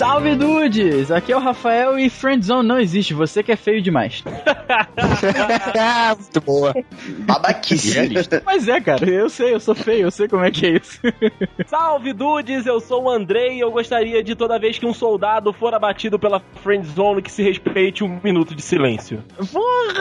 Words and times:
Salve 0.00 0.34
dudes! 0.34 1.10
Aqui 1.10 1.30
é 1.30 1.36
o 1.36 1.38
Rafael 1.38 1.98
e 1.98 2.08
Friendzone 2.08 2.66
não 2.66 2.80
existe, 2.80 3.12
você 3.12 3.42
que 3.42 3.52
é 3.52 3.56
feio 3.56 3.82
demais. 3.82 4.24
Muito 6.16 6.40
boa. 6.40 6.74
Babaquice. 7.18 8.08
Mas 8.46 8.66
é, 8.66 8.80
cara, 8.80 9.06
eu 9.06 9.28
sei, 9.28 9.52
eu 9.52 9.60
sou 9.60 9.74
feio, 9.74 10.06
eu 10.06 10.10
sei 10.10 10.26
como 10.26 10.42
é 10.42 10.50
que 10.50 10.64
é 10.64 10.70
isso. 10.78 10.98
Salve 11.68 12.14
dudes, 12.14 12.64
eu 12.64 12.80
sou 12.80 13.02
o 13.02 13.10
Andrei 13.10 13.58
e 13.58 13.60
eu 13.60 13.70
gostaria 13.70 14.24
de 14.24 14.34
toda 14.34 14.58
vez 14.58 14.78
que 14.78 14.86
um 14.86 14.94
soldado 14.94 15.52
for 15.52 15.74
abatido 15.74 16.18
pela 16.18 16.40
Friendzone 16.62 17.20
que 17.20 17.30
se 17.30 17.42
respeite 17.42 18.02
um 18.02 18.18
minuto 18.24 18.54
de 18.54 18.62
silêncio. 18.62 19.22
Porra, 19.52 20.00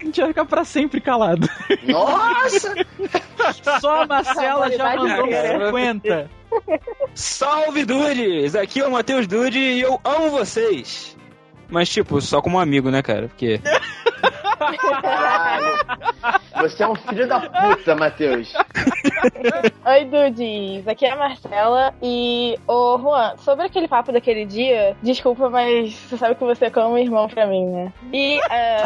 a 0.00 0.04
gente 0.04 0.20
vai 0.20 0.28
ficar 0.28 0.44
pra 0.44 0.64
sempre 0.64 1.00
calado. 1.00 1.48
Nossa! 1.88 2.72
Só 3.80 4.02
a 4.02 4.06
Marcela 4.06 4.70
já 4.70 4.94
mandou 4.94 5.28
Caraca. 5.28 5.66
50. 5.66 6.39
Salve, 7.14 7.84
dudes! 7.84 8.54
Aqui 8.54 8.80
é 8.80 8.86
o 8.86 8.92
Matheus 8.92 9.26
Dude 9.26 9.58
e 9.58 9.80
eu 9.80 10.00
amo 10.04 10.30
vocês. 10.30 11.16
Mas, 11.68 11.88
tipo, 11.88 12.20
só 12.20 12.42
como 12.42 12.58
amigo, 12.58 12.90
né, 12.90 13.02
cara? 13.02 13.28
Porque. 13.28 13.60
Caralho. 15.02 15.80
Você 16.60 16.82
é 16.82 16.88
um 16.88 16.94
filho 16.94 17.26
da 17.26 17.40
puta, 17.40 17.94
Matheus. 17.94 18.52
Oi, 19.86 20.04
Dudes. 20.04 20.86
Aqui 20.86 21.06
é 21.06 21.12
a 21.12 21.16
Marcela. 21.16 21.94
E, 22.02 22.58
ô, 22.66 22.98
Juan, 22.98 23.34
sobre 23.38 23.64
aquele 23.64 23.88
papo 23.88 24.12
daquele 24.12 24.44
dia, 24.44 24.94
desculpa, 25.02 25.48
mas 25.48 25.94
você 25.94 26.18
sabe 26.18 26.34
que 26.34 26.44
você 26.44 26.66
é 26.66 26.70
como 26.70 26.94
um 26.94 26.98
irmão 26.98 27.28
pra 27.28 27.46
mim, 27.46 27.64
né? 27.64 27.92
E, 28.12 28.38
é... 28.50 28.82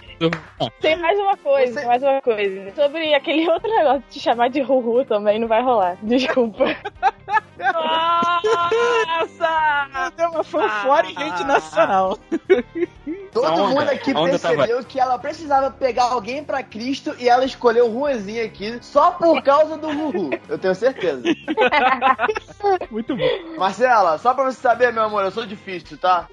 Tem 0.80 0.96
mais 0.96 1.18
uma 1.18 1.36
coisa, 1.36 1.80
tem 1.80 1.88
mais 1.88 2.02
uma 2.02 2.20
coisa. 2.20 2.74
Sobre 2.74 3.14
aquele 3.14 3.48
outro 3.50 3.70
negócio 3.70 4.00
de 4.00 4.08
te 4.08 4.20
chamar 4.20 4.50
de 4.50 4.60
Ruhu 4.60 5.04
também 5.04 5.38
não 5.38 5.48
vai 5.48 5.62
rolar. 5.62 5.96
Desculpa. 6.02 6.64
Nossa! 7.58 8.50
Deu 10.16 10.30
uma 10.30 10.44
fanfora 10.44 11.06
em 11.06 11.14
rede 11.14 11.44
nacional. 11.44 12.18
Todo 13.32 13.46
A 13.46 13.68
mundo 13.68 13.88
aqui 13.88 14.12
onda 14.12 14.38
percebeu 14.38 14.84
que 14.84 14.98
ela 14.98 15.18
precisava 15.18 15.70
pegar 15.70 16.04
alguém 16.04 16.42
pra 16.42 16.62
Cristo 16.62 17.14
e 17.18 17.28
ela 17.28 17.44
escolheu 17.44 17.86
o 17.86 17.90
Ruazinho 17.90 18.44
aqui 18.44 18.78
só 18.82 19.12
por 19.12 19.40
causa 19.42 19.76
do 19.76 19.86
Ruhu. 19.88 20.30
Eu 20.48 20.58
tenho 20.58 20.74
certeza. 20.74 21.22
Muito 22.90 23.16
bom. 23.16 23.56
Marcela, 23.56 24.18
só 24.18 24.34
pra 24.34 24.44
você 24.44 24.60
saber, 24.60 24.92
meu 24.92 25.04
amor, 25.04 25.24
eu 25.24 25.30
sou 25.30 25.46
difícil, 25.46 25.96
tá? 25.96 26.26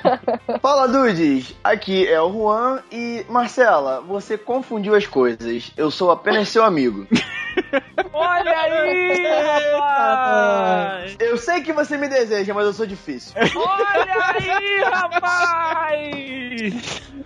Fala, 0.62 0.88
Dudes. 0.88 1.54
Aqui 1.62 2.06
é 2.08 2.20
o 2.20 2.32
Juan 2.32 2.82
e, 2.90 3.24
Marcela, 3.28 4.00
você 4.00 4.38
confundiu 4.38 4.94
as 4.94 5.06
coisas. 5.06 5.70
Eu 5.76 5.90
sou 5.90 6.10
apenas 6.10 6.48
seu 6.48 6.64
amigo. 6.64 7.06
Olha 8.12 8.56
aí, 8.56 9.26
rapaz! 9.80 11.16
Eu 11.18 11.36
sei 11.36 11.60
que 11.60 11.72
você 11.72 11.96
me 11.96 12.08
deseja, 12.08 12.54
mas 12.54 12.66
eu 12.66 12.72
sou 12.72 12.86
difícil. 12.86 13.34
Olha 13.36 14.34
aí, 14.34 14.82
rapaz! 14.84 16.37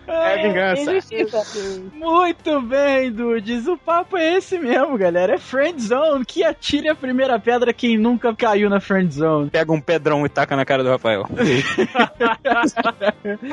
É 0.07 0.43
vingança. 0.43 0.83
Injustiça. 0.83 1.83
Muito 1.95 2.61
bem, 2.63 3.13
dudes. 3.13 3.67
O 3.67 3.77
papo 3.77 4.17
é 4.17 4.37
esse 4.37 4.59
mesmo, 4.59 4.99
galera. 4.99 5.35
É 5.35 5.39
Friendzone. 5.39 6.25
Que 6.25 6.45
atire 6.45 6.89
a 6.89 6.95
primeira 6.95 7.39
pedra 7.39 7.73
quem 7.73 7.97
nunca 7.97 8.35
caiu 8.35 8.69
na 8.69 8.81
Friendzone. 8.81 9.51
Pega 9.51 9.73
um 9.73 9.81
pedrão 9.81 10.27
e 10.27 10.29
taca 10.29 10.57
na 10.57 10.65
cara 10.65 10.83
do 10.83 10.91
Rafael. 10.91 11.25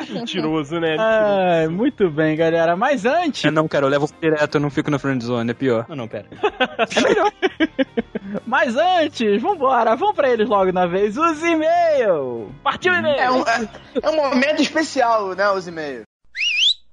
Mentiroso, 0.10 0.80
né? 0.80 0.96
Ah, 1.00 1.68
muito 1.70 2.10
bem, 2.10 2.36
galera. 2.36 2.76
Mas 2.76 3.06
antes. 3.06 3.46
É, 3.46 3.52
não, 3.52 3.68
cara, 3.68 3.86
eu 3.86 3.90
levo 3.90 4.10
direto, 4.20 4.56
eu 4.56 4.62
não 4.62 4.70
fico 4.70 4.90
na 4.92 5.00
friend 5.00 5.23
zone, 5.23 5.52
é 5.52 5.54
pior. 5.54 5.86
Não, 5.88 5.95
não, 5.95 6.08
pera. 6.08 6.26
Mas 8.45 8.76
antes, 8.76 9.42
vambora. 9.42 9.95
Vamos 9.95 10.16
pra 10.16 10.30
eles 10.30 10.48
logo 10.48 10.72
na 10.72 10.86
vez. 10.86 11.17
Os 11.17 11.42
e-mails. 11.44 12.52
Partiu, 12.64 12.94
e-mail! 12.94 13.20
É 13.20 13.32
um, 13.32 13.42
é- 13.42 13.70
é 14.04 14.10
um 14.10 14.16
momento 14.16 14.62
especial, 14.62 15.34
né, 15.36 15.50
os 15.50 15.67
e-mails. 15.67 16.04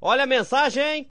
Olha 0.01 0.25
a 0.25 0.27
mensagem. 0.27 1.09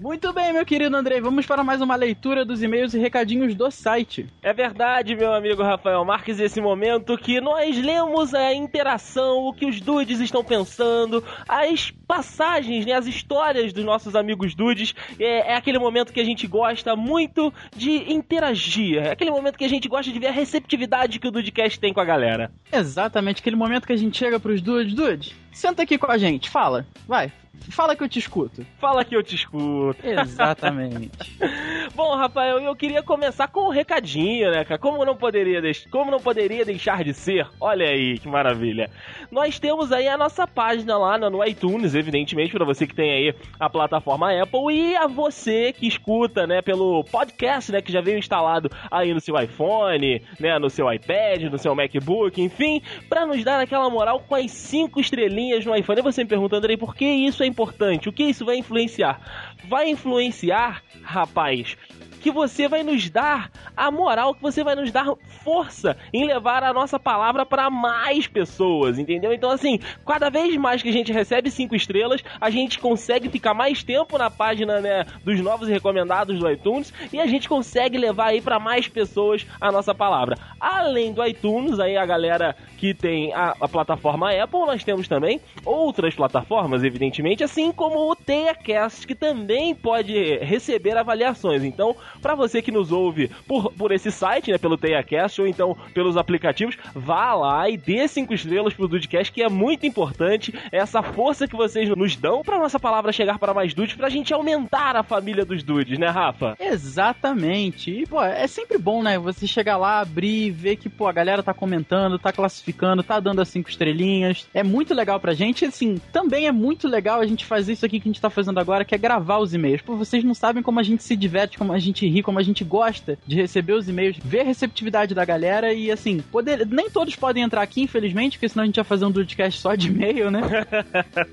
Muito 0.00 0.32
bem, 0.32 0.50
meu 0.50 0.64
querido 0.64 0.96
Andrei. 0.96 1.20
Vamos 1.20 1.44
para 1.44 1.62
mais 1.62 1.82
uma 1.82 1.94
leitura 1.94 2.42
dos 2.42 2.62
e-mails 2.62 2.94
e 2.94 2.98
recadinhos 2.98 3.54
do 3.54 3.70
site. 3.70 4.26
É 4.42 4.50
verdade, 4.50 5.14
meu 5.14 5.30
amigo 5.30 5.62
Rafael 5.62 6.02
Marques, 6.06 6.40
esse 6.40 6.58
momento 6.58 7.18
que 7.18 7.38
nós 7.38 7.76
lemos 7.76 8.32
a 8.32 8.54
interação, 8.54 9.46
o 9.46 9.52
que 9.52 9.66
os 9.66 9.78
dudes 9.78 10.18
estão 10.18 10.42
pensando, 10.42 11.22
as 11.46 11.90
passagens, 11.90 12.86
né, 12.86 12.94
as 12.94 13.06
histórias 13.06 13.74
dos 13.74 13.84
nossos 13.84 14.16
amigos 14.16 14.54
dudes. 14.54 14.94
É, 15.18 15.52
é 15.52 15.54
aquele 15.54 15.78
momento 15.78 16.14
que 16.14 16.20
a 16.20 16.24
gente 16.24 16.46
gosta 16.46 16.96
muito 16.96 17.52
de 17.76 18.10
interagir. 18.10 19.02
É 19.02 19.10
aquele 19.10 19.30
momento 19.30 19.58
que 19.58 19.64
a 19.66 19.68
gente 19.68 19.86
gosta 19.86 20.10
de 20.10 20.18
ver 20.18 20.28
a 20.28 20.32
receptividade 20.32 21.18
que 21.18 21.28
o 21.28 21.30
Dudecast 21.30 21.78
tem 21.78 21.92
com 21.92 22.00
a 22.00 22.06
galera. 22.06 22.50
Exatamente, 22.72 23.42
aquele 23.42 23.56
momento 23.56 23.86
que 23.86 23.92
a 23.92 23.98
gente 23.98 24.16
chega 24.16 24.40
pros 24.40 24.62
dudes. 24.62 24.94
Dude, 24.94 25.36
senta 25.52 25.82
aqui 25.82 25.98
com 25.98 26.10
a 26.10 26.16
gente. 26.16 26.48
Fala. 26.48 26.86
Vai. 27.06 27.30
Fala 27.70 27.94
que 27.94 28.02
eu 28.02 28.08
te 28.08 28.18
escuto. 28.18 28.66
Fala 28.78 29.04
que 29.04 29.14
eu 29.14 29.22
te 29.22 29.34
escuto. 29.34 29.96
Exatamente. 30.06 31.10
Bom, 31.94 32.14
Rafael, 32.16 32.58
eu 32.58 32.74
queria 32.74 33.02
começar 33.02 33.48
com 33.48 33.68
um 33.68 33.70
recadinho, 33.70 34.50
né, 34.50 34.64
cara? 34.64 34.78
Como 34.78 35.04
não 35.04 35.16
poderia, 35.16 35.60
deix... 35.60 35.86
Como 35.90 36.10
não 36.10 36.20
poderia 36.20 36.64
deixar 36.64 37.04
de 37.04 37.12
ser? 37.12 37.46
Olha 37.60 37.88
aí, 37.88 38.18
que 38.18 38.28
maravilha. 38.28 38.90
Nós 39.30 39.58
temos 39.58 39.92
aí 39.92 40.08
a 40.08 40.16
nossa 40.16 40.46
página 40.46 40.96
lá 40.96 41.18
no 41.18 41.44
iTunes, 41.44 41.94
evidentemente, 41.94 42.52
para 42.52 42.64
você 42.64 42.86
que 42.86 42.94
tem 42.94 43.10
aí 43.10 43.34
a 43.58 43.68
plataforma 43.68 44.32
Apple 44.40 44.72
e 44.72 44.96
a 44.96 45.06
você 45.06 45.72
que 45.72 45.86
escuta, 45.86 46.46
né, 46.46 46.62
pelo 46.62 47.04
podcast, 47.04 47.70
né, 47.72 47.82
que 47.82 47.92
já 47.92 48.00
veio 48.00 48.18
instalado 48.18 48.70
aí 48.90 49.12
no 49.12 49.20
seu 49.20 49.38
iPhone, 49.38 50.22
né, 50.38 50.58
no 50.58 50.70
seu 50.70 50.92
iPad, 50.92 51.42
no 51.44 51.58
seu 51.58 51.74
MacBook, 51.74 52.40
enfim, 52.40 52.82
para 53.08 53.26
nos 53.26 53.42
dar 53.44 53.60
aquela 53.60 53.88
moral 53.90 54.20
com 54.20 54.34
as 54.34 54.50
cinco 54.50 55.00
estrelinhas 55.00 55.64
no 55.64 55.74
iPhone. 55.74 56.00
E 56.00 56.02
você 56.02 56.22
me 56.22 56.28
pergunta, 56.28 56.56
Andrei, 56.56 56.76
por 56.76 56.94
que 56.94 57.04
isso 57.04 57.39
é 57.42 57.46
importante? 57.46 58.08
O 58.08 58.12
que 58.12 58.24
isso 58.24 58.44
vai 58.44 58.56
influenciar? 58.56 59.20
Vai 59.68 59.88
influenciar, 59.88 60.82
rapaz, 61.02 61.76
que 62.20 62.30
você 62.30 62.68
vai 62.68 62.82
nos 62.82 63.08
dar 63.10 63.50
a 63.76 63.90
moral, 63.90 64.34
que 64.34 64.42
você 64.42 64.62
vai 64.62 64.74
nos 64.74 64.92
dar 64.92 65.06
força 65.42 65.96
em 66.12 66.24
levar 66.24 66.62
a 66.62 66.72
nossa 66.72 66.98
palavra 66.98 67.44
para 67.44 67.70
mais 67.70 68.26
pessoas, 68.26 68.98
entendeu? 68.98 69.32
Então, 69.32 69.50
assim, 69.50 69.80
cada 70.06 70.30
vez 70.30 70.56
mais 70.56 70.82
que 70.82 70.88
a 70.88 70.92
gente 70.92 71.12
recebe 71.12 71.50
cinco 71.50 71.74
estrelas, 71.74 72.22
a 72.40 72.50
gente 72.50 72.78
consegue 72.78 73.28
ficar 73.28 73.54
mais 73.54 73.82
tempo 73.82 74.18
na 74.18 74.30
página, 74.30 74.80
né, 74.80 75.04
dos 75.24 75.40
novos 75.40 75.68
recomendados 75.68 76.38
do 76.38 76.50
iTunes 76.50 76.92
e 77.12 77.18
a 77.18 77.26
gente 77.26 77.48
consegue 77.48 77.98
levar 77.98 78.28
aí 78.28 78.40
para 78.40 78.60
mais 78.60 78.86
pessoas 78.86 79.46
a 79.60 79.72
nossa 79.72 79.94
palavra. 79.94 80.36
Além 80.60 81.12
do 81.12 81.24
iTunes, 81.24 81.80
aí 81.80 81.96
a 81.96 82.04
galera 82.04 82.54
que 82.76 82.94
tem 82.94 83.32
a, 83.32 83.54
a 83.60 83.68
plataforma 83.68 84.30
Apple, 84.32 84.60
nós 84.60 84.84
temos 84.84 85.08
também 85.08 85.40
outras 85.64 86.14
plataformas, 86.14 86.84
evidentemente, 86.84 87.42
assim 87.44 87.72
como 87.72 88.10
o 88.10 88.16
TeiaCast, 88.16 89.06
que 89.06 89.14
também 89.14 89.74
pode 89.74 90.38
receber 90.38 90.96
avaliações. 90.96 91.62
Então, 91.62 91.94
para 92.20 92.34
você 92.34 92.62
que 92.62 92.70
nos 92.70 92.92
ouve 92.92 93.30
por, 93.46 93.72
por 93.72 93.92
esse 93.92 94.10
site, 94.10 94.50
né, 94.50 94.58
pelo 94.58 94.76
TeiaCast 94.76 95.40
ou 95.40 95.46
então 95.46 95.76
pelos 95.94 96.16
aplicativos, 96.16 96.76
vá 96.94 97.34
lá 97.34 97.68
e 97.68 97.76
dê 97.76 98.06
cinco 98.08 98.34
estrelas 98.34 98.74
pro 98.74 98.88
Dudecast, 98.88 99.32
que 99.32 99.42
é 99.42 99.48
muito 99.48 99.86
importante 99.86 100.54
essa 100.70 101.02
força 101.02 101.46
que 101.46 101.56
vocês 101.56 101.88
nos 101.90 102.16
dão 102.16 102.42
para 102.42 102.58
nossa 102.58 102.78
palavra 102.78 103.12
chegar 103.12 103.38
para 103.38 103.54
mais 103.54 103.74
dudes, 103.74 103.94
pra 103.94 104.08
gente 104.08 104.32
aumentar 104.32 104.96
a 104.96 105.02
família 105.02 105.44
dos 105.44 105.62
dudes, 105.62 105.98
né, 105.98 106.08
Rafa? 106.08 106.56
Exatamente. 106.58 107.90
E, 107.90 108.06
pô, 108.06 108.22
é 108.22 108.46
sempre 108.46 108.78
bom, 108.78 109.02
né? 109.02 109.18
Você 109.18 109.46
chegar 109.46 109.76
lá, 109.76 110.00
abrir 110.00 110.50
ver 110.50 110.76
que, 110.76 110.88
pô, 110.88 111.06
a 111.06 111.12
galera 111.12 111.42
tá 111.42 111.54
comentando, 111.54 112.18
tá 112.18 112.32
classificando, 112.32 113.02
tá 113.02 113.18
dando 113.18 113.40
as 113.40 113.48
cinco 113.48 113.68
estrelinhas. 113.68 114.46
É 114.52 114.62
muito 114.62 114.94
legal 114.94 115.18
pra 115.18 115.34
gente. 115.34 115.64
Assim, 115.64 116.00
também 116.12 116.46
é 116.46 116.52
muito 116.52 116.86
legal 116.86 117.20
a 117.20 117.26
gente 117.26 117.44
fazer 117.44 117.72
isso 117.72 117.86
aqui 117.86 118.00
que 118.00 118.08
a 118.08 118.12
gente 118.12 118.20
tá 118.20 118.30
fazendo 118.30 118.58
agora, 118.58 118.84
que 118.84 118.94
é 118.94 118.98
gravar 118.98 119.38
os 119.38 119.54
e-mails. 119.54 119.82
Pô, 119.82 119.96
vocês 119.96 120.22
não 120.24 120.34
sabem 120.34 120.62
como 120.62 120.80
a 120.80 120.82
gente 120.82 121.02
se 121.02 121.16
diverte, 121.16 121.58
como 121.58 121.72
a 121.72 121.78
gente 121.78 121.99
ri, 122.06 122.22
como 122.22 122.38
a 122.38 122.42
gente 122.42 122.64
gosta 122.64 123.18
de 123.26 123.36
receber 123.36 123.72
os 123.74 123.88
e-mails, 123.88 124.16
ver 124.22 124.40
a 124.40 124.44
receptividade 124.44 125.14
da 125.14 125.24
galera 125.24 125.72
e, 125.72 125.90
assim, 125.90 126.20
poder. 126.20 126.66
Nem 126.66 126.90
todos 126.90 127.16
podem 127.16 127.42
entrar 127.42 127.62
aqui, 127.62 127.82
infelizmente, 127.82 128.36
porque 128.38 128.48
senão 128.48 128.62
a 128.62 128.66
gente 128.66 128.76
ia 128.76 128.84
fazer 128.84 129.04
um 129.04 129.12
podcast 129.12 129.60
só 129.60 129.74
de 129.74 129.88
e-mail, 129.88 130.30
né? 130.30 130.40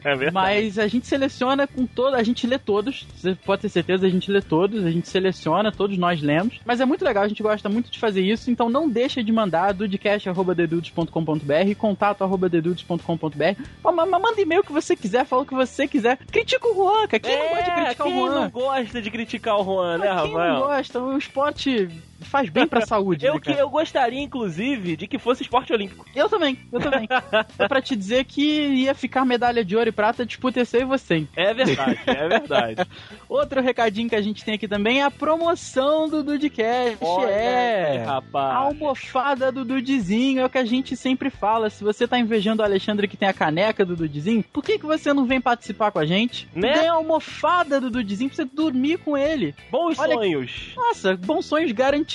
É 0.03 0.15
verdade. 0.15 0.33
Mas 0.33 0.79
a 0.79 0.87
gente 0.87 1.07
seleciona 1.07 1.67
com 1.67 1.85
todo, 1.85 2.15
a 2.15 2.23
gente 2.23 2.45
lê 2.47 2.57
todos. 2.57 3.05
Você 3.15 3.35
pode 3.35 3.61
ter 3.63 3.69
certeza, 3.69 4.05
a 4.05 4.09
gente 4.09 4.31
lê 4.31 4.41
todos, 4.41 4.85
a 4.85 4.91
gente 4.91 5.07
seleciona, 5.07 5.71
todos 5.71 5.97
nós 5.97 6.21
lemos. 6.21 6.59
Mas 6.65 6.79
é 6.79 6.85
muito 6.85 7.03
legal, 7.03 7.23
a 7.23 7.27
gente 7.27 7.41
gosta 7.43 7.67
muito 7.69 7.91
de 7.91 7.99
fazer 7.99 8.21
isso, 8.21 8.49
então 8.51 8.69
não 8.69 8.89
deixa 8.89 9.23
de 9.23 9.31
mandar 9.31 9.73
dudecast@dedudes.com.br, 9.73 11.75
contato@dedudes.com.br. 11.77 13.61
Manda 13.83 14.41
e-mail 14.41 14.63
que 14.63 14.71
você 14.71 14.95
quiser, 14.95 15.25
fala 15.25 15.43
o 15.43 15.45
que 15.45 15.53
você 15.53 15.87
quiser. 15.87 16.17
Critica 16.31 16.67
o 16.67 16.73
Juan, 16.75 17.07
cara. 17.07 17.19
Quem 17.19 17.37
não 17.37 17.49
gosta 17.49 17.63
de 17.63 17.71
criticar 17.71 18.07
É, 18.07 18.09
o 18.09 18.13
Juan? 18.13 18.39
não 18.41 18.49
gosta 18.49 19.01
de 19.01 19.11
criticar 19.11 19.59
o 19.59 19.63
Juan, 19.63 19.97
né, 19.97 20.07
Quem 20.07 20.15
não 20.59 20.67
Rafael? 20.67 20.77
gosta? 20.77 20.99
O 21.01 21.17
esporte 21.17 21.89
faz 22.27 22.49
bem 22.49 22.67
pra 22.67 22.81
saúde. 22.85 23.25
Eu, 23.25 23.35
né, 23.35 23.39
que, 23.39 23.51
eu 23.51 23.69
gostaria, 23.69 24.21
inclusive, 24.21 24.95
de 24.95 25.07
que 25.07 25.17
fosse 25.17 25.43
esporte 25.43 25.73
olímpico. 25.73 26.05
eu 26.15 26.29
também, 26.29 26.57
eu 26.71 26.79
também. 26.79 27.07
é 27.59 27.67
pra 27.67 27.81
te 27.81 27.95
dizer 27.95 28.25
que 28.25 28.41
ia 28.41 28.93
ficar 28.93 29.25
medalha 29.25 29.63
de 29.63 29.75
ouro 29.75 29.89
e 29.89 29.91
prata, 29.91 30.25
disputa 30.25 30.59
esse 30.61 30.77
e 30.77 30.85
você. 30.85 31.15
hein? 31.15 31.29
É 31.35 31.53
verdade, 31.53 31.99
é 32.05 32.27
verdade. 32.27 32.89
Outro 33.29 33.61
recadinho 33.61 34.09
que 34.09 34.15
a 34.15 34.21
gente 34.21 34.43
tem 34.43 34.55
aqui 34.55 34.67
também 34.67 34.99
é 35.01 35.03
a 35.03 35.11
promoção 35.11 36.07
do 36.09 36.23
Dudcast. 36.23 36.97
Olha 37.01 37.29
é. 37.29 37.91
aí, 37.91 37.97
A 37.99 38.05
rapaz. 38.13 38.55
almofada 38.55 39.51
do 39.51 39.63
Dudizinho 39.65 40.41
é 40.41 40.45
o 40.45 40.49
que 40.49 40.57
a 40.57 40.65
gente 40.65 40.95
sempre 40.95 41.29
fala. 41.29 41.69
Se 41.69 41.83
você 41.83 42.07
tá 42.07 42.17
invejando 42.19 42.61
o 42.61 42.65
Alexandre 42.65 43.07
que 43.07 43.17
tem 43.17 43.27
a 43.27 43.33
caneca 43.33 43.85
do 43.85 43.95
Dudizinho, 43.95 44.43
por 44.51 44.63
que, 44.63 44.77
que 44.79 44.85
você 44.85 45.13
não 45.13 45.25
vem 45.25 45.39
participar 45.41 45.91
com 45.91 45.99
a 45.99 46.05
gente? 46.05 46.47
Né? 46.55 46.73
Ganha 46.73 46.91
a 46.91 46.95
almofada 46.95 47.79
do 47.79 47.89
Dudizinho 47.89 48.29
pra 48.29 48.35
você 48.37 48.45
dormir 48.45 48.97
com 48.99 49.17
ele. 49.17 49.53
Bons 49.71 49.97
Olha- 49.99 50.13
sonhos. 50.15 50.71
Nossa, 50.75 51.15
bons 51.15 51.45
sonhos 51.45 51.71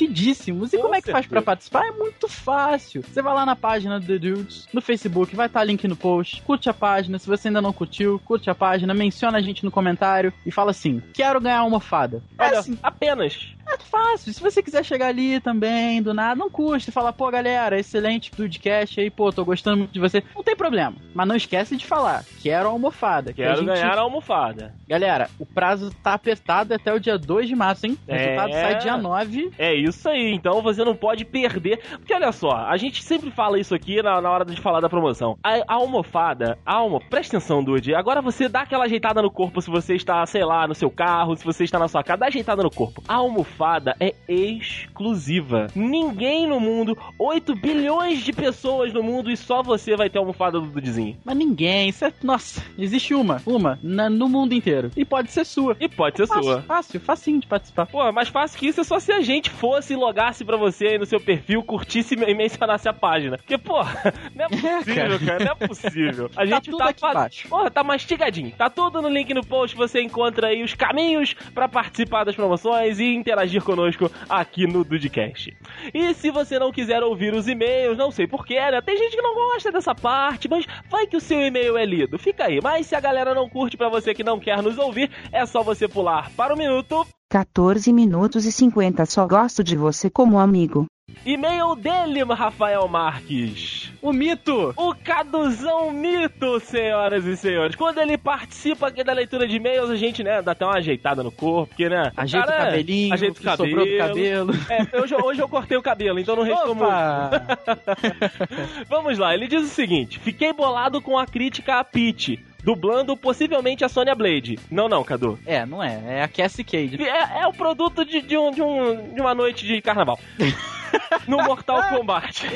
garantidíssimos. 0.06 0.72
E 0.72 0.76
Com 0.76 0.82
como 0.82 0.94
é 0.94 1.00
que 1.02 1.10
faz 1.10 1.26
pra 1.26 1.40
certeza. 1.40 1.42
participar? 1.44 1.86
É 1.86 1.90
muito 1.92 2.28
fácil. 2.28 3.02
Você 3.02 3.22
vai 3.22 3.34
lá 3.34 3.46
na 3.46 3.56
página 3.56 3.98
do 4.00 4.06
The 4.06 4.18
Dudes, 4.18 4.68
no 4.72 4.80
Facebook, 4.80 5.34
vai 5.34 5.46
estar 5.46 5.64
link 5.64 5.86
no 5.86 5.96
post, 5.96 6.42
curte 6.42 6.68
a 6.68 6.74
página. 6.74 7.18
Se 7.18 7.26
você 7.26 7.48
ainda 7.48 7.62
não 7.62 7.72
curtiu, 7.72 8.20
curte 8.24 8.50
a 8.50 8.54
página, 8.54 8.94
menciona 8.94 9.38
a 9.38 9.42
gente 9.42 9.64
no 9.64 9.70
comentário 9.70 10.32
e 10.44 10.50
fala 10.50 10.70
assim: 10.70 11.02
quero 11.12 11.40
ganhar 11.40 11.58
a 11.58 11.60
almofada. 11.60 12.22
É 12.38 12.46
Olha, 12.46 12.58
assim, 12.58 12.78
apenas. 12.82 13.52
É 13.66 13.78
fácil. 13.78 14.32
Se 14.32 14.40
você 14.40 14.62
quiser 14.62 14.84
chegar 14.84 15.08
ali 15.08 15.40
também, 15.40 16.02
do 16.02 16.12
nada, 16.14 16.34
não 16.34 16.50
custa. 16.50 16.92
Falar, 16.92 17.12
pô, 17.12 17.30
galera, 17.30 17.78
excelente 17.78 18.30
podcast 18.30 19.00
aí, 19.00 19.10
pô, 19.10 19.32
tô 19.32 19.44
gostando 19.44 19.78
muito 19.78 19.92
de 19.92 20.00
você. 20.00 20.22
Não 20.34 20.42
tem 20.42 20.56
problema. 20.56 20.94
Mas 21.14 21.28
não 21.28 21.36
esquece 21.36 21.76
de 21.76 21.86
falar, 21.86 22.24
quero 22.42 22.68
a 22.68 22.70
almofada. 22.72 23.32
que 23.32 23.42
a 23.42 23.46
Quero 23.46 23.58
gente- 23.58 23.66
ganhar 23.66 23.96
a 23.98 24.00
almofada. 24.00 24.74
Galera, 24.88 25.28
o 25.38 25.46
prazo 25.46 25.90
tá 26.02 26.14
apertado 26.14 26.74
até 26.74 26.92
o 26.92 27.00
dia 27.00 27.18
2 27.18 27.48
de 27.48 27.54
março, 27.54 27.86
hein? 27.86 27.96
O 28.06 28.12
É. 28.12 28.16
resultado 28.16 28.52
sai 28.52 28.78
dia 28.78 28.96
9. 28.96 29.50
É 29.58 29.74
isso 29.74 30.08
aí, 30.08 30.32
então 30.34 30.60
você 30.62 30.84
não 30.84 30.94
pode 30.96 31.24
perder. 31.24 31.80
Porque 31.98 32.14
olha 32.14 32.32
só, 32.32 32.50
a 32.52 32.76
gente 32.76 33.02
sempre 33.02 33.30
fala 33.30 33.58
isso 33.58 33.74
aqui 33.74 34.02
na, 34.02 34.20
na 34.20 34.30
hora 34.30 34.44
de 34.44 34.60
falar 34.60 34.80
da 34.80 34.88
promoção. 34.88 35.38
A, 35.42 35.56
a 35.68 35.74
almofada, 35.74 36.58
a 36.64 36.74
alma, 36.74 37.00
presta 37.10 37.36
atenção, 37.36 37.62
Dude. 37.62 37.94
Agora 37.94 38.20
você 38.20 38.48
dá 38.48 38.62
aquela 38.62 38.84
ajeitada 38.84 39.22
no 39.22 39.30
corpo 39.30 39.60
se 39.62 39.70
você 39.70 39.94
está, 39.94 40.24
sei 40.26 40.44
lá, 40.44 40.66
no 40.66 40.74
seu 40.74 40.90
carro, 40.90 41.36
se 41.36 41.44
você 41.44 41.64
está 41.64 41.78
na 41.78 41.88
sua 41.88 42.02
casa, 42.02 42.18
dá 42.18 42.26
ajeitada 42.26 42.62
no 42.62 42.70
corpo. 42.70 43.02
A 43.06 43.14
almofada 43.14 43.51
é 44.00 44.14
exclusiva. 44.28 45.66
Ninguém 45.74 46.46
no 46.46 46.58
mundo, 46.60 46.96
8 47.18 47.54
bilhões 47.54 48.22
de 48.24 48.32
pessoas 48.32 48.92
no 48.92 49.02
mundo 49.02 49.30
e 49.30 49.36
só 49.36 49.62
você 49.62 49.96
vai 49.96 50.08
ter 50.10 50.18
a 50.18 50.20
almofada 50.20 50.60
do 50.60 50.66
Dudezinho. 50.66 51.16
Mas 51.24 51.36
ninguém, 51.36 51.88
isso 51.88 52.04
é... 52.04 52.12
Nossa, 52.22 52.62
existe 52.78 53.14
uma, 53.14 53.40
uma, 53.46 53.78
na- 53.82 54.10
no 54.10 54.28
mundo 54.28 54.52
inteiro. 54.54 54.90
E 54.96 55.04
pode 55.04 55.30
ser 55.30 55.44
sua. 55.44 55.76
E 55.80 55.88
pode 55.88 56.16
ser 56.16 56.26
Fácil, 56.26 56.42
sua. 56.44 56.62
fácil, 56.62 57.00
facinho 57.00 57.40
de 57.40 57.46
participar. 57.46 57.86
Pô, 57.86 58.10
mais 58.12 58.28
fácil 58.28 58.58
que 58.58 58.66
isso 58.66 58.80
é 58.80 58.84
só 58.84 58.98
se 58.98 59.12
a 59.12 59.20
gente 59.20 59.50
fosse 59.50 59.92
e 59.92 59.96
logasse 59.96 60.44
pra 60.44 60.56
você 60.56 60.86
aí 60.88 60.98
no 60.98 61.06
seu 61.06 61.20
perfil, 61.20 61.62
curtisse 61.62 62.14
e 62.14 62.34
mencionasse 62.34 62.88
a 62.88 62.92
página. 62.92 63.36
Porque, 63.36 63.58
pô, 63.58 63.82
não 64.34 64.44
é 64.44 64.48
possível, 64.48 65.18
cara, 65.26 65.44
não 65.44 65.52
é 65.52 65.54
possível. 65.68 66.30
A 66.36 66.44
gente 66.46 66.70
tudo 66.70 66.78
tá, 66.78 66.88
aqui 66.88 67.00
fa- 67.00 67.10
embaixo. 67.10 67.48
Porra, 67.48 67.70
tá 67.70 67.82
mastigadinho. 67.84 68.52
Tá 68.56 68.70
tudo 68.70 69.02
no 69.02 69.08
link 69.08 69.32
no 69.34 69.44
post, 69.44 69.76
você 69.76 70.00
encontra 70.02 70.48
aí 70.48 70.62
os 70.62 70.74
caminhos 70.74 71.34
pra 71.54 71.68
participar 71.68 72.24
das 72.24 72.34
promoções 72.36 72.98
e 72.98 73.14
interagir 73.14 73.41
conosco 73.60 74.10
aqui 74.28 74.66
no 74.66 74.84
Dudcast. 74.84 75.56
E 75.92 76.14
se 76.14 76.30
você 76.30 76.58
não 76.58 76.72
quiser 76.72 77.02
ouvir 77.02 77.34
os 77.34 77.48
e-mails, 77.48 77.98
não 77.98 78.10
sei 78.10 78.26
porquê, 78.26 78.58
né? 78.58 78.80
Tem 78.80 78.96
gente 78.96 79.16
que 79.16 79.22
não 79.22 79.34
gosta 79.34 79.72
dessa 79.72 79.94
parte, 79.94 80.48
mas 80.48 80.66
vai 80.90 81.06
que 81.06 81.16
o 81.16 81.20
seu 81.20 81.40
e-mail 81.40 81.76
é 81.76 81.84
lido. 81.84 82.18
Fica 82.18 82.44
aí. 82.44 82.60
Mas 82.62 82.86
se 82.86 82.94
a 82.94 83.00
galera 83.00 83.34
não 83.34 83.48
curte 83.48 83.76
pra 83.76 83.88
você 83.88 84.14
que 84.14 84.24
não 84.24 84.38
quer 84.38 84.62
nos 84.62 84.78
ouvir, 84.78 85.10
é 85.32 85.44
só 85.46 85.62
você 85.62 85.88
pular 85.88 86.30
para 86.36 86.54
o 86.54 86.56
minuto 86.56 87.06
14 87.30 87.90
minutos 87.94 88.44
e 88.44 88.52
50 88.52 89.06
só 89.06 89.26
gosto 89.26 89.64
de 89.64 89.74
você 89.74 90.10
como 90.10 90.38
amigo. 90.38 90.84
E-mail 91.24 91.74
dele, 91.74 92.24
Rafael 92.24 92.86
Marques. 92.88 93.92
O 94.02 94.12
mito! 94.12 94.74
O 94.76 94.94
Caduzão 94.94 95.92
Mito, 95.92 96.58
senhoras 96.60 97.24
e 97.24 97.36
senhores. 97.36 97.76
Quando 97.76 97.98
ele 97.98 98.18
participa 98.18 98.88
aqui 98.88 99.04
da 99.04 99.12
leitura 99.12 99.46
de 99.46 99.56
e-mails, 99.56 99.90
a 99.90 99.96
gente, 99.96 100.24
né, 100.24 100.42
dá 100.42 100.52
até 100.52 100.64
uma 100.64 100.78
ajeitada 100.78 101.22
no 101.22 101.30
corpo, 101.30 101.68
porque, 101.68 101.88
né? 101.88 102.10
Ajeita 102.16 102.46
cara, 102.46 102.62
o 102.62 102.64
cabelinho, 102.66 103.14
ajeita 103.14 103.32
o 103.32 103.42
que 103.42 103.56
sobrou 103.56 103.86
do 103.86 103.96
cabelo. 103.96 104.52
cabelo. 104.52 104.66
É, 104.68 105.00
hoje, 105.00 105.14
hoje 105.14 105.40
eu 105.40 105.48
cortei 105.48 105.76
o 105.76 105.82
cabelo, 105.82 106.18
então 106.18 106.34
não 106.34 106.42
restou 106.42 106.74
muito. 106.74 106.90
Vamos 108.88 109.18
lá, 109.18 109.32
ele 109.34 109.46
diz 109.46 109.62
o 109.62 109.74
seguinte: 109.74 110.18
Fiquei 110.18 110.52
bolado 110.52 111.00
com 111.00 111.16
a 111.16 111.26
crítica 111.26 111.78
a 111.78 111.84
Peach, 111.84 112.38
dublando 112.62 113.16
possivelmente 113.16 113.84
a 113.84 113.88
Sonya 113.88 114.14
Blade. 114.14 114.58
Não, 114.70 114.88
não, 114.88 115.04
Cadu. 115.04 115.38
É, 115.44 115.66
não 115.66 115.82
é. 115.82 116.18
É 116.18 116.22
a 116.22 116.28
Cassie 116.28 116.64
Cage. 116.64 117.02
É, 117.02 117.42
é 117.42 117.46
o 117.46 117.52
produto 117.52 118.04
de, 118.04 118.20
de, 118.20 118.36
um, 118.36 118.50
de, 118.50 118.62
um, 118.62 119.14
de 119.14 119.20
uma 119.20 119.34
noite 119.34 119.66
de 119.66 119.80
carnaval. 119.80 120.18
no 121.26 121.38
Mortal 121.38 121.88
Kombat. 121.88 122.46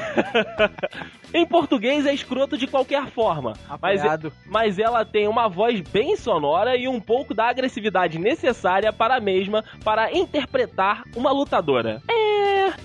em 1.32 1.46
português 1.46 2.06
é 2.06 2.14
escroto 2.14 2.56
de 2.56 2.66
qualquer 2.66 3.06
forma. 3.06 3.54
Mas, 3.80 4.02
mas 4.46 4.78
ela 4.78 5.04
tem 5.04 5.28
uma 5.28 5.48
voz 5.48 5.80
bem 5.80 6.16
sonora 6.16 6.76
e 6.76 6.86
um 6.88 7.00
pouco 7.00 7.34
da 7.34 7.48
agressividade 7.48 8.18
necessária 8.18 8.92
para 8.92 9.16
a 9.16 9.20
mesma 9.20 9.64
para 9.84 10.12
interpretar 10.12 11.02
uma 11.14 11.32
lutadora. 11.32 12.02
É. 12.08 12.36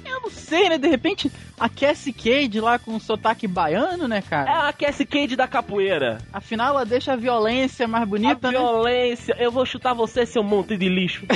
Eu 0.05 0.21
não 0.21 0.29
sei, 0.29 0.69
né? 0.69 0.77
De 0.77 0.87
repente, 0.87 1.31
a 1.61 1.69
Cassie 1.69 2.11
Cage 2.13 2.59
lá 2.59 2.77
com 2.79 2.91
um 2.91 2.99
sotaque 2.99 3.47
baiano, 3.47 4.07
né, 4.07 4.17
É 4.17 4.21
cara? 4.21 4.67
a 4.67 4.73
Cassie 4.73 5.05
Cage 5.05 5.35
da 5.35 5.47
capoeira. 5.47 6.17
Afinal, 6.33 6.69
ela 6.75 6.85
deixa 6.85 7.13
a 7.13 7.15
violência 7.15 7.87
mais 7.87 8.07
bonita, 8.07 8.47
a 8.47 8.51
né? 8.51 8.57
violência. 8.57 9.35
Eu 9.39 9.51
vou 9.51 9.65
chutar 9.65 9.93
você, 9.93 10.25
seu 10.25 10.43
monte 10.43 10.75
de 10.77 10.89
lixo. 10.89 11.25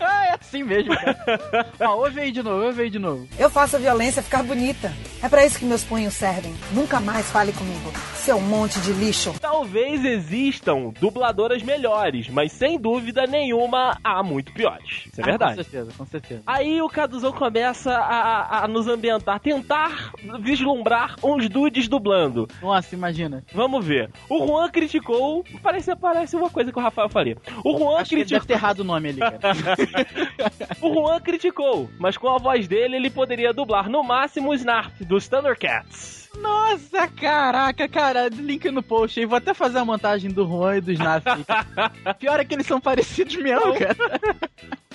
Ah, 0.00 0.26
é 0.26 0.36
assim 0.40 0.62
mesmo, 0.62 0.94
cara. 0.94 1.66
Ó, 1.80 1.96
ouve 2.04 2.20
aí 2.20 2.30
de 2.30 2.42
novo, 2.42 2.64
ouve 2.66 2.82
aí 2.82 2.90
de 2.90 2.98
novo. 2.98 3.26
Eu 3.38 3.48
faço 3.50 3.76
a 3.76 3.78
violência 3.78 4.22
ficar 4.22 4.42
bonita. 4.42 4.92
É 5.22 5.28
pra 5.28 5.44
isso 5.44 5.58
que 5.58 5.64
meus 5.64 5.82
punhos 5.82 6.14
servem. 6.14 6.54
Nunca 6.72 7.00
mais 7.00 7.30
fale 7.30 7.52
comigo, 7.52 7.90
seu 8.14 8.40
monte 8.40 8.78
de 8.80 8.92
lixo. 8.92 9.34
Talvez 9.40 10.04
existam 10.04 10.92
dubladoras 11.00 11.62
melhores, 11.62 12.28
mas 12.28 12.52
sem 12.52 12.78
dúvida 12.78 13.26
nenhuma 13.26 13.96
há 14.04 14.22
muito 14.22 14.52
piores. 14.52 15.06
Isso 15.10 15.20
é 15.20 15.24
Ah, 15.24 15.26
verdade. 15.26 15.56
com 15.56 15.62
certeza, 15.62 15.92
com 15.96 16.06
certeza. 16.06 16.42
Aí 16.46 16.80
o 16.82 16.88
Caduzão 16.88 17.32
começa 17.32 17.92
a, 17.92 18.58
a- 18.60 18.64
a 18.64 18.68
nos 18.68 18.86
ambientar, 18.86 19.40
tentar 19.46 20.10
vislumbrar 20.40 21.14
uns 21.22 21.48
dudes 21.48 21.86
dublando. 21.86 22.48
Nossa, 22.60 22.96
imagina. 22.96 23.44
Vamos 23.54 23.86
ver. 23.86 24.10
O 24.28 24.44
Juan 24.44 24.68
criticou. 24.68 25.44
Parece, 25.62 25.94
parece 25.94 26.34
uma 26.34 26.50
coisa 26.50 26.72
que 26.72 26.78
o 26.78 26.82
Rafael 26.82 27.08
faria. 27.08 27.36
O 27.64 27.78
Juan 27.78 28.00
Acho 28.00 28.10
criticou. 28.10 28.38
deve 28.40 28.46
ter 28.48 28.54
errado 28.54 28.80
o 28.80 28.84
nome 28.84 29.10
ali, 29.10 29.20
cara. 29.20 29.40
O 30.82 30.92
Juan 30.92 31.20
criticou, 31.20 31.88
mas 31.98 32.16
com 32.16 32.28
a 32.28 32.38
voz 32.38 32.66
dele 32.66 32.96
ele 32.96 33.08
poderia 33.08 33.52
dublar 33.52 33.88
no 33.88 34.02
máximo 34.02 34.50
o 34.50 34.54
Snarf 34.54 35.04
dos 35.04 35.28
Thundercats. 35.28 36.28
Nossa, 36.40 37.06
caraca, 37.08 37.88
cara, 37.88 38.28
link 38.28 38.68
no 38.70 38.82
post 38.82 39.20
aí. 39.20 39.26
Vou 39.26 39.38
até 39.38 39.54
fazer 39.54 39.78
a 39.78 39.84
montagem 39.84 40.30
do 40.30 40.44
Juan 40.46 40.78
e 40.78 40.80
do 40.80 40.92
Snaf. 40.92 41.24
Pior 42.18 42.40
é 42.40 42.44
que 42.44 42.54
eles 42.54 42.66
são 42.66 42.80
parecidos 42.80 43.36
mesmo, 43.36 43.74
cara. 43.74 43.96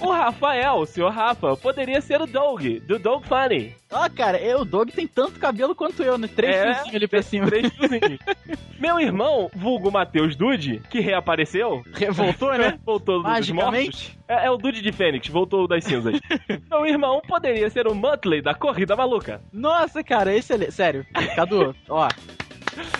O 0.02 0.12
Rafael, 0.12 0.78
o 0.78 0.86
senhor 0.86 1.12
Rafa, 1.12 1.56
poderia 1.56 2.02
ser 2.02 2.20
o 2.22 2.26
Doug, 2.26 2.64
do 2.88 2.98
Dog 2.98 3.26
Funny. 3.28 3.76
Ó, 3.92 4.10
cara, 4.10 4.40
eu, 4.40 4.62
o 4.62 4.66
Doug 4.66 4.90
tem 4.90 5.06
tanto 5.06 5.40
cabelo 5.40 5.76
quanto 5.76 6.02
eu, 6.02 6.18
né? 6.18 6.28
Três 6.28 6.56
É, 6.56 6.64
fiozinhos 6.74 6.96
ali 6.96 7.08
pra 7.08 7.22
cima. 7.22 7.46
Três 7.48 7.72
fiozinhos. 7.74 8.20
Meu 8.80 9.00
irmão, 9.00 9.50
vulgo 9.54 9.92
Matheus 9.92 10.36
Dude, 10.36 10.82
que 10.90 11.00
reapareceu. 11.00 11.84
Voltou, 12.12 12.58
né? 12.58 12.80
Voltou 12.84 13.22
dos 13.22 13.50
mortos. 13.52 14.18
É, 14.28 14.48
é 14.48 14.50
o 14.52 14.58
Dude 14.58 14.82
de 14.82 14.92
Fênix, 14.92 15.28
voltou 15.28 15.68
das 15.68 15.84
cinzas. 15.84 16.20
Meu 16.70 16.86
irmão 16.86 17.22
poderia 17.28 17.70
ser 17.70 17.86
o 17.88 17.94
Muttley 17.94 18.42
da 18.42 18.56
Corrida 18.56 18.96
Maluca. 18.96 19.42
Nossa, 19.54 20.04
cara, 20.04 20.34
excelente. 20.34 20.72
Sério, 20.72 21.06
Cadu, 21.36 21.76
ó. 21.90 22.08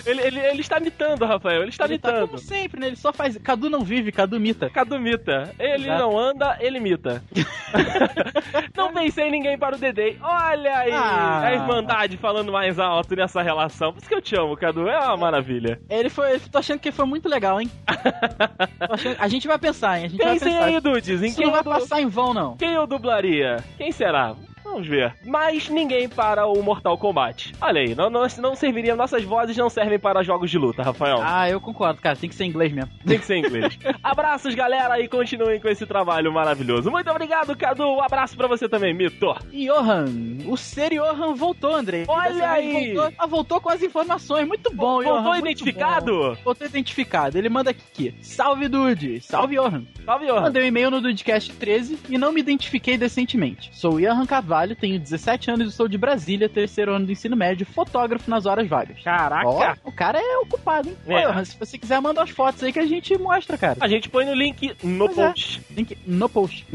Ele, 0.04 0.20
ele, 0.22 0.38
ele 0.40 0.60
está 0.60 0.78
mitando, 0.80 1.24
Rafael, 1.24 1.62
ele 1.62 1.70
está 1.70 1.84
Ele 1.84 1.98
tá 1.98 2.08
mitando. 2.10 2.26
como 2.28 2.38
sempre, 2.38 2.80
né? 2.80 2.88
Ele 2.88 2.96
só 2.96 3.12
faz. 3.12 3.36
Cadu 3.38 3.70
não 3.70 3.80
vive, 3.80 4.12
Cadu 4.12 4.38
mita. 4.38 4.68
Cadu 4.70 4.98
mita. 4.98 5.54
Ele 5.58 5.84
Exato. 5.84 5.98
não 6.02 6.18
anda, 6.18 6.56
ele 6.60 6.78
mita. 6.80 7.22
não 8.76 8.92
pensei 8.92 9.28
em 9.28 9.30
ninguém 9.30 9.58
para 9.58 9.76
o 9.76 9.78
Dedê. 9.78 10.16
Olha 10.20 10.78
aí, 10.78 10.92
Ah. 10.92 11.40
a 11.44 11.52
Irmandade 11.54 12.16
falando 12.16 12.52
mais 12.52 12.78
alto 12.78 13.14
nessa 13.16 13.42
relação. 13.42 13.92
Por 13.92 13.98
isso 14.00 14.08
que 14.08 14.14
eu 14.14 14.22
te 14.22 14.36
amo, 14.36 14.56
Cadu. 14.56 14.88
É 14.88 14.98
uma 14.98 15.16
maravilha. 15.16 15.80
Ele 15.88 16.08
foi. 16.10 16.38
Tô 16.38 16.58
achando 16.58 16.80
que 16.80 16.92
foi 16.92 17.06
muito 17.06 17.28
legal, 17.28 17.60
hein? 17.60 17.70
Achando- 18.80 19.16
A 19.18 19.28
gente 19.28 19.46
vai 19.48 19.58
pensar, 19.58 19.98
hein? 19.98 20.06
A 20.06 20.08
gente 20.08 20.18
Pensem 20.18 20.52
vai 20.52 20.64
pensar. 20.64 20.64
aí, 20.64 20.80
Dudes, 20.80 21.22
em 21.22 21.26
Isso 21.26 21.36
quem 21.36 21.46
não 21.46 21.52
vai 21.52 21.62
du- 21.62 21.70
passar 21.70 22.00
em 22.00 22.06
vão, 22.08 22.34
não. 22.34 22.56
quem 22.56 22.72
eu 22.72 22.86
dublaria? 22.86 23.56
Quem 23.78 23.92
será? 23.92 24.34
Vamos 24.64 24.86
ver. 24.86 25.14
Mas 25.24 25.68
ninguém 25.68 26.08
para 26.08 26.46
o 26.46 26.62
Mortal 26.62 26.96
Kombat. 26.96 27.52
Olha 27.60 27.80
aí, 27.80 27.94
não, 27.94 28.08
não, 28.08 28.26
não 28.38 28.54
serviria. 28.54 28.96
Nossas 28.96 29.24
vozes 29.24 29.56
não 29.56 29.68
servem 29.68 29.98
para 29.98 30.22
jogos 30.22 30.50
de 30.50 30.58
luta, 30.58 30.82
Rafael. 30.82 31.20
Ah, 31.22 31.48
eu 31.48 31.60
concordo, 31.60 32.00
cara. 32.00 32.16
Tem 32.16 32.28
que 32.28 32.34
ser 32.34 32.44
inglês 32.44 32.72
mesmo. 32.72 32.90
Tem 33.06 33.18
que 33.18 33.24
ser 33.26 33.36
em 33.36 33.40
inglês. 33.40 33.78
Abraços, 34.02 34.54
galera, 34.54 35.00
e 35.00 35.08
continuem 35.08 35.60
com 35.60 35.68
esse 35.68 35.86
trabalho 35.86 36.32
maravilhoso. 36.32 36.90
Muito 36.90 37.10
obrigado, 37.10 37.56
Cadu. 37.56 37.84
Um 37.84 38.02
abraço 38.02 38.36
pra 38.36 38.46
você 38.46 38.68
também, 38.68 38.94
Mito. 38.94 39.34
Johan, 39.52 40.06
o 40.46 40.56
ser 40.56 40.90
Johan 40.90 41.34
voltou, 41.34 41.74
André. 41.74 42.04
Olha 42.08 42.30
vez 42.30 42.42
aí! 42.42 42.94
Voltou, 42.94 43.14
ah, 43.18 43.26
voltou 43.26 43.60
com 43.60 43.70
as 43.70 43.82
informações. 43.82 44.46
Muito 44.46 44.72
bom, 44.74 45.02
Johan. 45.02 45.12
Voltou 45.12 45.32
muito 45.32 45.44
identificado? 45.46 46.12
bom. 46.12 46.36
Voltou 46.44 46.66
identificado. 46.66 47.38
Ele 47.38 47.48
manda 47.48 47.70
aqui. 47.70 48.14
Salve, 48.20 48.68
Dude. 48.68 49.20
Salve, 49.20 49.56
Johan. 49.56 49.84
Salve, 50.04 50.26
Johan. 50.26 50.40
Mandei 50.40 50.62
um 50.62 50.66
e-mail 50.66 50.90
no 50.90 51.00
Dudecast 51.00 51.52
13 51.52 51.98
e 52.08 52.18
não 52.18 52.32
me 52.32 52.40
identifiquei 52.40 52.96
decentemente. 52.96 53.70
Sou 53.72 54.00
Johan 54.00 54.26
Carvalho 54.52 54.76
tenho 54.76 55.00
17 55.00 55.50
anos 55.50 55.72
e 55.72 55.74
sou 55.74 55.88
de 55.88 55.96
Brasília, 55.96 56.46
terceiro 56.46 56.92
ano 56.94 57.06
do 57.06 57.12
ensino 57.12 57.34
médio, 57.34 57.64
fotógrafo 57.64 58.28
nas 58.30 58.44
horas 58.44 58.68
vagas. 58.68 59.00
Caraca! 59.02 59.48
Ó, 59.48 59.74
o 59.88 59.92
cara 59.92 60.18
é 60.18 60.36
ocupado, 60.38 60.90
hein? 60.90 60.96
É. 61.06 61.26
Ô, 61.26 61.42
se 61.42 61.56
você 61.58 61.78
quiser, 61.78 61.98
manda 62.02 62.22
as 62.22 62.28
fotos 62.28 62.62
aí 62.62 62.70
que 62.70 62.78
a 62.78 62.84
gente 62.84 63.16
mostra, 63.16 63.56
cara. 63.56 63.78
A 63.80 63.88
gente 63.88 64.10
põe 64.10 64.26
no 64.26 64.34
link 64.34 64.76
no 64.82 65.06
Pois 65.06 65.18
é. 65.18 65.26
post. 65.28 65.62
Link 65.70 65.98
no 66.06 66.28
post. 66.28 66.66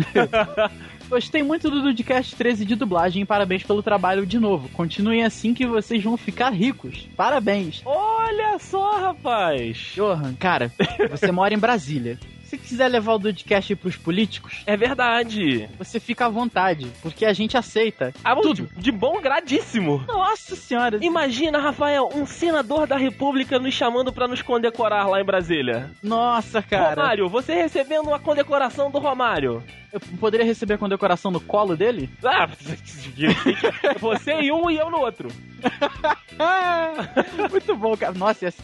Gostei 1.08 1.44
muito 1.44 1.70
do 1.70 1.84
Dudcast 1.84 2.36
13 2.36 2.66
de 2.66 2.76
dublagem 2.76 3.22
e 3.22 3.26
parabéns 3.26 3.62
pelo 3.62 3.84
trabalho 3.84 4.26
de 4.26 4.40
novo. 4.40 4.68
Continuem 4.70 5.24
assim 5.24 5.54
que 5.54 5.68
vocês 5.68 6.04
vão 6.04 6.18
ficar 6.18 6.50
ricos. 6.50 7.08
Parabéns. 7.16 7.84
Olha 7.86 8.58
só, 8.58 8.98
rapaz! 9.00 9.94
Johan, 9.96 10.34
cara, 10.34 10.72
você 11.12 11.32
mora 11.32 11.54
em 11.54 11.60
Brasília. 11.60 12.18
Se 12.50 12.58
quiser 12.58 12.88
levar 12.88 13.14
o 13.16 13.20
Dudcast 13.20 13.76
pros 13.76 13.96
políticos, 13.98 14.64
É 14.66 14.78
verdade. 14.78 15.68
você 15.78 16.00
fica 16.00 16.26
à 16.26 16.30
vontade, 16.30 16.88
porque 17.02 17.26
a 17.26 17.34
gente 17.34 17.58
aceita. 17.58 18.14
Ah, 18.24 18.36
Tudo. 18.36 18.68
De, 18.76 18.82
de 18.84 18.92
bom 18.92 19.20
gradíssimo. 19.22 20.04
Nossa 20.08 20.56
senhora. 20.56 20.98
Imagina, 21.02 21.60
Rafael, 21.60 22.10
um 22.16 22.26
senador 22.26 22.88
da 22.88 22.96
República 22.98 23.60
nos 23.60 23.74
chamando 23.74 24.14
pra 24.14 24.28
nos 24.28 24.42
condecorar 24.42 25.10
lá 25.10 25.20
em 25.20 25.26
Brasília. 25.26 25.92
Nossa, 26.02 26.62
cara. 26.62 26.96
Romário, 27.02 27.28
você 27.30 27.54
recebendo 27.54 28.08
uma 28.08 28.20
condecoração 28.20 28.90
do 28.90 29.00
Romário. 29.00 29.62
Eu 29.92 30.00
poderia 30.20 30.46
receber 30.46 30.74
a 30.74 30.78
condecoração 30.78 31.32
no 31.32 31.40
colo 31.40 31.76
dele? 31.76 32.10
Ah, 32.24 32.48
você 34.00 34.34
em 34.34 34.52
um 34.52 34.70
e 34.70 34.78
eu 34.78 34.90
no 34.90 35.00
outro. 35.00 35.30
Muito 37.50 37.76
bom, 37.76 37.96
cara. 37.96 38.14
Nossa, 38.14 38.46
ia 38.46 38.52
ser... 38.52 38.64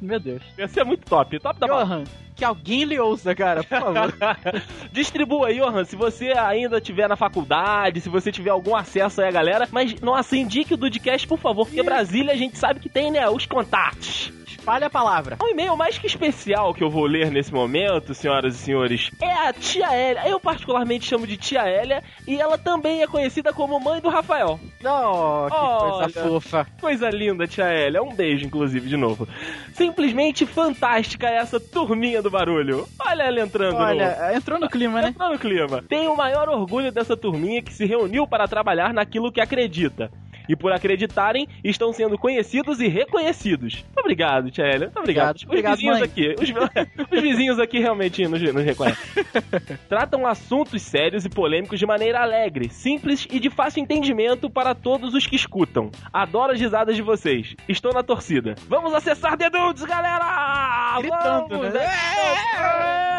Meu 0.00 0.20
Deus. 0.20 0.42
Ia 0.56 0.68
ser 0.68 0.84
muito 0.84 1.04
top. 1.06 1.38
Top 1.38 1.58
da. 1.58 1.66
Johan, 1.66 2.04
que 2.34 2.44
alguém 2.44 2.84
lhe 2.84 2.98
ouça, 2.98 3.34
cara, 3.34 3.62
por 3.62 3.78
favor. 3.78 4.14
Distribua 4.90 5.48
aí, 5.48 5.58
Johan, 5.58 5.84
se 5.84 5.96
você 5.96 6.32
ainda 6.32 6.78
estiver 6.78 7.08
na 7.08 7.16
faculdade, 7.16 8.00
se 8.00 8.08
você 8.08 8.32
tiver 8.32 8.50
algum 8.50 8.74
acesso 8.74 9.20
aí 9.20 9.28
a 9.28 9.32
galera. 9.32 9.68
Mas, 9.70 10.00
nossa, 10.00 10.36
indique 10.36 10.72
o 10.72 10.76
Dudcast, 10.76 11.26
por 11.26 11.38
favor, 11.38 11.66
porque 11.66 11.82
Brasília 11.82 12.32
a 12.32 12.36
gente 12.36 12.56
sabe 12.56 12.80
que 12.80 12.88
tem, 12.88 13.10
né, 13.10 13.28
os 13.28 13.44
contatos. 13.44 14.32
Espalhe 14.60 14.84
a 14.84 14.90
palavra. 14.90 15.38
Um 15.42 15.48
e-mail 15.48 15.74
mais 15.74 15.96
que 15.96 16.06
especial 16.06 16.74
que 16.74 16.84
eu 16.84 16.90
vou 16.90 17.06
ler 17.06 17.30
nesse 17.30 17.50
momento, 17.50 18.12
senhoras 18.12 18.54
e 18.54 18.58
senhores, 18.58 19.10
é 19.18 19.32
a 19.48 19.54
tia 19.54 19.90
Hélia. 19.90 20.28
Eu 20.28 20.38
particularmente 20.38 21.06
chamo 21.06 21.26
de 21.26 21.38
tia 21.38 21.62
Hélia 21.62 22.04
e 22.28 22.38
ela 22.38 22.58
também 22.58 23.02
é 23.02 23.06
conhecida 23.06 23.54
como 23.54 23.80
mãe 23.80 24.02
do 24.02 24.10
Rafael. 24.10 24.60
Oh, 24.84 25.46
que 25.48 25.56
Olha. 25.56 26.12
coisa 26.12 26.28
fofa. 26.28 26.66
Coisa 26.78 27.08
linda, 27.08 27.46
tia 27.46 27.64
Hélia. 27.64 28.02
Um 28.02 28.14
beijo, 28.14 28.44
inclusive, 28.44 28.86
de 28.86 28.98
novo. 28.98 29.26
Simplesmente 29.72 30.44
fantástica 30.44 31.26
essa 31.26 31.58
turminha 31.58 32.20
do 32.20 32.30
barulho. 32.30 32.86
Olha 33.00 33.22
ela 33.22 33.40
entrando 33.40 33.78
no... 33.78 33.84
Olha, 33.84 34.36
entrou 34.36 34.60
no 34.60 34.68
clima, 34.68 35.00
né? 35.00 35.08
Entrou 35.08 35.32
no 35.32 35.38
clima. 35.38 35.82
Tenho 35.88 36.12
o 36.12 36.16
maior 36.16 36.50
orgulho 36.50 36.92
dessa 36.92 37.16
turminha 37.16 37.62
que 37.62 37.72
se 37.72 37.86
reuniu 37.86 38.26
para 38.26 38.46
trabalhar 38.46 38.92
naquilo 38.92 39.32
que 39.32 39.40
acredita. 39.40 40.10
E 40.50 40.56
por 40.56 40.72
acreditarem, 40.72 41.46
estão 41.62 41.92
sendo 41.92 42.18
conhecidos 42.18 42.80
e 42.80 42.88
reconhecidos. 42.88 43.84
Obrigado, 43.96 44.50
Tia. 44.50 44.80
Muito 44.80 44.98
obrigado. 44.98 45.36
Obrigado, 45.44 45.44
obrigado, 45.46 45.74
os 45.74 45.78
vizinhos 45.78 45.98
mãe. 46.00 46.08
aqui, 46.08 46.34
os, 46.42 47.06
os 47.12 47.22
vizinhos 47.22 47.58
aqui 47.60 47.78
realmente 47.78 48.26
nos, 48.26 48.42
nos 48.42 48.64
reconhecem. 48.64 49.24
Tratam 49.88 50.26
assuntos 50.26 50.82
sérios 50.82 51.24
e 51.24 51.28
polêmicos 51.28 51.78
de 51.78 51.86
maneira 51.86 52.20
alegre, 52.20 52.68
simples 52.68 53.28
e 53.30 53.38
de 53.38 53.48
fácil 53.48 53.80
entendimento 53.80 54.50
para 54.50 54.74
todos 54.74 55.14
os 55.14 55.24
que 55.24 55.36
escutam. 55.36 55.88
Adoro 56.12 56.52
as 56.52 56.60
risadas 56.60 56.96
de 56.96 57.02
vocês. 57.02 57.54
Estou 57.68 57.92
na 57.92 58.02
torcida. 58.02 58.56
Vamos 58.66 58.92
acessar 58.92 59.36
The 59.36 59.50
Dudes, 59.50 59.84
galera! 59.84 60.96
Gritando, 60.98 61.48
Vamos! 61.48 61.74
né? 61.74 61.84
É! 61.84 63.09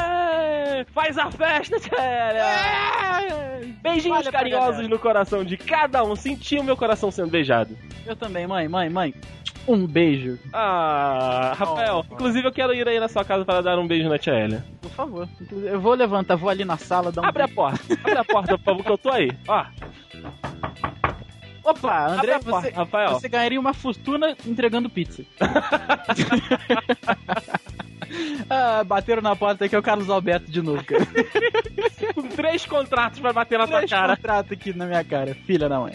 Faz 0.94 1.18
a 1.18 1.30
festa, 1.32 1.80
Tia 1.80 1.98
Hélia! 2.00 3.76
Beijinhos 3.82 4.20
Olha 4.20 4.32
carinhosos 4.32 4.88
no 4.88 5.00
coração 5.00 5.44
de 5.44 5.58
cada 5.58 6.04
um. 6.04 6.16
Senti 6.16 6.58
o 6.58 6.64
meu 6.64 6.78
coração 6.78 7.12
sendo 7.12 7.30
beijado. 7.30 7.78
Eu 8.06 8.16
também, 8.16 8.48
mãe, 8.48 8.68
mãe, 8.68 8.90
mãe. 8.90 9.14
Um 9.68 9.86
beijo, 9.86 10.40
Ah, 10.52 11.54
Rafael, 11.56 12.04
Oh. 12.10 12.14
inclusive 12.16 12.48
eu 12.48 12.52
quero 12.52 12.74
ir 12.74 12.88
aí 12.88 13.00
na 13.00 13.08
sua 13.08 13.24
casa 13.24 13.46
para 13.46 13.62
dar 13.62 13.78
um 13.78 13.86
beijo 13.88 14.10
na 14.10 14.18
Tia 14.18 14.34
Hélia. 14.34 14.66
por 14.82 14.90
favor. 14.92 15.30
Eu 15.52 15.80
vou 15.80 15.94
levantar, 15.94 16.36
vou 16.36 16.50
ali 16.50 16.66
na 16.66 16.78
sala, 16.78 17.12
dar 17.12 17.22
um 17.22 17.26
Abre 17.26 17.44
a 17.44 17.46
beijo. 17.46 17.56
porta, 17.62 17.80
abre 18.04 18.18
a 18.18 18.26
porta, 18.26 18.58
por 18.58 18.64
favor, 18.64 18.84
que 18.84 18.92
eu 18.92 18.98
tô 18.98 19.12
aí. 19.12 19.30
Ó, 19.48 19.66
Opa, 21.64 22.08
André, 22.08 22.34
a 22.34 22.40
você, 22.40 22.70
Rafael. 22.72 23.10
você 23.12 23.30
ganharia 23.30 23.60
uma 23.60 23.72
fortuna 23.74 24.36
entregando 24.48 24.90
pizza. 24.90 25.24
ah, 28.50 28.84
bateram 28.84 29.22
na 29.22 29.36
porta 29.36 29.66
aqui, 29.66 29.76
é 29.76 29.80
o 29.80 29.84
Carlos 29.84 30.10
Alberto 30.10 30.52
de 30.52 30.62
novo, 30.62 30.84
cara. 30.84 31.06
Com 32.14 32.24
três 32.24 32.66
contratos 32.66 33.20
pra 33.20 33.32
bater 33.34 33.58
na 33.58 33.68
tua 33.68 33.78
Três 33.78 33.92
cara. 33.92 34.16
contrato 34.16 34.54
aqui 34.54 34.74
na 34.76 34.86
minha 34.86 35.04
cara, 35.04 35.34
filha 35.46 35.68
da 35.70 35.80
mãe. 35.80 35.94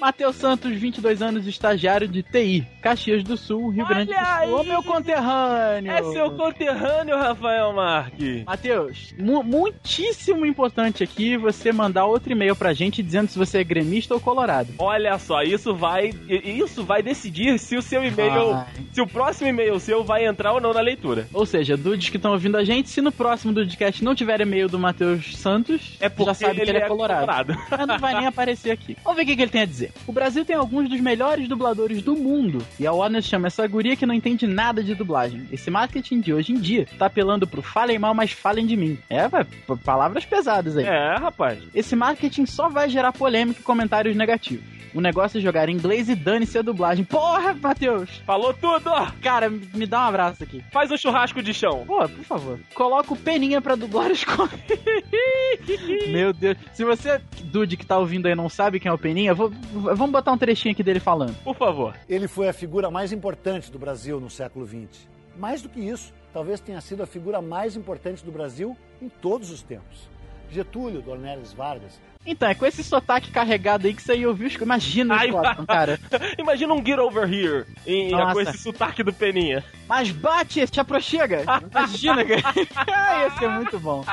Matheus 0.00 0.36
Santos, 0.36 0.72
22 0.72 1.22
anos, 1.22 1.46
estagiário 1.46 2.06
de 2.08 2.22
TI, 2.22 2.66
Caxias 2.82 3.22
do 3.24 3.36
Sul, 3.36 3.70
Rio 3.70 3.86
Grande 3.86 4.12
do 4.12 4.18
Olha 4.18 4.46
Sul. 4.46 4.54
Ô, 4.56 4.60
aí! 4.60 4.68
meu 4.68 4.82
conterrâneo! 4.82 5.92
É 5.92 6.02
seu 6.12 6.30
conterrâneo, 6.32 7.16
Rafael 7.16 7.72
Marques. 7.72 8.44
Matheus, 8.44 9.14
mu- 9.18 9.42
muitíssimo 9.42 10.44
importante 10.46 11.02
aqui 11.02 11.36
você 11.36 11.72
mandar 11.72 12.04
outro 12.06 12.32
e-mail 12.32 12.54
pra 12.56 12.72
gente 12.72 13.02
dizendo 13.02 13.28
se 13.28 13.38
você 13.38 13.58
é 13.58 13.64
gremista 13.64 14.14
ou 14.14 14.20
colorado. 14.20 14.68
Olha 14.78 15.18
só, 15.18 15.42
isso 15.42 15.74
vai, 15.74 16.10
isso 16.28 16.84
vai 16.84 17.02
decidir 17.02 17.58
se 17.58 17.76
o 17.76 17.82
seu 17.82 18.04
e-mail, 18.04 18.52
Vai. 18.52 18.66
se 18.92 19.00
o 19.00 19.06
próximo 19.06 19.48
e-mail 19.48 19.78
seu 19.80 20.04
vai 20.04 20.26
entrar 20.26 20.52
ou 20.52 20.60
não 20.60 20.72
na 20.72 20.80
leitura. 20.80 21.26
Ou 21.38 21.46
seja, 21.46 21.76
dudes 21.76 22.08
que 22.10 22.16
estão 22.16 22.32
ouvindo 22.32 22.56
a 22.56 22.64
gente, 22.64 22.90
se 22.90 23.00
no 23.00 23.12
próximo 23.12 23.52
Dudecast 23.52 24.02
não 24.02 24.12
tiver 24.12 24.40
e-mail 24.40 24.68
do 24.68 24.76
Matheus 24.76 25.36
Santos, 25.36 25.96
É 26.00 26.08
porque 26.08 26.24
já 26.24 26.34
sabe 26.34 26.62
que 26.62 26.68
ele 26.68 26.78
é 26.78 26.88
colorado. 26.88 27.20
colorado. 27.20 27.56
Mas 27.70 27.86
não 27.86 27.96
vai 27.96 28.14
nem 28.14 28.26
aparecer 28.26 28.72
aqui. 28.72 28.96
Vamos 29.04 29.16
ver 29.18 29.22
o 29.22 29.26
que, 29.26 29.36
que 29.36 29.42
ele 29.42 29.50
tem 29.52 29.62
a 29.62 29.64
dizer. 29.64 29.92
O 30.04 30.10
Brasil 30.12 30.44
tem 30.44 30.56
alguns 30.56 30.88
dos 30.88 31.00
melhores 31.00 31.46
dubladores 31.46 32.02
do 32.02 32.16
mundo. 32.16 32.58
E 32.80 32.88
a 32.88 32.92
Warner 32.92 33.22
chama 33.22 33.46
essa 33.46 33.64
guria 33.68 33.94
que 33.94 34.04
não 34.04 34.12
entende 34.14 34.48
nada 34.48 34.82
de 34.82 34.96
dublagem. 34.96 35.46
Esse 35.52 35.70
marketing 35.70 36.20
de 36.20 36.34
hoje 36.34 36.50
em 36.52 36.58
dia 36.58 36.88
tá 36.98 37.06
apelando 37.06 37.46
pro 37.46 37.62
falem 37.62 38.00
mal, 38.00 38.14
mas 38.14 38.32
falem 38.32 38.66
de 38.66 38.76
mim. 38.76 38.98
É, 39.08 39.28
vai, 39.28 39.46
palavras 39.84 40.24
pesadas 40.24 40.76
aí. 40.76 40.86
É, 40.86 41.14
rapaz. 41.18 41.60
Esse 41.72 41.94
marketing 41.94 42.46
só 42.46 42.68
vai 42.68 42.88
gerar 42.90 43.12
polêmica 43.12 43.60
e 43.60 43.62
comentários 43.62 44.16
negativos. 44.16 44.77
O 44.94 45.00
negócio 45.00 45.38
é 45.38 45.40
jogar 45.40 45.68
em 45.68 45.72
inglês 45.74 46.08
e 46.08 46.14
dane-se 46.14 46.58
a 46.58 46.62
dublagem. 46.62 47.04
Porra, 47.04 47.54
Matheus! 47.54 48.08
Falou 48.26 48.54
tudo! 48.54 48.90
Cara, 49.22 49.48
me 49.50 49.86
dá 49.86 50.00
um 50.00 50.08
abraço 50.08 50.42
aqui. 50.42 50.64
Faz 50.72 50.90
um 50.90 50.96
churrasco 50.96 51.42
de 51.42 51.52
chão. 51.52 51.84
Pô, 51.86 52.08
por 52.08 52.24
favor. 52.24 52.58
Coloca 52.74 53.12
o 53.12 53.16
Peninha 53.16 53.60
pra 53.60 53.74
dublar 53.74 54.10
os 54.10 54.24
co- 54.24 54.48
Meu 56.08 56.32
Deus. 56.32 56.56
Se 56.72 56.84
você, 56.84 57.20
Dude, 57.44 57.76
que 57.76 57.86
tá 57.86 57.98
ouvindo 57.98 58.26
aí, 58.26 58.34
não 58.34 58.48
sabe 58.48 58.80
quem 58.80 58.88
é 58.90 58.92
o 58.92 58.98
Peninha, 58.98 59.34
vou- 59.34 59.50
vamos 59.72 60.10
botar 60.10 60.32
um 60.32 60.38
trechinho 60.38 60.72
aqui 60.72 60.82
dele 60.82 61.00
falando. 61.00 61.34
Por 61.42 61.56
favor. 61.56 61.94
Ele 62.08 62.26
foi 62.28 62.48
a 62.48 62.52
figura 62.52 62.90
mais 62.90 63.12
importante 63.12 63.70
do 63.70 63.78
Brasil 63.78 64.18
no 64.20 64.30
século 64.30 64.66
XX. 64.66 65.06
Mais 65.36 65.62
do 65.62 65.68
que 65.68 65.80
isso, 65.80 66.12
talvez 66.32 66.60
tenha 66.60 66.80
sido 66.80 67.02
a 67.02 67.06
figura 67.06 67.40
mais 67.40 67.76
importante 67.76 68.24
do 68.24 68.32
Brasil 68.32 68.76
em 69.00 69.08
todos 69.08 69.50
os 69.50 69.62
tempos. 69.62 70.08
Getúlio 70.50 71.02
Dornelles 71.02 71.52
Vargas 71.52 72.00
Então, 72.30 72.46
é 72.46 72.54
com 72.54 72.66
esse 72.66 72.84
sotaque 72.84 73.30
carregado 73.30 73.86
aí 73.86 73.94
que 73.94 74.02
você 74.02 74.14
ia 74.14 74.28
ouvir. 74.28 74.54
Imagina 74.60 75.14
o 75.14 75.18
Ai, 75.18 75.30
cara. 75.66 75.98
Imagina 76.36 76.74
um 76.74 76.84
Get 76.84 76.98
Over 76.98 77.32
Here 77.32 77.64
em, 77.86 78.10
Nossa. 78.10 78.32
com 78.34 78.40
esse 78.42 78.58
sotaque 78.58 79.02
do 79.02 79.14
Peninha. 79.14 79.64
Mas 79.88 80.10
bate, 80.10 80.66
te 80.66 80.78
aproxega. 80.78 81.42
Imagina, 81.72 82.22
cara. 82.24 82.54
Ia 83.24 83.30
ser 83.38 83.48
muito 83.48 83.80
bom. 83.80 84.04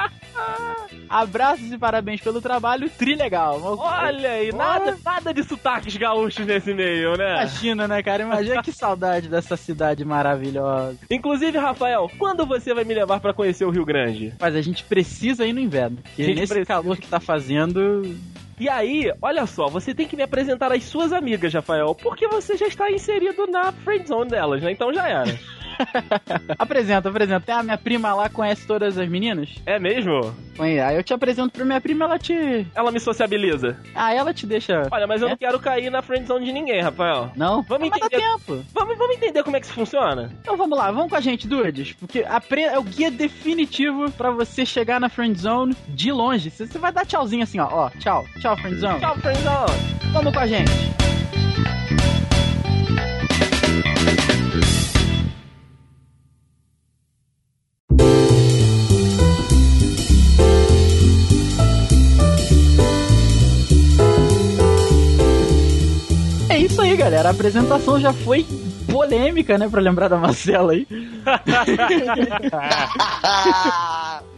Abraços 1.09 1.71
e 1.71 1.77
parabéns 1.77 2.21
pelo 2.21 2.41
trabalho, 2.41 2.89
trilegal. 2.89 3.61
Olha 3.77 4.29
aí, 4.29 4.51
nada, 4.51 4.97
nada 5.03 5.33
de 5.33 5.43
sotaques 5.43 5.95
gaúchos 5.97 6.45
nesse 6.45 6.73
meio, 6.73 7.15
né? 7.17 7.33
Imagina, 7.33 7.87
né, 7.87 8.03
cara? 8.03 8.23
Imagina 8.23 8.63
que 8.63 8.71
saudade 8.71 9.27
dessa 9.27 9.57
cidade 9.57 10.03
maravilhosa. 10.03 10.97
Inclusive, 11.09 11.57
Rafael, 11.57 12.09
quando 12.17 12.45
você 12.45 12.73
vai 12.73 12.83
me 12.83 12.93
levar 12.93 13.19
pra 13.19 13.33
conhecer 13.33 13.65
o 13.65 13.69
Rio 13.69 13.85
Grande? 13.85 14.33
Mas 14.39 14.55
a 14.55 14.61
gente 14.61 14.83
precisa 14.83 15.45
ir 15.45 15.53
no 15.53 15.59
inverno. 15.59 15.97
Porque 15.97 16.33
nesse 16.33 16.53
precisa. 16.53 16.65
calor 16.65 16.97
que 16.97 17.07
tá 17.07 17.19
fazendo. 17.19 18.15
E 18.59 18.69
aí, 18.69 19.11
olha 19.21 19.45
só, 19.45 19.67
você 19.67 19.93
tem 19.93 20.07
que 20.07 20.15
me 20.15 20.23
apresentar 20.23 20.71
as 20.71 20.83
suas 20.83 21.11
amigas, 21.11 21.53
Rafael, 21.53 21.93
porque 21.93 22.25
você 22.27 22.55
já 22.55 22.67
está 22.67 22.89
inserido 22.89 23.45
na 23.47 23.71
friendzone 23.71 24.29
delas, 24.29 24.61
né? 24.61 24.71
Então 24.71 24.93
já 24.93 25.07
era. 25.07 25.37
apresenta, 26.57 27.09
apresenta. 27.09 27.45
Tem 27.45 27.55
a 27.55 27.63
minha 27.63 27.77
prima 27.77 28.13
lá, 28.13 28.29
conhece 28.29 28.65
todas 28.67 28.97
as 28.97 29.07
meninas? 29.07 29.49
É 29.65 29.79
mesmo? 29.79 30.33
Aí 30.59 30.95
eu 30.95 31.03
te 31.03 31.13
apresento 31.13 31.51
pra 31.51 31.65
minha 31.65 31.81
prima, 31.81 32.05
ela 32.05 32.17
te. 32.19 32.65
Ela 32.73 32.91
me 32.91 32.99
sociabiliza. 32.99 33.77
Ah, 33.93 34.13
ela 34.13 34.33
te 34.33 34.45
deixa. 34.47 34.87
Olha, 34.91 35.05
mas 35.07 35.21
eu 35.21 35.27
É? 35.27 35.31
não 35.31 35.37
quero 35.37 35.59
cair 35.59 35.89
na 35.89 36.01
friendzone 36.01 36.45
de 36.45 36.51
ninguém, 36.53 36.81
Rafael. 36.81 37.31
Não? 37.35 37.61
Vamos 37.63 37.89
dá 37.89 37.97
entender. 37.97 38.21
tempo. 38.21 38.63
Vamos, 38.73 38.97
vamos 38.97 39.15
entender 39.17 39.43
como 39.43 39.57
é 39.57 39.59
que 39.59 39.65
isso 39.65 39.75
funciona? 39.75 40.31
Então 40.41 40.55
vamos 40.55 40.77
lá, 40.77 40.91
vamos 40.91 41.09
com 41.09 41.15
a 41.15 41.21
gente, 41.21 41.47
Dudes. 41.47 41.93
Porque 41.93 42.23
apre- 42.27 42.61
é 42.63 42.79
o 42.79 42.83
guia 42.83 43.11
definitivo 43.11 44.09
pra 44.11 44.31
você 44.31 44.65
chegar 44.65 44.99
na 44.99 45.09
friend 45.09 45.37
zone 45.39 45.75
de 45.89 46.11
longe. 46.11 46.49
Você 46.49 46.77
vai 46.79 46.91
dar 46.91 47.05
tchauzinho 47.05 47.43
assim, 47.43 47.59
ó. 47.59 47.67
Ó, 47.71 47.89
tchau. 47.99 48.25
Tchau, 48.39 48.55
friend 48.57 48.77
zone. 48.77 48.99
Tchau, 48.99 49.15
friendzone. 49.17 50.11
Vamos 50.13 50.33
com 50.33 50.39
a 50.39 50.47
gente. 50.47 50.71
Aí, 66.95 66.97
galera. 66.97 67.29
A 67.29 67.31
apresentação 67.31 67.99
já 67.99 68.13
foi 68.13 68.45
polêmica, 68.91 69.57
né? 69.57 69.67
Pra 69.69 69.81
lembrar 69.81 70.07
da 70.07 70.17
Marcela 70.17 70.71
aí. 70.71 70.87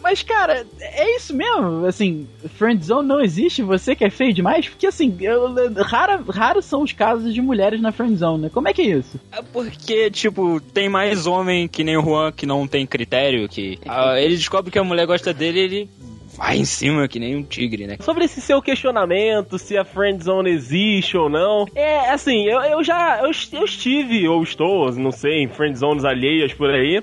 Mas, 0.01 0.23
cara, 0.23 0.65
é 0.79 1.15
isso 1.15 1.35
mesmo. 1.35 1.85
Assim, 1.85 2.27
friendzone 2.55 3.07
não 3.07 3.21
existe, 3.21 3.61
você 3.61 3.95
que 3.95 4.03
é 4.03 4.09
feio 4.09 4.33
demais? 4.33 4.67
Porque, 4.67 4.87
assim, 4.87 5.15
eu, 5.19 5.53
rara, 5.83 6.23
raros 6.27 6.65
são 6.65 6.81
os 6.81 6.93
casos 6.93 7.33
de 7.33 7.41
mulheres 7.41 7.81
na 7.81 7.91
friendzone, 7.91 8.43
né? 8.43 8.49
Como 8.51 8.67
é 8.67 8.73
que 8.73 8.81
é 8.81 8.85
isso? 8.85 9.19
É 9.31 9.41
porque, 9.41 10.09
tipo, 10.09 10.59
tem 10.59 10.89
mais 10.89 11.27
homem 11.27 11.67
que 11.67 11.83
nem 11.83 11.97
o 11.97 12.01
Juan 12.01 12.31
que 12.31 12.45
não 12.45 12.67
tem 12.67 12.87
critério, 12.87 13.49
que 13.49 13.77
ah, 13.85 14.19
ele 14.19 14.35
descobre 14.35 14.71
que 14.71 14.79
a 14.79 14.83
mulher 14.83 15.05
gosta 15.05 15.33
dele 15.33 15.59
ele 15.59 15.89
vai 16.37 16.57
em 16.57 16.65
cima 16.65 17.07
que 17.07 17.19
nem 17.19 17.35
um 17.35 17.43
tigre, 17.43 17.87
né? 17.87 17.97
Sobre 17.99 18.25
esse 18.25 18.39
seu 18.39 18.61
questionamento, 18.61 19.57
se 19.57 19.75
a 19.75 19.83
friendzone 19.83 20.51
existe 20.51 21.17
ou 21.17 21.29
não, 21.29 21.65
é 21.75 22.11
assim, 22.11 22.45
eu, 22.45 22.61
eu 22.61 22.83
já 22.83 23.19
eu, 23.19 23.31
eu 23.53 23.65
estive 23.65 24.27
ou 24.27 24.43
estou, 24.43 24.91
não 24.93 25.11
sei, 25.11 25.43
em 25.43 25.47
friendzones 25.47 26.05
alheias 26.05 26.53
por 26.53 26.69
aí. 26.69 27.01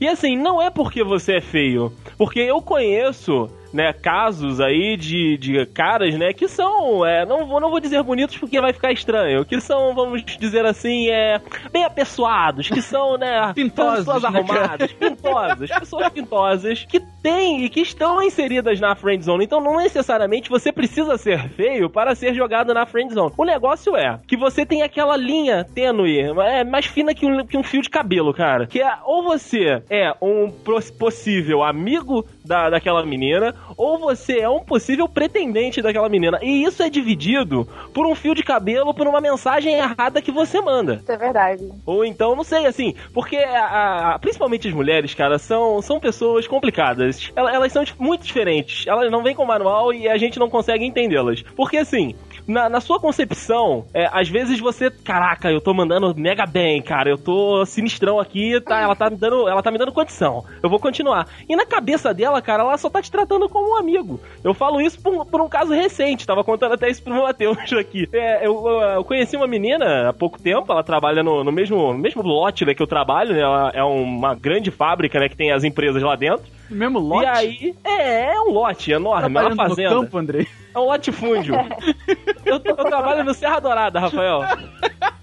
E 0.00 0.06
assim, 0.06 0.36
não 0.36 0.60
é 0.60 0.70
porque 0.70 1.02
você 1.02 1.36
é 1.36 1.40
feio, 1.40 1.90
porque 2.18 2.40
eu 2.40 2.60
conheço 2.60 3.48
né, 3.74 3.92
casos 3.92 4.60
aí 4.60 4.96
de, 4.96 5.36
de 5.36 5.66
caras, 5.66 6.14
né, 6.14 6.32
que 6.32 6.46
são, 6.46 7.04
é, 7.04 7.26
não, 7.26 7.44
vou, 7.44 7.60
não 7.60 7.70
vou 7.70 7.80
dizer 7.80 8.00
bonitos 8.04 8.36
porque 8.38 8.60
vai 8.60 8.72
ficar 8.72 8.92
estranho, 8.92 9.44
que 9.44 9.60
são, 9.60 9.92
vamos 9.94 10.24
dizer 10.24 10.64
assim, 10.64 11.08
é, 11.10 11.40
bem 11.72 11.84
apessoados, 11.84 12.68
que 12.68 12.80
são, 12.80 13.18
né, 13.18 13.52
Pintosos, 13.54 14.04
pessoas 14.04 14.22
né, 14.22 14.28
arrumadas, 14.28 14.92
pintosas, 14.92 15.70
pessoas 15.70 16.08
pintosas, 16.10 16.86
que 16.88 17.00
têm 17.20 17.64
e 17.64 17.68
que 17.68 17.80
estão 17.80 18.22
inseridas 18.22 18.78
na 18.78 18.94
friendzone. 18.94 19.44
Então 19.44 19.60
não 19.60 19.76
necessariamente 19.78 20.48
você 20.48 20.70
precisa 20.70 21.18
ser 21.18 21.48
feio 21.50 21.90
para 21.90 22.14
ser 22.14 22.32
jogado 22.34 22.72
na 22.72 22.86
friendzone. 22.86 23.32
O 23.36 23.44
negócio 23.44 23.96
é 23.96 24.20
que 24.28 24.36
você 24.36 24.64
tem 24.64 24.82
aquela 24.82 25.16
linha 25.16 25.64
tênue, 25.64 26.20
é 26.20 26.62
mais 26.62 26.86
fina 26.86 27.12
que 27.12 27.26
um, 27.26 27.44
que 27.44 27.56
um 27.58 27.62
fio 27.64 27.82
de 27.82 27.90
cabelo, 27.90 28.32
cara, 28.32 28.66
que 28.68 28.80
é 28.80 28.92
ou 29.04 29.24
você 29.24 29.82
é 29.90 30.14
um 30.22 30.48
pos- 30.50 30.90
possível 30.92 31.62
amigo 31.64 32.24
da, 32.44 32.70
daquela 32.70 33.04
menina, 33.04 33.54
ou 33.76 33.98
você 33.98 34.40
é 34.40 34.48
um 34.48 34.60
possível 34.60 35.08
pretendente 35.08 35.80
daquela 35.82 36.08
menina. 36.08 36.38
E 36.42 36.64
isso 36.64 36.82
é 36.82 36.90
dividido 36.90 37.66
por 37.92 38.06
um 38.06 38.14
fio 38.14 38.34
de 38.34 38.42
cabelo, 38.42 38.94
por 38.94 39.06
uma 39.06 39.20
mensagem 39.20 39.74
errada 39.74 40.20
que 40.22 40.30
você 40.32 40.60
manda. 40.60 41.00
Isso 41.02 41.12
é 41.12 41.16
verdade. 41.16 41.68
Ou 41.86 42.04
então, 42.04 42.34
não 42.36 42.44
sei, 42.44 42.66
assim, 42.66 42.94
porque 43.12 43.36
a- 43.36 44.14
a- 44.14 44.18
principalmente 44.18 44.68
as 44.68 44.74
mulheres, 44.74 45.14
cara, 45.14 45.38
são, 45.38 45.80
são 45.82 45.98
pessoas 46.00 46.46
complicadas. 46.46 47.32
Elas, 47.34 47.54
elas 47.54 47.72
são 47.72 47.84
tipo, 47.84 48.02
muito 48.02 48.24
diferentes. 48.24 48.86
Elas 48.86 49.10
não 49.10 49.22
vêm 49.22 49.34
com 49.34 49.44
manual 49.44 49.92
e 49.92 50.08
a 50.08 50.16
gente 50.16 50.38
não 50.38 50.48
consegue 50.50 50.84
entendê-las. 50.84 51.42
Porque 51.56 51.76
assim. 51.76 52.14
Na, 52.46 52.68
na 52.68 52.80
sua 52.80 53.00
concepção, 53.00 53.86
é, 53.94 54.08
às 54.12 54.28
vezes 54.28 54.60
você, 54.60 54.90
caraca, 54.90 55.50
eu 55.50 55.60
tô 55.60 55.72
mandando 55.72 56.14
mega 56.14 56.44
bem, 56.44 56.82
cara, 56.82 57.08
eu 57.08 57.16
tô 57.16 57.64
sinistrão 57.64 58.20
aqui, 58.20 58.60
tá, 58.60 58.80
ela 58.80 58.94
tá 58.94 59.08
me 59.08 59.16
dando, 59.16 59.48
ela 59.48 59.62
tá 59.62 59.70
me 59.70 59.78
dando 59.78 59.92
condição. 59.92 60.44
Eu 60.62 60.68
vou 60.68 60.78
continuar. 60.78 61.26
E 61.48 61.56
na 61.56 61.64
cabeça 61.64 62.12
dela, 62.12 62.42
cara, 62.42 62.62
ela 62.62 62.76
só 62.76 62.90
tá 62.90 63.00
te 63.00 63.10
tratando 63.10 63.48
como 63.48 63.74
um 63.74 63.78
amigo. 63.78 64.20
Eu 64.42 64.52
falo 64.52 64.80
isso 64.80 65.00
por, 65.00 65.24
por 65.26 65.40
um 65.40 65.48
caso 65.48 65.72
recente, 65.72 66.26
tava 66.26 66.44
contando 66.44 66.74
até 66.74 66.90
isso 66.90 67.02
pro 67.02 67.14
Matheus 67.22 67.56
aqui. 67.72 68.06
É, 68.12 68.46
eu, 68.46 68.68
eu- 68.68 69.04
conheci 69.04 69.36
uma 69.36 69.46
menina 69.46 70.10
há 70.10 70.12
pouco 70.12 70.38
tempo, 70.40 70.70
ela 70.70 70.82
trabalha 70.82 71.22
no, 71.22 71.42
no 71.44 71.52
mesmo, 71.52 71.94
mesmo 71.94 72.22
lote 72.22 72.64
né, 72.64 72.74
que 72.74 72.82
eu 72.82 72.86
trabalho, 72.86 73.32
né? 73.34 73.40
Ela 73.40 73.70
é 73.74 73.82
uma 73.82 74.34
grande 74.34 74.70
fábrica, 74.70 75.18
né, 75.18 75.28
que 75.28 75.36
tem 75.36 75.50
as 75.52 75.64
empresas 75.64 76.02
lá 76.02 76.14
dentro. 76.16 76.44
Mesmo 76.74 76.98
lote? 76.98 77.24
E 77.24 77.28
aí, 77.28 77.74
é, 77.84 78.34
é 78.34 78.40
um 78.40 78.50
lote 78.50 78.92
enorme, 78.92 79.24
é 79.24 79.28
uma 79.28 79.40
Trabalhando 79.40 79.50
no 79.50 79.68
fazenda. 79.68 79.94
campo, 79.94 80.18
Andrei. 80.18 80.46
É 80.74 80.78
um 80.78 80.86
latifúndio. 80.86 81.54
eu, 82.44 82.60
eu 82.64 82.76
trabalho 82.76 83.24
no 83.24 83.32
Serra 83.32 83.60
Dourada, 83.60 84.00
Rafael. 84.00 84.40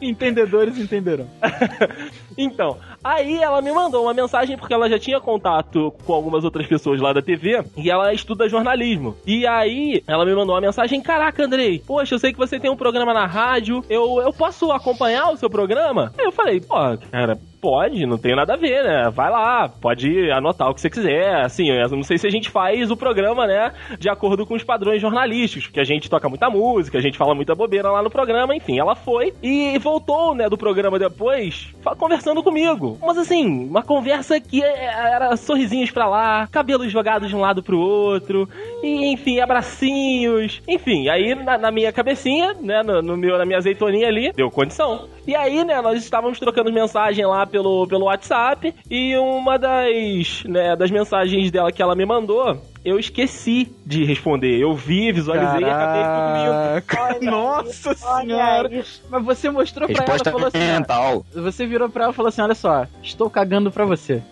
Entendedores 0.00 0.78
entenderão. 0.78 1.28
Então, 2.38 2.76
aí 3.02 3.42
ela 3.42 3.62
me 3.62 3.72
mandou 3.72 4.02
uma 4.02 4.12
mensagem 4.12 4.58
porque 4.58 4.74
ela 4.74 4.90
já 4.90 4.98
tinha 4.98 5.18
contato 5.18 5.90
com 6.04 6.12
algumas 6.12 6.44
outras 6.44 6.66
pessoas 6.66 7.00
lá 7.00 7.10
da 7.10 7.22
TV 7.22 7.64
e 7.74 7.90
ela 7.90 8.12
estuda 8.12 8.46
jornalismo. 8.46 9.16
E 9.26 9.46
aí 9.46 10.02
ela 10.06 10.22
me 10.26 10.34
mandou 10.34 10.54
uma 10.54 10.60
mensagem: 10.60 11.00
Caraca, 11.00 11.42
Andrei, 11.42 11.82
poxa, 11.86 12.14
eu 12.14 12.18
sei 12.18 12.32
que 12.32 12.38
você 12.38 12.60
tem 12.60 12.70
um 12.70 12.76
programa 12.76 13.14
na 13.14 13.24
rádio, 13.24 13.82
eu, 13.88 14.20
eu 14.20 14.34
posso 14.34 14.70
acompanhar 14.70 15.30
o 15.30 15.36
seu 15.38 15.48
programa? 15.48 16.12
Aí 16.18 16.26
eu 16.26 16.32
falei: 16.32 16.60
Pô, 16.60 16.74
cara. 17.10 17.38
Pode, 17.66 18.06
não 18.06 18.16
tem 18.16 18.36
nada 18.36 18.54
a 18.54 18.56
ver, 18.56 18.84
né? 18.84 19.10
Vai 19.12 19.28
lá, 19.28 19.68
pode 19.68 20.30
anotar 20.30 20.70
o 20.70 20.74
que 20.74 20.80
você 20.80 20.88
quiser. 20.88 21.40
Assim, 21.40 21.68
eu 21.68 21.88
não 21.88 22.04
sei 22.04 22.16
se 22.16 22.24
a 22.24 22.30
gente 22.30 22.48
faz 22.48 22.92
o 22.92 22.96
programa, 22.96 23.44
né, 23.44 23.72
de 23.98 24.08
acordo 24.08 24.46
com 24.46 24.54
os 24.54 24.62
padrões 24.62 25.02
jornalísticos, 25.02 25.66
porque 25.66 25.80
a 25.80 25.84
gente 25.84 26.08
toca 26.08 26.28
muita 26.28 26.48
música, 26.48 26.96
a 26.96 27.00
gente 27.00 27.18
fala 27.18 27.34
muita 27.34 27.56
bobeira 27.56 27.90
lá 27.90 28.04
no 28.04 28.08
programa, 28.08 28.54
enfim, 28.54 28.78
ela 28.78 28.94
foi 28.94 29.34
e 29.42 29.76
voltou, 29.80 30.32
né, 30.32 30.48
do 30.48 30.56
programa 30.56 30.96
depois, 30.96 31.74
conversando 31.98 32.40
comigo. 32.40 32.98
Mas 33.04 33.18
assim, 33.18 33.66
uma 33.68 33.82
conversa 33.82 34.40
que 34.40 34.62
é- 34.62 34.84
era 35.12 35.36
sorrisinhos 35.36 35.90
pra 35.90 36.06
lá, 36.08 36.46
cabelos 36.52 36.92
jogados 36.92 37.28
de 37.28 37.34
um 37.34 37.40
lado 37.40 37.64
pro 37.64 37.80
outro, 37.80 38.48
e 38.80 39.06
enfim, 39.12 39.40
abracinhos, 39.40 40.62
enfim, 40.68 41.08
aí 41.08 41.34
na, 41.34 41.58
na 41.58 41.72
minha 41.72 41.92
cabecinha, 41.92 42.54
né, 42.60 42.84
no, 42.84 43.02
no 43.02 43.16
meu, 43.16 43.36
na 43.36 43.44
minha 43.44 43.58
azeitoninha 43.58 44.06
ali, 44.06 44.30
deu 44.32 44.52
condição. 44.52 45.08
E 45.26 45.34
aí, 45.34 45.64
né, 45.64 45.80
nós 45.82 45.98
estávamos 46.02 46.38
trocando 46.38 46.72
mensagem 46.72 47.26
lá 47.26 47.44
pelo, 47.44 47.86
pelo 47.88 48.04
WhatsApp, 48.04 48.72
e 48.88 49.16
uma 49.16 49.58
das, 49.58 50.44
né, 50.44 50.76
das 50.76 50.90
mensagens 50.90 51.50
dela 51.50 51.72
que 51.72 51.82
ela 51.82 51.96
me 51.96 52.06
mandou, 52.06 52.62
eu 52.86 52.98
esqueci 52.98 53.68
de 53.84 54.04
responder. 54.04 54.58
Eu 54.58 54.74
vi, 54.74 55.10
visualizei 55.12 55.60
e 55.60 55.70
acabei 55.70 56.02
dormindo. 56.02 56.82
Caraca, 56.86 57.20
Nossa 57.30 57.94
senhora! 57.94 58.70
Mas 59.10 59.24
você 59.24 59.50
mostrou 59.50 59.88
pra 59.88 59.96
ela 59.96 60.04
e 60.04 60.12
Resposta 60.12 60.30
falou 60.30 60.46
assim: 60.48 60.58
mental. 60.58 61.24
ó, 61.36 61.40
Você 61.42 61.66
virou 61.66 61.88
pra 61.88 62.04
ela 62.04 62.12
e 62.12 62.16
falou 62.16 62.28
assim: 62.28 62.42
Olha 62.42 62.54
só, 62.54 62.86
estou 63.02 63.28
cagando 63.28 63.70
pra 63.72 63.84
você. 63.84 64.22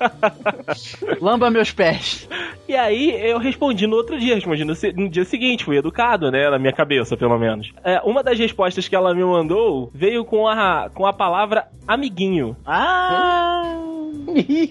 Lamba 1.20 1.50
meus 1.50 1.72
pés. 1.72 2.28
E 2.68 2.74
aí 2.74 3.10
eu 3.28 3.38
respondi 3.38 3.86
no 3.86 3.96
outro 3.96 4.18
dia, 4.18 4.34
respondi 4.36 4.64
no, 4.64 4.74
no 4.96 5.08
dia 5.08 5.24
seguinte, 5.24 5.64
fui 5.64 5.76
educado, 5.76 6.30
né? 6.30 6.48
Na 6.48 6.58
minha 6.58 6.72
cabeça, 6.72 7.16
pelo 7.16 7.38
menos. 7.38 7.72
É, 7.82 8.00
uma 8.04 8.22
das 8.22 8.38
respostas 8.38 8.88
que 8.88 8.94
ela 8.96 9.14
me 9.14 9.24
mandou 9.24 9.90
veio 9.92 10.24
com 10.24 10.46
a, 10.46 10.88
com 10.94 11.06
a 11.06 11.12
palavra 11.12 11.66
amiguinho. 11.86 12.56
Ah! 12.64 13.74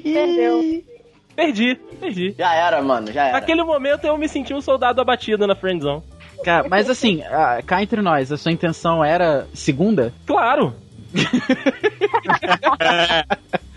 Perdeu. 0.04 0.84
Perdi, 1.36 1.76
perdi. 2.00 2.36
Já 2.38 2.54
era, 2.54 2.82
mano, 2.82 3.12
já 3.12 3.26
era. 3.26 3.34
Naquele 3.34 3.64
momento 3.64 4.06
eu 4.06 4.18
me 4.18 4.28
senti 4.28 4.54
um 4.54 4.62
soldado 4.62 5.02
abatido 5.02 5.48
na 5.48 5.56
friendzone. 5.56 6.04
Cara, 6.44 6.68
mas 6.68 6.90
assim, 6.90 7.24
ah, 7.24 7.62
cá 7.66 7.82
entre 7.82 8.02
nós, 8.02 8.32
a 8.32 8.38
sua 8.38 8.52
intenção 8.52 9.04
era 9.04 9.48
segunda? 9.54 10.14
Claro. 10.26 10.76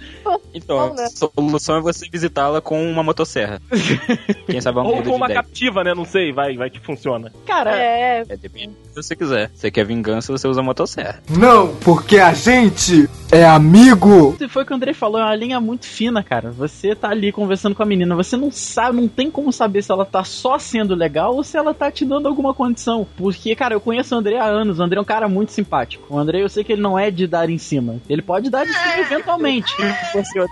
Então, 0.54 0.88
Não, 0.88 0.94
né? 0.94 1.04
a 1.04 1.10
solução 1.10 1.76
é 1.76 1.80
você 1.80 2.08
visitá-la 2.10 2.60
com 2.60 2.82
uma 2.90 3.02
motosserra. 3.02 3.60
Quem 4.46 4.60
sabe 4.60 4.78
uma 4.78 4.88
Ou 4.88 5.02
com 5.02 5.14
uma 5.16 5.26
ideia. 5.26 5.42
captiva, 5.42 5.84
né? 5.84 5.94
Não 5.94 6.04
sei, 6.04 6.32
vai, 6.32 6.56
vai 6.56 6.70
que 6.70 6.80
funciona. 6.80 7.32
Cara, 7.46 7.76
É, 7.76 8.24
É, 8.28 8.36
depende 8.36 8.68
do 8.68 8.88
que 8.88 9.02
você 9.02 9.14
quiser. 9.14 9.50
Você 9.54 9.70
quer 9.70 9.84
vingança, 9.84 10.32
você 10.32 10.48
usa 10.48 10.60
a 10.60 10.64
motosserra. 10.64 11.22
Não, 11.30 11.74
porque 11.76 12.18
a 12.18 12.32
gente 12.32 13.08
é 13.30 13.44
amigo. 13.44 14.36
Foi 14.48 14.62
o 14.62 14.66
que 14.66 14.72
o 14.72 14.76
Andrei 14.76 14.94
falou, 14.94 15.20
é 15.20 15.24
uma 15.24 15.34
linha 15.34 15.60
muito 15.60 15.86
fina, 15.86 16.22
cara. 16.22 16.50
Você 16.50 16.94
tá 16.94 17.10
ali 17.10 17.32
conversando 17.32 17.74
com 17.74 17.82
a 17.82 17.86
menina, 17.86 18.14
você 18.14 18.36
não 18.36 18.50
sabe, 18.50 19.00
não 19.00 19.08
tem 19.08 19.30
como 19.30 19.52
saber 19.52 19.82
se 19.82 19.92
ela 19.92 20.04
tá 20.04 20.24
só 20.24 20.58
sendo 20.58 20.94
legal 20.94 21.34
ou 21.34 21.42
se 21.44 21.56
ela 21.56 21.74
tá 21.74 21.90
te 21.90 22.04
dando 22.04 22.28
alguma 22.28 22.54
condição. 22.54 23.06
Porque, 23.16 23.54
cara, 23.54 23.74
eu 23.74 23.80
conheço 23.80 24.14
o 24.14 24.18
Andrei 24.18 24.38
há 24.38 24.44
anos, 24.44 24.78
o 24.78 24.82
Andrei 24.82 24.98
é 24.98 25.02
um 25.02 25.04
cara 25.04 25.28
muito 25.28 25.52
simpático. 25.52 26.06
O 26.08 26.18
Andrei, 26.18 26.42
eu 26.42 26.48
sei 26.48 26.64
que 26.64 26.72
ele 26.72 26.82
não 26.82 26.98
é 26.98 27.10
de 27.10 27.26
dar 27.26 27.50
em 27.50 27.58
cima. 27.58 27.96
Ele 28.08 28.22
pode 28.22 28.48
dar 28.50 28.64
de 28.64 28.72
cima 28.72 28.98
eventualmente. 29.00 29.74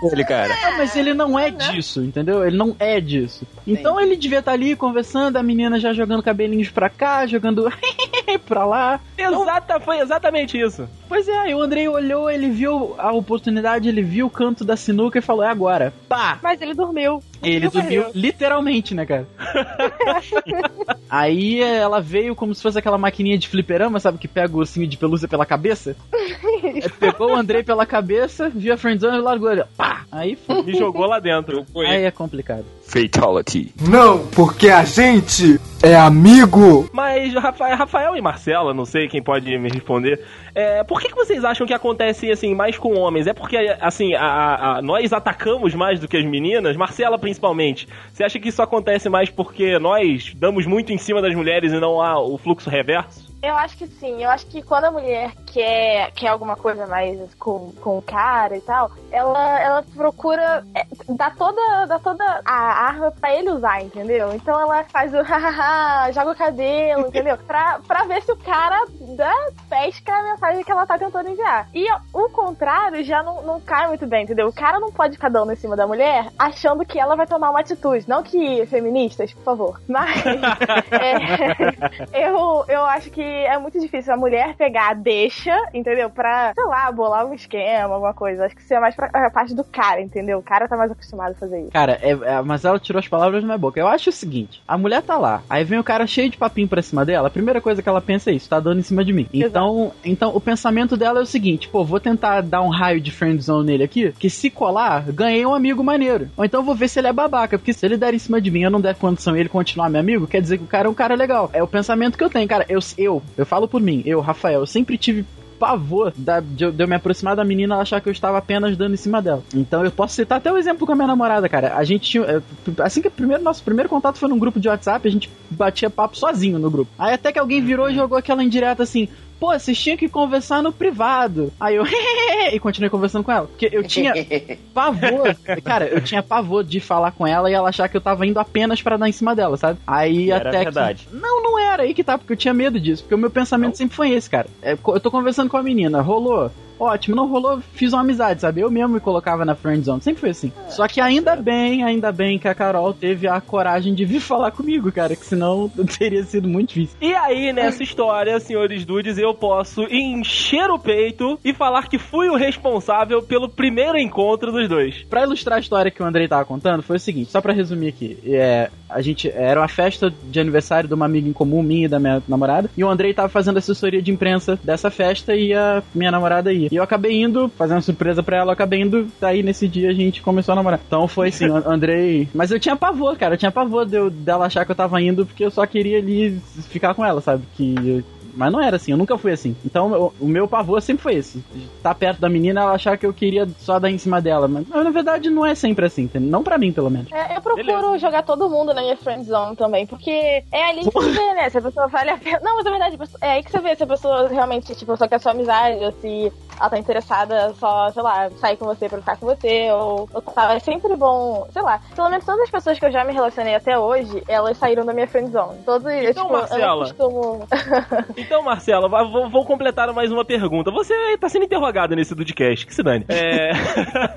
Dele, 0.09 0.25
cara. 0.25 0.53
Ah, 0.63 0.75
mas 0.77 0.95
ele 0.95 1.13
não 1.13 1.37
é 1.37 1.49
disso, 1.51 2.01
entendeu? 2.03 2.45
Ele 2.45 2.57
não 2.57 2.75
é 2.79 2.99
disso. 2.99 3.45
Então 3.65 3.99
ele 3.99 4.15
devia 4.15 4.39
estar 4.39 4.51
ali 4.51 4.75
conversando, 4.75 5.37
a 5.37 5.43
menina 5.43 5.79
já 5.79 5.93
jogando 5.93 6.23
cabelinhos 6.23 6.69
pra 6.69 6.89
cá, 6.89 7.25
jogando 7.25 7.71
pra 8.47 8.65
lá. 8.65 8.99
Exata, 9.17 9.79
foi 9.79 9.99
exatamente 9.99 10.59
isso. 10.59 10.87
Pois 11.07 11.27
é, 11.27 11.37
aí 11.37 11.55
o 11.55 11.61
Andrei 11.61 11.87
olhou, 11.87 12.29
ele 12.29 12.49
viu 12.49 12.95
a 12.97 13.11
oportunidade, 13.11 13.89
ele 13.89 14.01
viu 14.01 14.27
o 14.27 14.29
canto 14.29 14.63
da 14.63 14.75
sinuca 14.75 15.19
e 15.19 15.21
falou: 15.21 15.43
é 15.43 15.49
agora. 15.49 15.93
Pá! 16.07 16.39
mas 16.41 16.61
ele 16.61 16.73
dormiu. 16.73 17.23
Ele 17.41 17.69
Dormiu, 17.69 18.05
literalmente, 18.13 18.95
né, 18.95 19.05
cara? 19.05 19.27
Aí 21.09 21.61
ela 21.61 22.01
veio 22.01 22.35
como 22.35 22.53
se 22.55 22.61
fosse 22.61 22.79
aquela 22.79 22.97
maquininha 22.97 23.37
de 23.37 23.47
fliperama, 23.47 23.99
sabe? 23.99 24.17
Que 24.17 24.27
pega 24.27 24.55
o 24.55 24.59
ursinho 24.59 24.87
de 24.87 24.97
pelúcia 24.97 25.27
pela 25.27 25.45
cabeça. 25.45 25.95
Aí 26.63 26.81
pegou 26.99 27.31
o 27.31 27.35
Andrei 27.35 27.63
pela 27.63 27.85
cabeça, 27.85 28.49
viu 28.49 28.73
a 28.73 28.77
friendzone 28.77 29.17
e 29.17 29.21
largou 29.21 29.51
ele. 29.51 29.63
Pá! 29.77 30.05
Aí 30.11 30.35
foi. 30.35 30.63
Me 30.63 30.75
jogou 30.77 31.05
lá 31.05 31.19
dentro. 31.19 31.65
Aí 31.75 32.03
é 32.05 32.11
complicado. 32.11 32.65
Fatality. 32.83 33.73
Não, 33.89 34.25
porque 34.27 34.69
a 34.69 34.83
gente 34.85 35.59
é 35.83 35.95
amigo. 35.95 36.89
Mas 36.93 37.33
Rafael, 37.33 37.75
Rafael 37.75 38.15
e 38.15 38.21
Marcela, 38.21 38.73
não 38.73 38.85
sei 38.85 39.07
quem 39.07 39.21
pode 39.21 39.45
me 39.57 39.69
responder. 39.69 40.21
É, 40.53 40.83
por 40.83 41.01
que, 41.01 41.09
que 41.09 41.15
vocês 41.15 41.43
acham 41.43 41.67
que 41.67 41.73
acontece 41.73 42.31
assim 42.31 42.53
mais 42.55 42.77
com 42.77 42.97
homens? 42.97 43.27
É 43.27 43.33
porque 43.33 43.57
assim 43.81 44.13
a- 44.13 44.21
a- 44.21 44.77
a- 44.77 44.81
nós 44.81 45.11
atacamos 45.11 45.73
mais 45.73 45.99
do 45.99 46.07
que 46.07 46.15
as 46.15 46.23
meninas? 46.25 46.77
Marcela 46.77 47.17
principalmente. 47.19 47.87
Você 48.13 48.23
acha 48.23 48.39
que 48.39 48.49
isso 48.49 48.61
acontece 48.61 49.09
mais 49.09 49.29
porque 49.29 49.77
nós 49.79 50.31
damos 50.35 50.65
muito 50.65 50.93
em 50.93 50.97
cima 50.97 51.21
das 51.21 51.33
mulheres 51.35 51.73
e 51.73 51.79
não 51.79 52.01
há 52.01 52.19
o 52.21 52.37
fluxo 52.37 52.69
reverso? 52.69 53.24
Eu 53.45 53.55
acho 53.55 53.77
que 53.77 53.85
sim. 53.85 54.23
Eu 54.23 54.29
acho 54.31 54.47
que 54.47 54.63
quando 54.63 54.85
a 54.85 54.91
mulher 54.91 55.31
quer, 55.45 56.11
quer 56.13 56.29
alguma 56.29 56.55
coisa 56.55 56.87
mais 56.87 57.33
com, 57.35 57.71
com 57.73 57.99
o 57.99 58.01
cara 58.01 58.57
e 58.57 58.61
tal, 58.61 58.91
ela, 59.11 59.59
ela 59.61 59.83
procura 59.95 60.65
é, 60.73 60.83
dar 61.09 61.35
toda, 61.35 61.85
dar 61.85 61.99
toda 61.99 62.41
a 62.43 62.53
arma 62.53 63.11
pra 63.11 63.35
ele 63.35 63.51
usar, 63.51 63.83
entendeu? 63.83 64.33
Então 64.33 64.59
ela 64.59 64.83
faz 64.85 65.13
o 65.13 65.21
hahaha, 65.23 66.11
joga 66.11 66.31
o 66.31 66.35
cabelo, 66.35 67.05
entendeu? 67.07 67.37
Pra, 67.45 67.79
pra 67.87 68.05
ver 68.05 68.23
se 68.23 68.31
o 68.31 68.37
cara 68.37 68.83
dá, 69.15 69.33
pesca 69.69 70.11
a 70.11 70.23
mensagem 70.23 70.63
que 70.63 70.71
ela 70.71 70.87
tá 70.87 70.97
tentando 70.97 71.29
enviar. 71.29 71.69
E 71.71 71.85
o 72.13 72.29
contrário 72.29 73.03
já 73.03 73.21
não, 73.21 73.43
não 73.43 73.61
cai 73.61 73.87
muito 73.87 74.07
bem, 74.07 74.23
entendeu? 74.23 74.47
O 74.47 74.53
cara 74.53 74.79
não 74.79 74.91
pode 74.91 75.13
ficar 75.13 75.29
dando 75.29 75.51
em 75.51 75.55
cima 75.55 75.75
da 75.75 75.85
mulher 75.85 76.31
achando 76.37 76.83
que 76.83 76.99
ela 76.99 77.15
vai 77.15 77.27
tomar 77.27 77.51
uma 77.51 77.59
atitude. 77.59 78.09
Não 78.09 78.23
que 78.23 78.65
feministas, 78.65 79.31
por 79.33 79.43
favor. 79.43 79.81
Mas 79.87 80.23
é, 82.11 82.27
eu, 82.27 82.65
eu 82.67 82.83
acho 82.85 83.11
que 83.11 83.34
é 83.35 83.57
muito 83.57 83.79
difícil 83.79 84.13
a 84.13 84.17
mulher 84.17 84.55
pegar 84.55 84.89
a 84.89 84.93
deixa, 84.93 85.55
entendeu? 85.73 86.09
Pra, 86.09 86.53
sei 86.53 86.63
lá, 86.65 86.91
bolar 86.91 87.25
um 87.25 87.33
esquema, 87.33 87.93
alguma 87.93 88.13
coisa. 88.13 88.45
Acho 88.45 88.55
que 88.55 88.61
isso 88.61 88.73
é 88.73 88.79
mais 88.79 88.95
pra, 88.95 89.09
a 89.13 89.29
parte 89.29 89.53
do 89.53 89.63
cara, 89.63 90.01
entendeu? 90.01 90.39
O 90.39 90.43
cara 90.43 90.67
tá 90.67 90.77
mais 90.77 90.91
acostumado 90.91 91.31
a 91.31 91.35
fazer 91.35 91.61
isso. 91.61 91.71
Cara, 91.71 91.99
é, 92.01 92.11
é, 92.11 92.41
mas 92.41 92.65
ela 92.65 92.79
tirou 92.79 92.99
as 92.99 93.07
palavras 93.07 93.41
da 93.41 93.47
minha 93.47 93.57
boca. 93.57 93.79
Eu 93.79 93.87
acho 93.87 94.09
o 94.09 94.13
seguinte: 94.13 94.61
a 94.67 94.77
mulher 94.77 95.01
tá 95.01 95.17
lá, 95.17 95.43
aí 95.49 95.63
vem 95.63 95.79
o 95.79 95.83
cara 95.83 96.07
cheio 96.07 96.29
de 96.29 96.37
papinho 96.37 96.67
pra 96.67 96.81
cima 96.81 97.05
dela. 97.05 97.27
A 97.27 97.31
primeira 97.31 97.61
coisa 97.61 97.81
que 97.81 97.89
ela 97.89 98.01
pensa 98.01 98.31
é 98.31 98.33
isso, 98.33 98.49
tá 98.49 98.59
dando 98.59 98.79
em 98.79 98.83
cima 98.83 99.03
de 99.03 99.13
mim. 99.13 99.27
Então, 99.33 99.91
então 100.03 100.35
o 100.35 100.41
pensamento 100.41 100.97
dela 100.97 101.19
é 101.19 101.23
o 101.23 101.27
seguinte: 101.27 101.67
pô, 101.67 101.83
vou 101.83 101.99
tentar 101.99 102.41
dar 102.41 102.61
um 102.61 102.69
raio 102.69 103.01
de 103.01 103.11
friendzone 103.11 103.65
nele 103.65 103.83
aqui, 103.83 104.11
que 104.13 104.29
se 104.29 104.49
colar, 104.49 105.11
ganhei 105.11 105.45
um 105.45 105.53
amigo 105.53 105.83
maneiro. 105.83 106.29
Ou 106.37 106.45
então 106.45 106.63
vou 106.63 106.75
ver 106.75 106.87
se 106.87 106.99
ele 106.99 107.07
é 107.07 107.13
babaca, 107.13 107.57
porque 107.57 107.73
se 107.73 107.85
ele 107.85 107.97
der 107.97 108.13
em 108.13 108.19
cima 108.19 108.39
de 108.39 108.51
mim 108.51 108.59
e 108.59 108.63
eu 108.63 108.71
não 108.71 108.81
der 108.81 108.95
condição 108.95 109.35
e 109.35 109.39
ele 109.39 109.49
continuar 109.49 109.89
meu 109.89 109.99
amigo, 109.99 110.27
quer 110.27 110.41
dizer 110.41 110.57
que 110.57 110.63
o 110.63 110.67
cara 110.67 110.87
é 110.87 110.91
um 110.91 110.93
cara 110.93 111.15
legal. 111.15 111.49
É 111.53 111.61
o 111.63 111.67
pensamento 111.67 112.17
que 112.17 112.23
eu 112.23 112.29
tenho, 112.29 112.47
cara. 112.47 112.65
Eu, 112.69 112.79
eu, 112.97 113.21
eu 113.37 113.45
falo 113.45 113.67
por 113.67 113.81
mim, 113.81 114.01
eu, 114.05 114.19
Rafael, 114.21 114.61
eu 114.61 114.65
sempre 114.65 114.97
tive 114.97 115.25
pavor 115.59 116.13
da, 116.15 116.39
de, 116.39 116.63
eu, 116.63 116.71
de 116.71 116.83
eu 116.83 116.87
me 116.87 116.95
aproximar 116.95 117.35
da 117.35 117.43
menina 117.43 117.77
achar 117.77 118.01
que 118.01 118.09
eu 118.09 118.11
estava 118.11 118.37
apenas 118.37 118.75
dando 118.77 118.93
em 118.93 118.97
cima 118.97 119.21
dela. 119.21 119.43
Então 119.53 119.83
eu 119.83 119.91
posso 119.91 120.15
citar 120.15 120.37
até 120.37 120.51
o 120.51 120.57
exemplo 120.57 120.85
com 120.85 120.91
a 120.91 120.95
minha 120.95 121.07
namorada, 121.07 121.47
cara. 121.49 121.75
A 121.75 121.83
gente 121.83 122.09
tinha. 122.09 122.23
é, 122.23 122.41
Assim 122.79 123.01
que 123.01 123.07
o 123.07 123.11
primeiro, 123.11 123.43
nosso 123.43 123.63
primeiro 123.63 123.89
contato 123.89 124.17
foi 124.17 124.29
num 124.29 124.39
grupo 124.39 124.59
de 124.59 124.67
WhatsApp, 124.67 125.07
a 125.07 125.11
gente 125.11 125.29
batia 125.49 125.89
papo 125.89 126.17
sozinho 126.17 126.59
no 126.59 126.69
grupo. 126.69 126.91
Aí 126.97 127.13
até 127.13 127.31
que 127.31 127.39
alguém 127.39 127.61
virou 127.61 127.89
e 127.89 127.95
jogou 127.95 128.17
aquela 128.17 128.43
indireta 128.43 128.83
assim. 128.83 129.07
Pô, 129.39 129.51
vocês 129.51 129.77
tinham 129.77 129.97
que 129.97 130.07
conversar 130.07 130.63
no 130.63 130.71
privado. 130.71 131.51
Aí 131.59 131.75
eu, 131.75 131.83
e 132.53 132.59
continuei 132.59 132.89
conversando 132.89 133.23
com 133.23 133.31
ela. 133.31 133.47
Porque 133.47 133.69
eu 133.71 133.83
tinha 133.83 134.13
pavor, 134.73 135.35
cara, 135.63 135.87
eu 135.87 136.01
tinha 136.01 136.23
pavor 136.23 136.63
de 136.63 136.79
falar 136.79 137.11
com 137.11 137.25
ela 137.27 137.49
e 137.49 137.53
ela 137.53 137.69
achar 137.69 137.87
que 137.89 137.97
eu 137.97 138.01
tava 138.01 138.25
indo 138.25 138.39
apenas 138.39 138.81
pra 138.81 138.97
dar 138.97 139.09
em 139.09 139.11
cima 139.11 139.35
dela, 139.35 139.57
sabe? 139.57 139.79
Aí 139.85 140.25
E 140.25 140.31
era 140.31 140.49
até 140.49 140.63
verdade. 140.63 141.07
que. 141.09 141.15
Não, 141.15 141.43
não 141.43 141.59
era 141.59 141.83
aí 141.83 141.93
que 141.93 142.03
tá, 142.03 142.17
porque 142.17 142.33
eu 142.33 142.37
tinha 142.37 142.53
medo 142.53 142.79
disso. 142.79 143.03
Porque 143.03 143.15
o 143.15 143.17
meu 143.17 143.29
pensamento 143.29 143.77
sempre 143.77 143.95
foi 143.95 144.11
esse, 144.11 144.29
cara. 144.29 144.47
É, 144.61 144.73
eu 144.73 144.99
tô 144.99 145.11
conversando 145.11 145.49
com 145.49 145.57
a 145.57 145.63
menina, 145.63 146.01
rolou. 146.01 146.51
Ótimo, 146.79 147.15
não 147.15 147.27
rolou, 147.27 147.61
fiz 147.73 147.93
uma 147.93 148.01
amizade, 148.01 148.41
sabe? 148.41 148.61
Eu 148.61 148.69
mesmo 148.69 148.95
me 148.95 148.99
colocava 148.99 149.45
na 149.45 149.55
friend 149.55 149.83
zone, 149.83 150.01
sempre 150.01 150.21
foi 150.21 150.29
assim. 150.31 150.51
Só 150.69 150.87
que 150.87 150.99
ainda 150.99 151.35
bem, 151.35 151.83
ainda 151.83 152.11
bem 152.11 152.37
que 152.37 152.47
a 152.47 152.55
Carol 152.55 152.93
teve 152.93 153.27
a 153.27 153.39
coragem 153.39 153.93
de 153.93 154.05
vir 154.05 154.19
falar 154.19 154.51
comigo, 154.51 154.91
cara, 154.91 155.15
que 155.15 155.25
senão 155.25 155.69
teria 155.97 156.23
sido 156.23 156.47
muito 156.47 156.69
difícil. 156.69 156.97
E 157.01 157.13
aí, 157.13 157.53
nessa 157.53 157.83
história, 157.83 158.39
senhores 158.39 158.85
dudes, 158.85 159.17
eu 159.17 159.33
posso 159.33 159.83
encher 159.83 160.69
o 160.69 160.79
peito 160.79 161.39
e 161.43 161.53
falar 161.53 161.87
que 161.87 161.97
fui 161.97 162.29
o 162.29 162.35
responsável 162.35 163.21
pelo 163.21 163.49
primeiro 163.49 163.97
encontro 163.97 164.51
dos 164.51 164.67
dois. 164.67 165.03
Pra 165.03 165.23
ilustrar 165.23 165.57
a 165.57 165.61
história 165.61 165.91
que 165.91 166.01
o 166.01 166.05
Andrei 166.05 166.27
tava 166.27 166.45
contando, 166.45 166.83
foi 166.83 166.97
o 166.97 166.99
seguinte, 166.99 167.31
só 167.31 167.41
pra 167.41 167.53
resumir 167.53 167.89
aqui. 167.89 168.17
É, 168.25 168.69
a 168.95 169.01
gente 169.01 169.29
era 169.29 169.59
uma 169.59 169.67
festa 169.67 170.11
de 170.23 170.39
aniversário 170.39 170.87
de 170.87 170.95
uma 170.95 171.05
amiga 171.05 171.27
em 171.27 171.33
comum, 171.33 171.61
minha 171.61 171.85
e 171.85 171.89
da 171.89 171.99
minha 171.99 172.23
namorada, 172.27 172.69
e 172.77 172.83
o 172.83 172.89
Andrei 172.89 173.13
tava 173.13 173.27
fazendo 173.29 173.57
assessoria 173.57 174.01
de 174.01 174.09
imprensa 174.11 174.57
dessa 174.63 174.89
festa 174.89 175.35
e 175.35 175.53
a 175.53 175.83
minha 175.93 176.09
namorada 176.11 176.53
ia. 176.53 176.69
E 176.71 176.75
eu 176.75 176.83
acabei 176.83 177.21
indo, 177.21 177.49
fazendo 177.57 177.75
uma 177.77 177.81
surpresa 177.81 178.23
pra 178.23 178.37
ela, 178.37 178.49
eu 178.49 178.53
acabei 178.53 178.81
indo, 178.81 179.07
daí 179.19 179.43
nesse 179.43 179.67
dia 179.67 179.89
a 179.89 179.93
gente 179.93 180.21
começou 180.21 180.53
a 180.53 180.55
namorar. 180.55 180.79
Então 180.87 181.07
foi 181.07 181.27
assim, 181.27 181.45
Andrei. 181.65 182.27
Mas 182.33 182.51
eu 182.51 182.59
tinha 182.59 182.75
pavor, 182.75 183.17
cara, 183.17 183.33
eu 183.35 183.37
tinha 183.37 183.51
pavor 183.51 183.85
de 183.85 183.95
eu- 183.97 184.09
dela 184.09 184.45
achar 184.45 184.63
que 184.65 184.71
eu 184.71 184.75
tava 184.75 185.01
indo 185.01 185.25
porque 185.25 185.43
eu 185.43 185.51
só 185.51 185.65
queria 185.65 185.97
ali 185.97 186.39
ficar 186.69 186.93
com 186.93 187.03
ela, 187.05 187.19
sabe? 187.21 187.43
Que. 187.55 187.75
eu- 187.83 188.14
mas 188.35 188.51
não 188.51 188.61
era 188.61 188.75
assim, 188.75 188.91
eu 188.91 188.97
nunca 188.97 189.17
fui 189.17 189.31
assim. 189.31 189.55
Então 189.65 189.91
o, 190.19 190.25
o 190.25 190.27
meu 190.27 190.47
pavor 190.47 190.81
sempre 190.81 191.03
foi 191.03 191.15
esse. 191.15 191.43
Estar 191.77 191.95
perto 191.95 192.19
da 192.19 192.29
menina, 192.29 192.61
ela 192.61 192.71
achar 192.71 192.97
que 192.97 193.05
eu 193.05 193.13
queria 193.13 193.47
só 193.59 193.79
dar 193.79 193.89
em 193.89 193.97
cima 193.97 194.21
dela. 194.21 194.47
Mas 194.47 194.67
na 194.67 194.91
verdade 194.91 195.29
não 195.29 195.45
é 195.45 195.55
sempre 195.55 195.85
assim, 195.85 196.09
não 196.15 196.43
pra 196.43 196.57
mim 196.57 196.71
pelo 196.71 196.89
menos. 196.89 197.11
É, 197.11 197.37
eu 197.37 197.41
procuro 197.41 197.97
jogar 197.97 198.23
todo 198.23 198.49
mundo 198.49 198.73
na 198.73 198.81
minha 198.81 198.97
friend 198.97 199.25
zone 199.25 199.55
também, 199.55 199.85
porque 199.85 200.43
é 200.51 200.69
ali 200.69 200.81
que 200.81 200.91
você 200.91 201.11
vê, 201.11 201.33
né? 201.33 201.49
Se 201.49 201.57
a 201.57 201.61
pessoa 201.61 201.87
vale 201.87 202.09
a 202.09 202.17
pena. 202.17 202.39
Não, 202.43 202.57
mas 202.57 202.65
é 202.65 202.69
verdade, 202.69 202.97
é 203.21 203.31
aí 203.31 203.43
que 203.43 203.51
você 203.51 203.59
vê 203.59 203.75
se 203.75 203.83
a 203.83 203.87
pessoa 203.87 204.27
realmente, 204.27 204.75
tipo, 204.75 204.95
só 204.97 205.07
quer 205.07 205.19
sua 205.19 205.31
amizade, 205.31 205.83
ou 205.83 205.91
se 205.93 206.31
ela 206.59 206.69
tá 206.69 206.77
interessada 206.77 207.53
só, 207.55 207.89
sei 207.91 208.01
lá, 208.03 208.29
sair 208.37 208.57
com 208.57 208.65
você 208.65 208.87
pra 208.89 208.99
ficar 208.99 209.17
com 209.17 209.25
você, 209.25 209.69
ou, 209.71 210.09
ou 210.13 210.21
tal. 210.21 210.51
É 210.51 210.59
sempre 210.59 210.95
bom, 210.95 211.47
sei 211.51 211.61
lá. 211.61 211.79
Pelo 211.95 212.09
menos 212.09 212.25
todas 212.25 212.41
as 212.41 212.49
pessoas 212.49 212.79
que 212.79 212.85
eu 212.85 212.91
já 212.91 213.03
me 213.03 213.13
relacionei 213.13 213.55
até 213.55 213.77
hoje, 213.77 214.23
elas 214.27 214.57
saíram 214.57 214.85
da 214.85 214.93
minha 214.93 215.07
friend 215.07 215.31
zone. 215.31 215.59
Todos, 215.65 215.85
eu, 215.91 216.09
Então, 216.11 216.23
tipo, 216.23 216.33
eu 216.35 216.39
Marcela. 216.39 216.67
não 216.75 216.79
costumo. 216.79 217.47
Então, 218.17 218.41
Marcelo, 218.43 218.89
va- 218.89 219.03
vou, 219.03 219.29
vou 219.29 219.45
completar 219.45 219.91
mais 219.93 220.11
uma 220.11 220.23
pergunta. 220.25 220.71
Você 220.71 220.93
tá 221.17 221.27
sendo 221.29 221.45
interrogado 221.45 221.95
nesse 221.95 222.15
Dudcast, 222.15 222.65
que 222.65 222.73
se 222.73 222.81
dane. 222.83 223.05
É... 223.09 223.51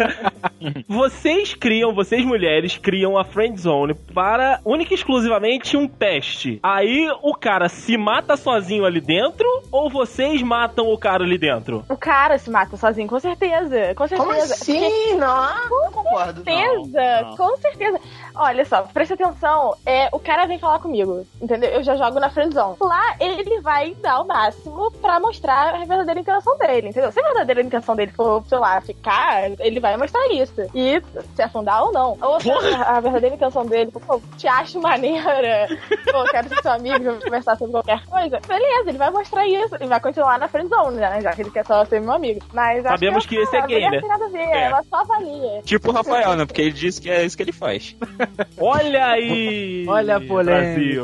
vocês 0.88 1.54
criam, 1.54 1.94
vocês 1.94 2.24
mulheres, 2.24 2.76
criam 2.78 3.16
a 3.18 3.24
friend 3.24 3.60
zone 3.60 3.94
para 3.94 4.60
única 4.64 4.92
e 4.92 4.96
exclusivamente 4.96 5.76
um 5.76 5.86
teste. 5.86 6.58
Aí 6.62 7.08
o 7.22 7.34
cara 7.34 7.68
se 7.68 7.96
mata 7.96 8.36
sozinho 8.36 8.84
ali 8.84 9.00
dentro 9.00 9.46
ou 9.70 9.90
vocês 9.90 10.42
matam 10.42 10.90
o 10.92 10.98
cara 10.98 11.24
ali 11.24 11.38
dentro? 11.38 11.84
O 11.88 11.96
cara 11.96 12.27
se 12.36 12.50
mata 12.50 12.76
sozinho, 12.76 13.08
com 13.08 13.18
certeza. 13.20 13.94
Com 13.94 14.08
certeza. 14.08 14.28
Como 14.28 14.32
assim? 14.32 15.14
Não, 15.14 15.68
não 15.70 15.92
concordo. 15.92 16.42
certeza, 16.44 17.22
Não, 17.22 17.30
não. 17.30 17.36
com 17.36 17.56
certeza. 17.58 18.00
Olha 18.34 18.64
só, 18.64 18.82
presta 18.82 19.14
atenção. 19.14 19.74
É, 19.86 20.08
o 20.12 20.18
cara 20.18 20.46
vem 20.46 20.58
falar 20.58 20.78
comigo, 20.80 21.26
entendeu? 21.40 21.70
Eu 21.70 21.82
já 21.82 21.96
jogo 21.96 22.20
na 22.20 22.30
friendzone. 22.30 22.76
Lá, 22.80 23.16
ele 23.18 23.60
vai 23.60 23.94
dar 23.94 24.20
o 24.20 24.26
máximo 24.26 24.90
pra 25.00 25.18
mostrar 25.18 25.74
a 25.74 25.84
verdadeira 25.84 26.20
intenção 26.20 26.56
dele, 26.58 26.88
entendeu? 26.88 27.10
Se 27.10 27.20
a 27.20 27.24
verdadeira 27.24 27.62
intenção 27.62 27.96
dele 27.96 28.12
for, 28.12 28.44
sei 28.46 28.58
lá, 28.58 28.80
ficar, 28.80 29.50
ele 29.58 29.80
vai 29.80 29.96
mostrar 29.96 30.26
isso. 30.32 30.54
E 30.74 31.02
se 31.34 31.42
afundar 31.42 31.84
ou 31.84 31.92
não. 31.92 32.16
Ou 32.20 32.40
se 32.40 32.50
a, 32.50 33.00
verdadeira 33.00 33.34
intenção 33.34 33.64
dele 33.66 33.90
for, 33.90 34.00
pô, 34.06 34.20
te 34.36 34.46
acho 34.46 34.80
maneira, 34.80 35.68
pô, 36.10 36.24
quero 36.30 36.48
ser 36.48 36.62
seu 36.62 36.72
amigo, 36.72 37.04
vamos 37.04 37.24
conversar 37.24 37.56
sobre 37.56 37.72
qualquer 37.72 38.04
coisa. 38.06 38.40
Beleza, 38.46 38.88
ele 38.88 38.98
vai 38.98 39.10
mostrar 39.10 39.46
isso. 39.46 39.76
E 39.80 39.86
vai 39.86 40.00
continuar 40.00 40.38
na 40.38 40.48
friendzone, 40.48 40.96
né? 40.96 41.20
Já 41.20 41.32
que 41.32 41.42
ele 41.42 41.50
quer 41.50 41.66
só 41.66 41.84
ser 41.84 42.00
meu 42.00 42.12
amigo. 42.18 42.40
Mas 42.52 42.78
acho 42.84 42.88
Sabemos 42.94 43.26
que, 43.26 43.36
que 43.36 43.42
esse 43.42 43.56
é 43.56 43.66
gay, 43.66 43.80
não 43.82 43.90
né? 43.90 44.00
tem 44.00 44.08
nada 44.08 44.24
a 44.24 44.28
ver, 44.28 44.38
É. 44.38 44.62
ela 44.64 44.82
só 44.88 45.00
avalia. 45.00 45.62
Tipo 45.64 45.90
o 45.90 45.92
Rafael, 45.92 46.36
né? 46.36 46.44
Porque 46.46 46.62
ele 46.62 46.72
disse 46.72 47.00
que 47.00 47.10
é 47.10 47.24
isso 47.24 47.36
que 47.36 47.42
ele 47.42 47.52
faz. 47.52 47.96
Olha 48.58 49.06
aí! 49.06 49.84
Olha 49.88 50.16
a 50.16 50.18
Brasil. 50.18 50.28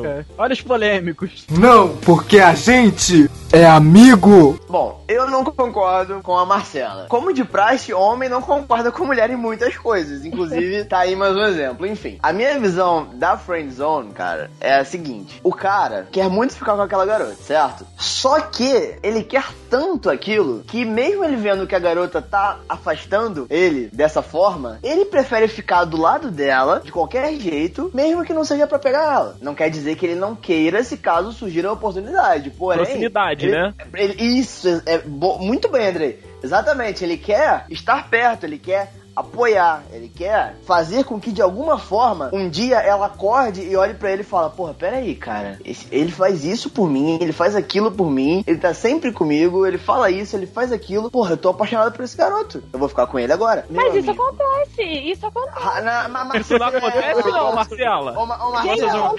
polêmica. 0.02 0.26
Olha 0.36 0.52
os 0.52 0.60
polêmicos. 0.60 1.46
Não, 1.50 1.96
porque 1.98 2.38
a 2.38 2.54
gente 2.54 3.28
é 3.54 3.64
amigo. 3.64 4.58
Bom, 4.68 5.04
eu 5.06 5.30
não 5.30 5.44
concordo 5.44 6.20
com 6.22 6.36
a 6.36 6.44
Marcela. 6.44 7.06
Como 7.08 7.32
de 7.32 7.44
praxe, 7.44 7.94
homem 7.94 8.28
não 8.28 8.42
concorda 8.42 8.90
com 8.90 9.06
mulher 9.06 9.30
em 9.30 9.36
muitas 9.36 9.76
coisas. 9.76 10.24
Inclusive, 10.24 10.84
tá 10.86 10.98
aí 10.98 11.14
mais 11.14 11.36
um 11.36 11.44
exemplo. 11.44 11.86
Enfim, 11.86 12.18
a 12.20 12.32
minha 12.32 12.58
visão 12.58 13.08
da 13.14 13.38
friend 13.38 13.72
zone, 13.72 14.12
cara, 14.12 14.50
é 14.60 14.74
a 14.74 14.84
seguinte: 14.84 15.40
o 15.44 15.52
cara 15.52 16.08
quer 16.10 16.28
muito 16.28 16.54
ficar 16.54 16.74
com 16.74 16.82
aquela 16.82 17.06
garota, 17.06 17.36
certo? 17.36 17.86
Só 17.96 18.40
que 18.40 18.96
ele 19.02 19.22
quer 19.22 19.44
tanto 19.70 20.10
aquilo 20.10 20.64
que, 20.66 20.84
mesmo 20.84 21.24
ele 21.24 21.36
vendo 21.36 21.66
que 21.66 21.76
a 21.76 21.80
garota 21.80 22.20
tá 22.20 22.58
afastando 22.68 23.46
ele 23.48 23.88
dessa 23.92 24.20
forma, 24.20 24.80
ele 24.82 25.04
prefere 25.04 25.46
ficar 25.46 25.84
do 25.84 25.96
lado 25.96 26.30
dela 26.30 26.80
de 26.84 26.90
qualquer 26.90 27.32
jeito, 27.34 27.90
mesmo 27.94 28.24
que 28.24 28.32
não 28.32 28.44
seja 28.44 28.66
pra 28.66 28.80
pegar 28.80 29.14
ela. 29.14 29.36
Não 29.40 29.54
quer 29.54 29.70
dizer 29.70 29.94
que 29.94 30.06
ele 30.06 30.14
não 30.16 30.34
queira 30.34 30.82
se 30.82 30.96
caso 30.96 31.32
surgir 31.32 31.64
a 31.66 31.72
oportunidade. 31.72 32.50
Porém, 32.50 32.78
Proximidade, 32.78 33.43
ele- 33.44 33.52
né? 33.52 33.74
ele- 33.94 34.22
isso, 34.38 34.68
é, 34.86 34.94
é 34.94 35.02
muito 35.04 35.68
bem, 35.70 35.88
Andrei. 35.88 36.20
Exatamente, 36.42 37.04
ele 37.04 37.16
quer 37.16 37.64
estar 37.70 38.08
perto, 38.10 38.44
ele 38.44 38.58
quer 38.58 38.92
apoiar, 39.14 39.82
ele 39.92 40.08
quer 40.08 40.56
fazer 40.66 41.04
com 41.04 41.20
que 41.20 41.30
de 41.32 41.40
alguma 41.42 41.78
forma 41.78 42.30
um 42.32 42.48
dia 42.48 42.78
ela 42.78 43.06
acorde 43.06 43.62
e 43.62 43.76
olhe 43.76 43.94
pra 43.94 44.10
ele 44.12 44.22
e 44.22 44.24
fala: 44.24 44.50
Porra, 44.50 44.74
peraí, 44.74 45.14
cara, 45.14 45.58
esse- 45.64 45.86
ele 45.90 46.10
faz 46.10 46.44
isso 46.44 46.68
por 46.70 46.88
mim, 46.88 47.18
ele 47.20 47.32
faz 47.32 47.54
aquilo 47.54 47.90
por 47.92 48.10
mim, 48.10 48.42
ele 48.46 48.58
tá 48.58 48.74
sempre 48.74 49.12
comigo, 49.12 49.66
ele 49.66 49.78
fala 49.78 50.10
isso, 50.10 50.34
ele 50.36 50.46
faz 50.46 50.72
aquilo. 50.72 51.10
Porra, 51.10 51.32
eu 51.32 51.36
tô 51.36 51.50
apaixonado 51.50 51.92
por 51.94 52.04
esse 52.04 52.16
garoto, 52.16 52.62
eu 52.72 52.78
vou 52.78 52.88
ficar 52.88 53.06
com 53.06 53.18
ele 53.18 53.32
agora. 53.32 53.64
Mas 53.70 53.92
Meu 53.92 54.00
isso 54.00 54.10
amigo. 54.10 54.22
acontece, 54.24 54.82
isso 54.82 55.26
acontece. 55.26 55.58
Ah, 55.62 55.80
na- 55.80 56.08
ma- 56.08 56.24
ma- 56.24 56.36
Isso 56.38 56.58
não 56.58 56.66
acontece, 56.66 57.30
não, 57.30 57.54
Marcela? 57.54 58.18
Ô, 58.18 58.26
Marcela? 58.26 59.14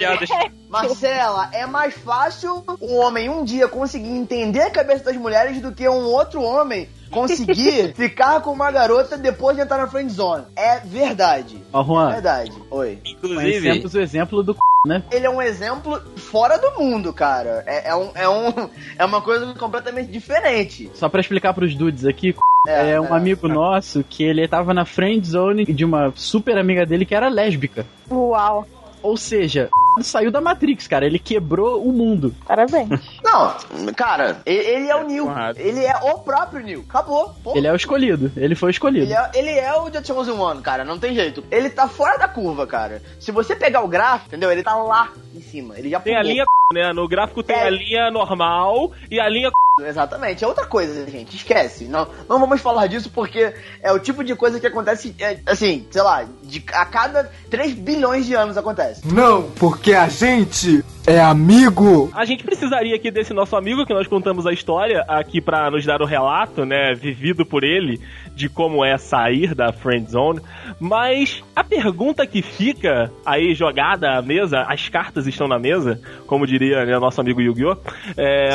Marcela, 0.68 1.48
é 1.52 1.66
mais 1.66 1.94
fácil 1.94 2.62
um 2.80 2.96
homem 2.98 3.28
um 3.28 3.44
dia 3.44 3.68
conseguir 3.68 4.10
entender 4.10 4.60
a 4.62 4.70
cabeça 4.70 5.04
das 5.04 5.16
mulheres 5.16 5.60
do 5.60 5.72
que 5.72 5.88
um 5.88 6.04
outro 6.06 6.42
homem 6.42 6.88
conseguir 7.10 7.92
ficar 7.96 8.40
com 8.40 8.50
uma 8.52 8.70
garota 8.70 9.16
depois 9.16 9.56
de 9.56 9.62
entrar 9.62 9.78
na 9.78 9.86
friend 9.86 10.12
zone. 10.12 10.44
É 10.56 10.80
verdade. 10.80 11.62
Ó, 11.72 11.80
É 11.80 11.84
Juan, 11.84 12.12
verdade. 12.12 12.52
Oi. 12.70 12.98
Inclusive, 13.04 13.60
conhecemos 13.60 13.94
o 13.94 14.00
exemplo 14.00 14.42
do 14.42 14.52
c... 14.54 14.58
né? 14.86 15.02
Ele 15.10 15.26
é 15.26 15.30
um 15.30 15.40
exemplo 15.42 16.00
fora 16.16 16.58
do 16.58 16.78
mundo, 16.78 17.12
cara. 17.12 17.62
É, 17.66 17.90
é, 17.90 17.94
um, 17.96 18.10
é, 18.14 18.28
um, 18.28 18.68
é 18.98 19.04
uma 19.04 19.20
coisa 19.20 19.52
completamente 19.54 20.10
diferente. 20.10 20.90
Só 20.94 21.08
pra 21.08 21.20
explicar 21.20 21.52
pros 21.54 21.74
dudes 21.74 22.04
aqui, 22.04 22.34
É, 22.66 22.92
é, 22.92 23.00
um 23.00 23.14
é. 23.14 23.16
amigo 23.16 23.46
nosso 23.48 24.02
que 24.04 24.24
ele 24.24 24.46
tava 24.48 24.74
na 24.74 24.84
friend 24.84 25.26
zone 25.26 25.64
de 25.64 25.84
uma 25.84 26.12
super 26.16 26.58
amiga 26.58 26.84
dele 26.84 27.04
que 27.06 27.14
era 27.14 27.28
lésbica. 27.28 27.86
Uau. 28.10 28.66
Ou 29.02 29.16
seja, 29.16 29.68
saiu 30.02 30.30
da 30.30 30.40
Matrix, 30.40 30.86
cara. 30.86 31.06
Ele 31.06 31.18
quebrou 31.18 31.82
o 31.82 31.92
mundo. 31.92 32.34
Parabéns. 32.46 32.88
Não, 33.24 33.54
cara, 33.94 34.38
ele 34.44 34.88
é 34.88 34.96
o 34.96 35.04
Neil. 35.06 35.26
Errado. 35.26 35.56
Ele 35.58 35.84
é 35.84 35.96
o 36.12 36.18
próprio 36.18 36.62
Neil. 36.62 36.84
Acabou. 36.88 37.34
Pô. 37.42 37.56
Ele 37.56 37.66
é 37.66 37.72
o 37.72 37.76
escolhido. 37.76 38.30
Ele 38.36 38.54
foi 38.54 38.70
o 38.70 38.72
escolhido. 38.72 39.06
Ele 39.06 39.14
é, 39.14 39.30
ele 39.34 39.50
é 39.50 39.74
o 39.74 39.90
The 39.90 40.02
Chosen 40.04 40.34
One, 40.34 40.60
cara, 40.62 40.84
não 40.84 40.98
tem 40.98 41.14
jeito. 41.14 41.44
Ele 41.50 41.70
tá 41.70 41.88
fora 41.88 42.16
da 42.18 42.28
curva, 42.28 42.66
cara. 42.66 43.02
Se 43.20 43.30
você 43.32 43.54
pegar 43.56 43.82
o 43.82 43.88
gráfico, 43.88 44.28
entendeu? 44.28 44.50
Ele 44.52 44.62
tá 44.62 44.74
lá 44.76 45.10
em 45.34 45.40
cima. 45.40 45.78
Ele 45.78 45.88
já 45.90 46.00
Tem 46.00 46.14
a 46.14 46.20
pulou. 46.20 46.32
linha, 46.32 46.44
né? 46.72 46.92
No 46.92 47.08
gráfico 47.08 47.42
tem 47.42 47.56
É. 47.56 47.66
a 47.66 47.70
linha 47.70 48.10
normal 48.10 48.92
e 49.10 49.18
a 49.20 49.28
linha. 49.28 49.50
Exatamente, 49.78 50.42
é 50.42 50.46
outra 50.46 50.64
coisa, 50.64 51.06
gente. 51.10 51.36
Esquece. 51.36 51.84
Não, 51.84 52.08
não 52.26 52.40
vamos 52.40 52.62
falar 52.62 52.86
disso 52.86 53.10
porque 53.10 53.52
é 53.82 53.92
o 53.92 53.98
tipo 53.98 54.24
de 54.24 54.34
coisa 54.34 54.58
que 54.58 54.66
acontece, 54.66 55.14
é, 55.18 55.38
assim, 55.44 55.86
sei 55.90 56.00
lá, 56.00 56.26
de, 56.42 56.64
a 56.72 56.86
cada 56.86 57.30
3 57.50 57.74
bilhões 57.74 58.24
de 58.24 58.32
anos 58.32 58.56
acontece. 58.56 59.06
Não, 59.06 59.50
porque 59.50 59.92
a 59.92 60.08
gente 60.08 60.82
é 61.06 61.20
amigo. 61.20 62.10
A 62.14 62.24
gente 62.24 62.42
precisaria 62.42 62.96
aqui 62.96 63.10
desse 63.10 63.34
nosso 63.34 63.54
amigo 63.54 63.84
que 63.84 63.92
nós 63.92 64.06
contamos 64.06 64.46
a 64.46 64.52
história 64.52 65.04
aqui 65.06 65.42
pra 65.42 65.70
nos 65.70 65.84
dar 65.84 66.00
o 66.00 66.06
relato, 66.06 66.64
né, 66.64 66.94
vivido 66.94 67.44
por 67.44 67.62
ele, 67.62 68.00
de 68.36 68.48
como 68.50 68.84
é 68.84 68.98
sair 68.98 69.54
da 69.54 69.72
friend 69.72 70.10
zone. 70.10 70.42
Mas 70.78 71.42
a 71.56 71.64
pergunta 71.64 72.26
que 72.26 72.42
fica 72.42 73.10
aí 73.24 73.54
jogada 73.54 74.18
à 74.18 74.20
mesa, 74.20 74.60
as 74.68 74.90
cartas 74.90 75.26
estão 75.26 75.48
na 75.48 75.58
mesa, 75.58 75.98
como 76.26 76.46
diria 76.46 76.84
né, 76.84 76.98
nosso 76.98 77.18
amigo 77.18 77.40
Yu-Gi-Oh! 77.40 77.78
É, 78.14 78.50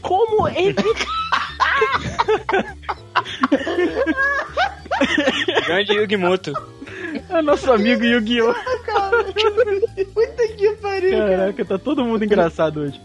como 0.00 0.48
evitar. 0.48 0.82
Grande 5.66 5.92
Yugimoto. 5.92 6.54
É 7.28 7.42
nosso 7.42 7.70
amigo 7.70 8.04
Yu-Gi-Oh! 8.04 8.54
Puta 10.14 10.48
que 10.56 10.70
pariu, 10.76 11.10
cara. 11.10 11.36
Caraca, 11.36 11.64
tá 11.66 11.78
todo 11.78 12.02
mundo 12.02 12.24
engraçado 12.24 12.80
hoje. 12.80 12.98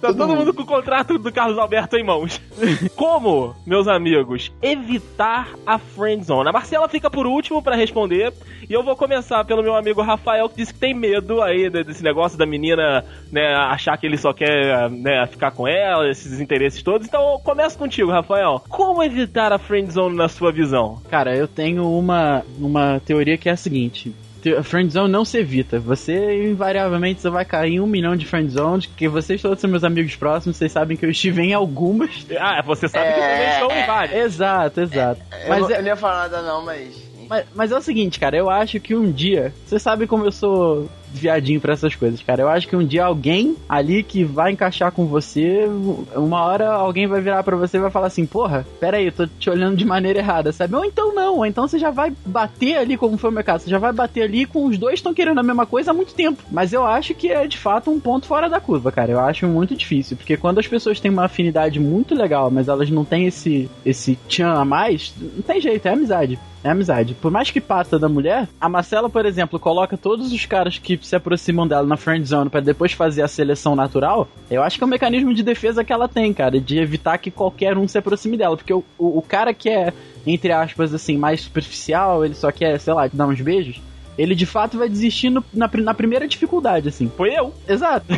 Tá 0.00 0.12
todo 0.12 0.34
mundo 0.34 0.52
com 0.52 0.62
o 0.62 0.66
contrato 0.66 1.18
do 1.18 1.32
Carlos 1.32 1.58
Alberto 1.58 1.96
em 1.96 2.04
mãos. 2.04 2.40
Como, 2.96 3.54
meus 3.66 3.86
amigos, 3.88 4.52
evitar 4.60 5.48
a 5.66 5.78
friend 5.78 6.24
zone? 6.24 6.48
A 6.48 6.52
Marcela 6.52 6.88
fica 6.88 7.10
por 7.10 7.26
último 7.26 7.62
pra 7.62 7.76
responder. 7.76 8.32
E 8.68 8.72
eu 8.72 8.82
vou 8.82 8.96
começar 8.96 9.44
pelo 9.44 9.62
meu 9.62 9.74
amigo 9.76 10.00
Rafael, 10.02 10.48
que 10.48 10.56
disse 10.56 10.72
que 10.72 10.80
tem 10.80 10.94
medo 10.94 11.42
aí 11.42 11.68
de- 11.68 11.84
desse 11.84 12.02
negócio 12.02 12.38
da 12.38 12.46
menina, 12.46 13.04
né, 13.30 13.54
achar 13.54 13.96
que 13.96 14.06
ele 14.06 14.16
só 14.16 14.32
quer, 14.32 14.88
né, 14.90 15.26
ficar 15.26 15.50
com 15.50 15.66
ela, 15.66 16.08
esses 16.08 16.40
interesses 16.40 16.82
todos. 16.82 17.06
Então, 17.06 17.32
eu 17.32 17.38
começo 17.38 17.76
contigo, 17.78 18.10
Rafael. 18.10 18.62
Como 18.68 19.02
evitar 19.02 19.52
a 19.52 19.58
friend 19.58 19.90
zone 19.92 20.16
na 20.16 20.28
sua 20.28 20.52
visão? 20.52 21.00
Cara, 21.10 21.36
eu 21.36 21.46
tenho 21.48 21.88
uma, 21.90 22.42
uma 22.58 23.00
teoria 23.04 23.36
que 23.36 23.48
é 23.48 23.52
a 23.52 23.56
seguinte. 23.56 24.14
Friendzone 24.62 25.10
não 25.10 25.24
se 25.24 25.38
evita. 25.38 25.78
Você, 25.78 26.48
invariavelmente, 26.50 27.20
você 27.20 27.30
vai 27.30 27.44
cair 27.44 27.74
em 27.74 27.80
um 27.80 27.86
milhão 27.86 28.16
de 28.16 28.26
friendzones, 28.26 28.86
que 28.96 29.08
vocês 29.08 29.40
todos 29.40 29.60
são 29.60 29.68
meus 29.70 29.84
amigos 29.84 30.16
próximos, 30.16 30.56
vocês 30.56 30.72
sabem 30.72 30.96
que 30.96 31.04
eu 31.04 31.10
estive 31.10 31.42
em 31.42 31.52
algumas. 31.54 32.26
Ah, 32.38 32.62
você 32.64 32.88
sabe 32.88 33.06
que 33.08 33.20
também 33.20 33.30
É, 33.30 33.52
estão 33.54 33.70
é. 33.70 33.82
em 33.82 33.86
vários. 33.86 34.16
Exato, 34.16 34.80
exato. 34.80 35.20
Eu, 35.42 35.48
Mas 35.48 35.60
não, 35.60 35.70
é- 35.70 35.72
eu 35.76 35.80
não 35.80 35.86
ia 35.88 35.96
falar 35.96 36.28
nada 36.28 36.42
não, 36.42 36.64
mas... 36.64 37.12
Mas, 37.28 37.44
mas 37.54 37.72
é 37.72 37.76
o 37.78 37.80
seguinte, 37.82 38.18
cara, 38.20 38.36
eu 38.36 38.50
acho 38.50 38.78
que 38.80 38.94
um 38.94 39.10
dia. 39.10 39.54
Você 39.64 39.78
sabe 39.78 40.06
como 40.06 40.24
eu 40.24 40.32
sou 40.32 40.88
viadinho 41.12 41.60
pra 41.60 41.74
essas 41.74 41.94
coisas, 41.94 42.22
cara. 42.22 42.42
Eu 42.42 42.48
acho 42.48 42.68
que 42.68 42.76
um 42.76 42.84
dia 42.84 43.04
alguém 43.04 43.56
ali 43.68 44.02
que 44.02 44.24
vai 44.24 44.52
encaixar 44.52 44.92
com 44.92 45.06
você, 45.06 45.66
uma 46.14 46.42
hora 46.42 46.70
alguém 46.70 47.06
vai 47.06 47.20
virar 47.20 47.42
pra 47.42 47.56
você 47.56 47.76
e 47.76 47.80
vai 47.80 47.90
falar 47.90 48.06
assim: 48.06 48.26
Porra, 48.26 48.66
pera 48.80 48.96
aí, 48.96 49.06
eu 49.06 49.12
tô 49.12 49.26
te 49.26 49.50
olhando 49.50 49.76
de 49.76 49.84
maneira 49.84 50.18
errada, 50.18 50.52
sabe? 50.52 50.74
Ou 50.74 50.84
então 50.84 51.14
não, 51.14 51.38
ou 51.38 51.46
então 51.46 51.68
você 51.68 51.78
já 51.78 51.90
vai 51.90 52.12
bater 52.24 52.76
ali, 52.76 52.96
como 52.96 53.16
foi 53.16 53.30
o 53.30 53.32
meu 53.32 53.44
caso, 53.44 53.64
você 53.64 53.70
já 53.70 53.78
vai 53.78 53.92
bater 53.92 54.22
ali 54.22 54.46
com 54.46 54.64
os 54.66 54.78
dois 54.78 54.94
estão 54.94 55.14
querendo 55.14 55.38
a 55.38 55.42
mesma 55.42 55.66
coisa 55.66 55.90
há 55.90 55.94
muito 55.94 56.14
tempo. 56.14 56.42
Mas 56.50 56.72
eu 56.72 56.86
acho 56.86 57.14
que 57.14 57.28
é 57.28 57.46
de 57.46 57.58
fato 57.58 57.90
um 57.90 58.00
ponto 58.00 58.26
fora 58.26 58.48
da 58.48 58.60
curva, 58.60 58.92
cara. 58.92 59.12
Eu 59.12 59.20
acho 59.20 59.46
muito 59.46 59.74
difícil, 59.74 60.16
porque 60.16 60.36
quando 60.36 60.58
as 60.58 60.66
pessoas 60.66 61.00
têm 61.00 61.10
uma 61.10 61.24
afinidade 61.24 61.78
muito 61.80 62.14
legal, 62.14 62.50
mas 62.50 62.68
elas 62.68 62.90
não 62.90 63.04
têm 63.04 63.26
esse, 63.26 63.68
esse 63.84 64.16
tchan 64.28 64.52
a 64.52 64.64
mais, 64.64 65.12
não 65.20 65.42
tem 65.42 65.60
jeito, 65.60 65.86
é 65.86 65.92
amizade. 65.92 66.38
É 66.64 66.70
amizade. 66.70 67.14
Por 67.14 67.30
mais 67.30 67.50
que 67.50 67.60
passa 67.60 67.98
da 67.98 68.08
mulher, 68.08 68.48
a 68.60 68.68
Marcela, 68.68 69.10
por 69.10 69.26
exemplo, 69.26 69.58
coloca 69.58 69.96
todos 69.96 70.32
os 70.32 70.46
caras 70.46 70.78
que 70.78 71.00
se 71.02 71.16
aproximam 71.16 71.66
dela 71.66 71.86
na 71.86 71.96
friend 71.96 72.26
zone 72.26 72.50
pra 72.50 72.60
depois 72.60 72.92
fazer 72.92 73.22
a 73.22 73.28
seleção 73.28 73.74
natural. 73.74 74.28
Eu 74.50 74.62
acho 74.62 74.78
que 74.78 74.84
é 74.84 74.86
um 74.86 74.90
mecanismo 74.90 75.34
de 75.34 75.42
defesa 75.42 75.84
que 75.84 75.92
ela 75.92 76.08
tem, 76.08 76.32
cara, 76.32 76.60
de 76.60 76.78
evitar 76.78 77.18
que 77.18 77.30
qualquer 77.30 77.76
um 77.76 77.86
se 77.86 77.98
aproxime 77.98 78.36
dela. 78.36 78.56
Porque 78.56 78.72
o, 78.72 78.84
o, 78.98 79.18
o 79.18 79.22
cara 79.22 79.52
que 79.52 79.68
é, 79.68 79.92
entre 80.26 80.52
aspas, 80.52 80.94
assim, 80.94 81.16
mais 81.16 81.42
superficial, 81.42 82.24
ele 82.24 82.34
só 82.34 82.50
quer, 82.50 82.78
sei 82.78 82.94
lá, 82.94 83.08
dar 83.12 83.26
uns 83.26 83.40
beijos. 83.40 83.80
Ele 84.18 84.34
de 84.34 84.44
fato 84.46 84.78
vai 84.78 84.88
desistir 84.88 85.30
no- 85.30 85.44
na, 85.52 85.70
na 85.72 85.94
primeira 85.94 86.28
dificuldade, 86.28 86.88
assim. 86.88 87.10
Foi 87.16 87.30
eu. 87.34 87.52
Exato. 87.68 88.06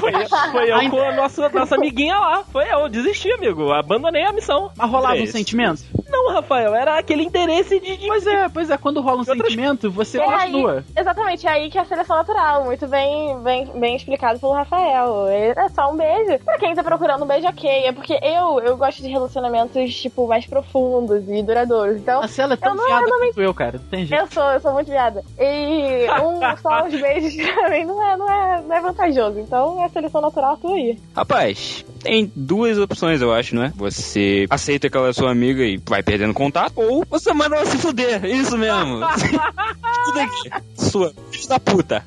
Foi 0.00 0.12
eu, 0.14 0.28
foi 0.52 0.70
eu 0.86 0.90
com 0.90 1.00
a 1.00 1.12
nossa, 1.12 1.48
nossa 1.50 1.74
amiguinha 1.76 2.16
lá. 2.18 2.44
Foi 2.50 2.64
eu, 2.72 2.88
desisti, 2.88 3.30
amigo. 3.32 3.72
Abandonei 3.72 4.22
a 4.24 4.32
missão. 4.32 4.70
Mas 4.76 4.90
rolava 4.90 5.16
É 5.18 5.22
um 5.22 5.26
sentimento? 5.26 5.82
Não, 6.08 6.32
Rafael, 6.32 6.74
era 6.74 6.98
aquele 6.98 7.22
interesse 7.22 7.80
de. 7.80 7.96
de- 7.96 8.06
Pois 8.06 8.26
é, 8.26 8.48
pois 8.48 8.70
é, 8.70 8.76
quando 8.76 9.00
rola 9.00 9.16
um 9.16 9.18
Outras- 9.20 9.38
sentimento, 9.38 9.90
você 9.90 10.18
É 10.18 10.24
aí, 10.28 10.50
continua. 10.52 10.84
exatamente, 10.96 11.46
é 11.46 11.50
aí 11.50 11.70
que 11.70 11.78
é 11.78 11.80
a 11.80 11.84
seleção 11.84 12.16
natural, 12.16 12.64
muito 12.64 12.86
bem, 12.86 13.38
bem, 13.42 13.66
bem 13.74 13.96
explicado 13.96 14.38
pelo 14.38 14.52
Rafael. 14.52 15.26
É 15.28 15.68
só 15.70 15.90
um 15.92 15.96
beijo. 15.96 16.38
Pra 16.44 16.58
quem 16.58 16.74
tá 16.74 16.82
procurando 16.84 17.24
um 17.24 17.26
beijo, 17.26 17.46
ok. 17.48 17.68
É 17.68 17.92
porque 17.92 18.14
eu, 18.22 18.60
eu 18.60 18.76
gosto 18.76 19.02
de 19.02 19.08
relacionamentos, 19.08 19.94
tipo, 20.00 20.26
mais 20.28 20.46
profundos 20.46 21.28
e 21.28 21.42
duradouros. 21.42 21.96
Então, 21.96 22.20
Marcela 22.20 22.54
é 22.54 22.56
tão 22.56 22.72
Eu 22.72 22.76
não- 22.76 22.88
eu 23.02 23.08
não 23.08 23.20
me- 23.20 23.32
eu, 23.36 23.54
cara. 23.54 23.80
Tem 23.90 24.06
jeito. 24.06 24.20
eu 24.20 24.26
sou, 24.30 24.44
eu 24.52 24.60
sou 24.60 24.72
muito 24.72 24.90
viada. 24.94 25.24
E 25.38 26.06
um, 26.22 26.40
só 26.62 26.86
os 26.86 27.00
beijos 27.00 27.34
pra 27.52 27.70
mim 27.70 27.84
não 27.84 28.02
é, 28.02 28.16
não, 28.16 28.30
é, 28.30 28.62
não 28.62 28.76
é 28.76 28.80
vantajoso. 28.80 29.38
Então, 29.40 29.80
é 29.82 29.86
a 29.86 29.88
seleção 29.88 30.20
natural, 30.20 30.56
tô 30.56 30.72
aí. 30.72 30.98
Rapaz, 31.14 31.84
tem 32.04 32.30
duas 32.36 32.78
opções, 32.78 33.22
eu 33.22 33.32
acho, 33.32 33.54
não 33.54 33.64
é? 33.64 33.72
Você 33.76 34.46
aceita 34.50 34.88
aquela 34.88 35.10
sua 35.14 35.30
amiga 35.30 35.64
e 35.64 35.78
vai 35.78 36.02
perdendo 36.02 36.34
contato, 36.34 36.74
ou 36.76 37.04
você 37.08 37.32
manda 37.32 37.56
ela 37.56 37.64
se 37.64 37.78
fuder. 37.78 38.22
Isso 38.26 38.58
mesmo. 38.58 39.00
Tudo 40.04 40.20
aqui. 40.20 40.50
Sua 40.76 41.14
filha 41.32 41.48
da 41.48 41.58
puta. 41.58 42.04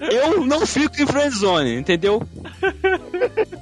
Eu 0.00 0.44
não 0.44 0.66
fico 0.66 1.00
em 1.00 1.06
friendzone, 1.06 1.74
entendeu? 1.74 2.22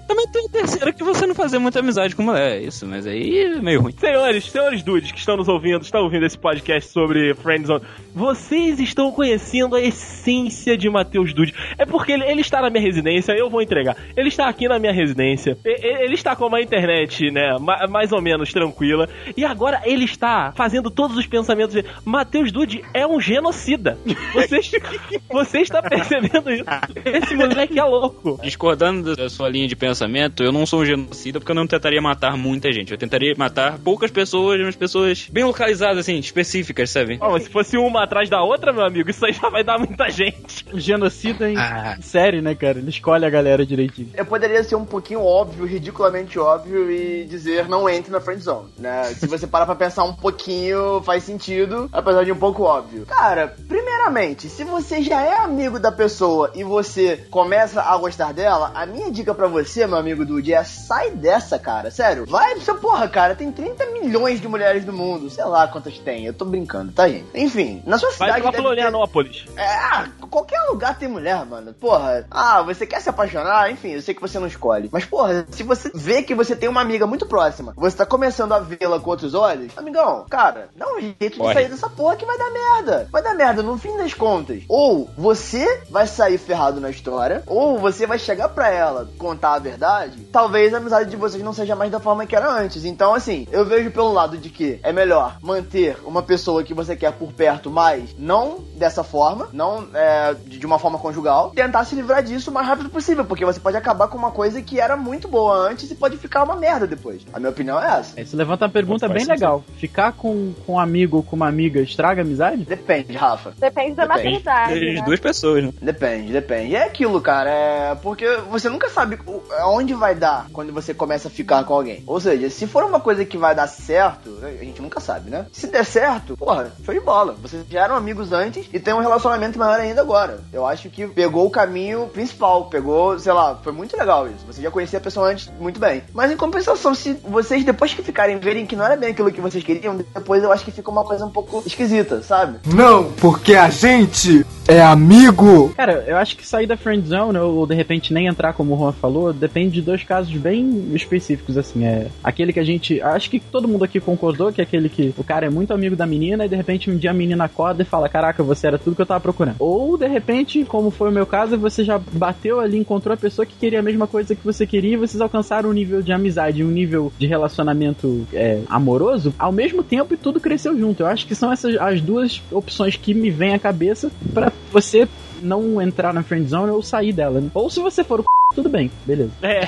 Também 0.06 0.26
tem 0.28 0.46
a 0.46 0.48
terceira 0.50 0.92
que 0.92 1.02
você 1.02 1.26
não 1.26 1.34
fazer 1.34 1.58
muita 1.58 1.78
amizade 1.78 2.14
com 2.14 2.22
mulher. 2.22 2.58
É 2.58 2.62
isso, 2.62 2.86
mas 2.86 3.06
aí 3.06 3.38
é 3.38 3.60
meio 3.60 3.82
ruim. 3.82 3.94
Senhores, 3.98 4.50
senhores 4.50 4.82
dudes 4.82 5.12
que 5.12 5.18
estão 5.18 5.36
nos 5.36 5.48
ouvindo, 5.48 5.82
estão 5.82 6.02
ouvindo 6.02 6.26
esse 6.26 6.36
podcast 6.36 6.90
sobre 6.90 7.34
Friendzone, 7.34 7.84
vocês 8.14 8.80
estão 8.80 9.12
conhecendo 9.12 9.76
a 9.76 9.80
essência 9.80 10.76
de 10.76 10.88
Matheus 10.90 11.32
Dude. 11.32 11.54
É 11.78 11.86
porque 11.86 12.12
ele, 12.12 12.24
ele 12.24 12.40
está 12.40 12.60
na 12.60 12.68
minha 12.68 12.82
residência, 12.82 13.32
eu 13.32 13.48
vou 13.48 13.62
entregar. 13.62 13.96
Ele 14.16 14.28
está 14.28 14.48
aqui 14.48 14.68
na 14.68 14.78
minha 14.78 14.92
residência, 14.92 15.20
ele 15.64 16.14
está 16.14 16.34
com 16.36 16.46
uma 16.46 16.60
internet, 16.60 17.30
né, 17.30 17.56
ma- 17.60 17.86
mais 17.88 18.12
ou 18.12 18.20
menos 18.20 18.52
tranquila, 18.52 19.08
e 19.36 19.44
agora 19.44 19.80
ele 19.84 20.04
está 20.04 20.52
fazendo 20.56 20.90
todos 20.90 21.16
os 21.16 21.26
pensamentos 21.26 21.74
de 21.74 21.84
Matheus 22.04 22.50
Dude 22.52 22.82
é 22.94 23.06
um 23.06 23.20
genocida. 23.20 23.98
Vocês, 24.32 24.70
você 25.30 25.60
está 25.60 25.82
percebendo 25.82 26.50
isso? 26.50 26.64
Esse 27.04 27.34
moleque 27.36 27.78
é 27.78 27.84
louco. 27.84 28.38
Discordando 28.42 29.14
da 29.16 29.28
sua 29.28 29.48
linha 29.48 29.66
de 29.68 29.76
pensamento, 29.76 30.42
eu 30.42 30.52
não 30.52 30.66
sou 30.66 30.80
um 30.80 30.84
genocida 30.84 31.38
porque 31.38 31.52
eu 31.52 31.56
não 31.56 31.66
tentaria 31.66 32.00
matar 32.00 32.36
muita 32.36 32.72
gente. 32.72 32.92
Eu 32.92 32.98
tentaria 32.98 33.34
matar 33.36 33.78
poucas 33.78 34.10
pessoas, 34.10 34.60
mas 34.60 34.76
pessoas 34.76 35.28
bem 35.32 35.44
localizadas, 35.44 35.98
assim, 35.98 36.18
específicas, 36.18 36.90
sabe? 36.90 37.18
Ó, 37.20 37.32
mas 37.32 37.44
se 37.44 37.50
fosse 37.50 37.76
uma 37.76 38.04
atrás 38.04 38.28
da 38.28 38.42
outra, 38.42 38.72
meu 38.72 38.84
amigo, 38.84 39.10
isso 39.10 39.24
aí 39.24 39.32
já 39.32 39.48
vai 39.48 39.62
dar 39.64 39.78
muita 39.78 40.08
gente. 40.10 40.64
O 40.72 40.78
genocida 40.80 41.50
em 41.50 41.56
Ah. 41.56 41.96
série, 42.00 42.40
né, 42.40 42.54
cara? 42.54 42.78
Ele 42.78 42.90
escolhe 42.90 43.24
a 43.24 43.30
galera 43.30 43.64
direitinho. 43.64 44.08
Eu 44.14 44.24
poderia 44.26 44.62
ser 44.64 44.76
um 44.76 44.84
pouquinho 44.84 45.19
óbvio, 45.24 45.64
ridiculamente 45.64 46.38
óbvio 46.38 46.90
e 46.90 47.24
dizer 47.24 47.68
não 47.68 47.88
entre 47.88 48.10
na 48.12 48.20
friend 48.20 48.42
zone, 48.42 48.72
né? 48.78 49.04
Se 49.14 49.26
você 49.26 49.46
parar 49.46 49.66
pra 49.66 49.74
pensar 49.74 50.04
um 50.04 50.12
pouquinho, 50.14 51.02
faz 51.04 51.24
sentido, 51.24 51.88
apesar 51.92 52.24
de 52.24 52.32
um 52.32 52.36
pouco 52.36 52.62
óbvio. 52.62 53.06
Cara, 53.06 53.54
primeiramente, 53.68 54.48
se 54.48 54.64
você 54.64 55.02
já 55.02 55.22
é 55.22 55.36
amigo 55.38 55.78
da 55.78 55.90
pessoa 55.92 56.50
e 56.54 56.62
você 56.64 57.16
começa 57.30 57.82
a 57.82 57.96
gostar 57.96 58.32
dela, 58.32 58.70
a 58.74 58.86
minha 58.86 59.10
dica 59.10 59.34
pra 59.34 59.46
você, 59.46 59.86
meu 59.86 59.96
amigo 59.98 60.24
Dude, 60.24 60.52
é 60.52 60.62
sai 60.64 61.10
dessa, 61.10 61.58
cara. 61.58 61.90
Sério. 61.90 62.26
Vai, 62.26 62.58
seu 62.60 62.76
porra, 62.76 63.08
cara, 63.08 63.34
tem 63.34 63.50
30 63.50 63.86
milhões 63.86 64.40
de 64.40 64.48
mulheres 64.48 64.84
do 64.84 64.92
mundo. 64.92 65.28
Sei 65.30 65.44
lá 65.44 65.66
quantas 65.68 65.98
tem. 65.98 66.24
Eu 66.24 66.32
tô 66.34 66.44
brincando, 66.44 66.92
tá, 66.92 67.08
gente? 67.08 67.26
Enfim, 67.34 67.82
na 67.86 67.98
sua 67.98 68.08
Vai 68.10 68.16
cidade. 68.28 68.42
pra 68.42 68.50
deve 68.50 68.56
ter- 68.56 68.62
Florianópolis. 68.62 69.44
É, 69.56 69.66
ah, 69.66 70.08
qualquer 70.30 70.60
lugar 70.68 70.98
tem 70.98 71.08
mulher, 71.08 71.44
mano. 71.46 71.72
Porra, 71.74 72.26
ah, 72.30 72.62
você 72.62 72.86
quer 72.86 73.00
se 73.00 73.08
apaixonar? 73.08 73.70
Enfim, 73.70 73.90
eu 73.90 74.02
sei 74.02 74.14
que 74.14 74.20
você 74.20 74.38
não 74.38 74.46
escolhe. 74.46 74.88
Mas, 74.92 75.04
porra, 75.10 75.46
se 75.50 75.62
você 75.62 75.90
vê 75.94 76.22
que 76.22 76.34
você 76.34 76.54
tem 76.54 76.68
uma 76.68 76.80
amiga 76.80 77.06
muito 77.06 77.26
próxima, 77.26 77.72
você 77.76 77.96
tá 77.96 78.06
começando 78.06 78.52
a 78.52 78.60
vê-la 78.60 79.00
com 79.00 79.10
outros 79.10 79.34
olhos, 79.34 79.76
amigão, 79.76 80.24
cara, 80.30 80.68
dá 80.76 80.86
um 80.94 81.00
jeito 81.00 81.32
de 81.32 81.38
Corre. 81.38 81.54
sair 81.54 81.68
dessa 81.68 81.88
porra 81.88 82.16
que 82.16 82.24
vai 82.24 82.38
dar 82.38 82.50
merda. 82.50 83.08
Vai 83.10 83.22
dar 83.22 83.34
merda, 83.34 83.62
no 83.62 83.76
fim 83.76 83.96
das 83.96 84.14
contas. 84.14 84.62
Ou 84.68 85.10
você 85.18 85.82
vai 85.90 86.06
sair 86.06 86.38
ferrado 86.38 86.80
na 86.80 86.90
história, 86.90 87.42
ou 87.46 87.78
você 87.78 88.06
vai 88.06 88.18
chegar 88.18 88.48
pra 88.50 88.68
ela 88.68 89.08
contar 89.18 89.54
a 89.54 89.58
verdade. 89.58 90.24
Talvez 90.32 90.72
a 90.72 90.78
amizade 90.78 91.10
de 91.10 91.16
vocês 91.16 91.42
não 91.42 91.52
seja 91.52 91.74
mais 91.74 91.90
da 91.90 91.98
forma 91.98 92.26
que 92.26 92.36
era 92.36 92.48
antes. 92.48 92.84
Então, 92.84 93.12
assim, 93.12 93.46
eu 93.50 93.64
vejo 93.64 93.90
pelo 93.90 94.12
lado 94.12 94.38
de 94.38 94.48
que 94.50 94.78
é 94.82 94.92
melhor 94.92 95.38
manter 95.42 95.98
uma 96.04 96.22
pessoa 96.22 96.62
que 96.62 96.72
você 96.74 96.94
quer 96.94 97.12
por 97.12 97.32
perto, 97.32 97.70
mas 97.70 98.14
não 98.16 98.60
dessa 98.76 99.02
forma, 99.02 99.48
não 99.52 99.88
é, 99.92 100.34
de 100.34 100.60
de 100.60 100.66
uma 100.66 100.78
forma 100.78 100.98
conjugal, 100.98 101.50
tentar 101.50 101.84
se 101.84 101.94
livrar 101.94 102.22
disso 102.22 102.50
o 102.50 102.54
mais 102.54 102.66
rápido 102.66 102.90
possível, 102.90 103.24
porque 103.24 103.44
você 103.44 103.58
pode 103.58 103.76
acabar 103.76 104.06
com 104.08 104.18
uma 104.18 104.30
coisa 104.30 104.60
que 104.60 104.78
era 104.78 104.89
muito 104.96 105.28
boa 105.28 105.56
antes 105.68 105.90
e 105.90 105.94
pode 105.94 106.16
ficar 106.16 106.42
uma 106.42 106.56
merda 106.56 106.86
depois. 106.86 107.22
A 107.32 107.38
minha 107.38 107.50
opinião 107.50 107.80
é 107.82 107.98
essa. 107.98 108.20
Isso 108.20 108.36
levanta 108.36 108.64
uma 108.66 108.70
pergunta 108.70 109.08
bem 109.08 109.20
sentido. 109.20 109.32
legal. 109.34 109.64
Ficar 109.76 110.12
com, 110.12 110.52
com 110.66 110.74
um 110.74 110.78
amigo 110.78 111.18
ou 111.18 111.22
com 111.22 111.36
uma 111.36 111.48
amiga 111.48 111.80
estraga 111.80 112.22
a 112.22 112.24
amizade? 112.24 112.64
Depende, 112.64 113.12
Rafa. 113.16 113.52
Depende 113.58 113.94
da 113.96 114.06
Depende. 114.06 114.24
maturidade. 114.24 114.88
As 114.90 114.94
né? 114.96 115.02
duas 115.04 115.20
pessoas, 115.20 115.64
né? 115.64 115.72
Depende, 115.80 116.32
depende. 116.32 116.76
É 116.76 116.84
aquilo, 116.84 117.20
cara, 117.20 117.50
é 117.50 117.94
porque 117.94 118.26
você 118.50 118.68
nunca 118.68 118.88
sabe 118.88 119.18
o- 119.26 119.42
aonde 119.60 119.94
vai 119.94 120.14
dar 120.14 120.46
quando 120.52 120.72
você 120.72 120.92
começa 120.94 121.28
a 121.28 121.30
ficar 121.30 121.64
com 121.64 121.74
alguém. 121.74 122.02
Ou 122.06 122.20
seja, 122.20 122.48
se 122.50 122.66
for 122.66 122.84
uma 122.84 123.00
coisa 123.00 123.24
que 123.24 123.36
vai 123.38 123.54
dar 123.54 123.66
certo, 123.66 124.38
a 124.42 124.64
gente 124.64 124.80
nunca 124.82 125.00
sabe, 125.00 125.30
né? 125.30 125.46
Se 125.52 125.66
der 125.66 125.84
certo, 125.84 126.36
porra, 126.36 126.72
show 126.84 126.94
de 126.94 127.00
bola. 127.00 127.34
Vocês 127.40 127.64
já 127.68 127.84
eram 127.84 127.96
amigos 127.96 128.32
antes 128.32 128.68
e 128.72 128.78
tem 128.78 128.94
um 128.94 129.00
relacionamento 129.00 129.58
maior 129.58 129.80
ainda 129.80 130.00
agora. 130.00 130.40
Eu 130.52 130.66
acho 130.66 130.88
que 130.90 131.06
pegou 131.06 131.46
o 131.46 131.50
caminho 131.50 132.08
principal, 132.08 132.66
pegou, 132.66 133.18
sei 133.18 133.32
lá, 133.32 133.56
foi 133.56 133.72
muito 133.72 133.96
legal 133.96 134.26
isso. 134.28 134.44
Você 134.46 134.62
já 134.62 134.70
conhecia 134.80 134.98
a 134.98 135.02
pessoa 135.02 135.30
antes 135.30 135.50
muito 135.60 135.78
bem. 135.78 136.02
Mas 136.14 136.32
em 136.32 136.36
compensação, 136.36 136.94
se 136.94 137.12
vocês 137.28 137.64
depois 137.64 137.92
que 137.92 138.02
ficarem 138.02 138.38
verem 138.38 138.64
que 138.64 138.74
não 138.74 138.84
era 138.84 138.96
bem 138.96 139.10
aquilo 139.10 139.30
que 139.30 139.40
vocês 139.40 139.62
queriam, 139.62 139.96
depois 139.96 140.42
eu 140.42 140.50
acho 140.50 140.64
que 140.64 140.70
fica 140.70 140.90
uma 140.90 141.04
coisa 141.04 141.26
um 141.26 141.30
pouco 141.30 141.62
esquisita, 141.66 142.22
sabe? 142.22 142.58
Não, 142.66 143.12
porque 143.12 143.54
a 143.54 143.68
gente 143.68 144.44
é 144.70 144.80
amigo. 144.80 145.70
Cara, 145.76 146.04
eu 146.06 146.16
acho 146.16 146.36
que 146.36 146.46
sair 146.46 146.66
da 146.66 146.76
friend 146.76 147.06
zone 147.06 147.38
ou 147.38 147.66
de 147.66 147.74
repente 147.74 148.14
nem 148.14 148.26
entrar, 148.26 148.52
como 148.52 148.74
o 148.74 148.78
Juan 148.78 148.92
falou, 148.92 149.32
depende 149.32 149.74
de 149.74 149.82
dois 149.82 150.04
casos 150.04 150.32
bem 150.34 150.92
específicos, 150.94 151.58
assim. 151.58 151.84
É 151.84 152.06
aquele 152.22 152.52
que 152.52 152.60
a 152.60 152.64
gente. 152.64 153.02
Acho 153.02 153.28
que 153.28 153.40
todo 153.40 153.68
mundo 153.68 153.84
aqui 153.84 154.00
concordou 154.00 154.52
que 154.52 154.60
é 154.60 154.64
aquele 154.64 154.88
que 154.88 155.12
o 155.18 155.24
cara 155.24 155.46
é 155.46 155.50
muito 155.50 155.74
amigo 155.74 155.96
da 155.96 156.06
menina 156.06 156.46
e 156.46 156.48
de 156.48 156.56
repente 156.56 156.90
um 156.90 156.96
dia 156.96 157.10
a 157.10 157.14
menina 157.14 157.44
acorda 157.44 157.82
e 157.82 157.86
fala: 157.86 158.08
Caraca, 158.08 158.42
você 158.42 158.68
era 158.68 158.78
tudo 158.78 158.94
que 158.94 159.02
eu 159.02 159.06
tava 159.06 159.20
procurando. 159.20 159.56
Ou 159.58 159.98
de 159.98 160.06
repente, 160.06 160.64
como 160.64 160.90
foi 160.90 161.08
o 161.08 161.12
meu 161.12 161.26
caso, 161.26 161.58
você 161.58 161.84
já 161.84 161.98
bateu 161.98 162.60
ali, 162.60 162.78
encontrou 162.78 163.12
a 163.12 163.16
pessoa 163.16 163.44
que 163.44 163.56
queria 163.56 163.80
a 163.80 163.82
mesma 163.82 164.06
coisa 164.06 164.34
que 164.34 164.44
você 164.44 164.66
queria 164.70 164.94
e 164.94 164.96
vocês 164.96 165.20
alcançaram 165.20 165.70
um 165.70 165.72
nível 165.72 166.00
de 166.00 166.12
amizade, 166.12 166.62
um 166.62 166.70
nível 166.70 167.12
de 167.18 167.26
relacionamento 167.26 168.24
é, 168.32 168.62
amoroso 168.68 169.34
ao 169.36 169.50
mesmo 169.50 169.82
tempo 169.82 170.14
e 170.14 170.16
tudo 170.16 170.38
cresceu 170.38 170.78
junto. 170.78 171.02
Eu 171.02 171.06
acho 171.08 171.26
que 171.26 171.34
são 171.34 171.52
essas 171.52 171.76
as 171.76 172.00
duas 172.00 172.40
opções 172.52 172.94
que 172.94 173.12
me 173.12 173.30
vêm 173.30 173.54
à 173.54 173.58
cabeça 173.58 174.12
pra 174.32 174.52
você 174.70 175.08
não 175.42 175.82
entrar 175.82 176.14
na 176.14 176.22
friend 176.22 176.48
zone 176.48 176.70
ou 176.70 176.82
sair 176.82 177.12
dela. 177.12 177.40
né? 177.40 177.50
Ou 177.52 177.68
se 177.68 177.80
você 177.80 178.04
for 178.04 178.20
o 178.20 178.22
c... 178.22 178.28
tudo 178.54 178.68
bem, 178.68 178.90
beleza. 179.06 179.30
É. 179.42 179.60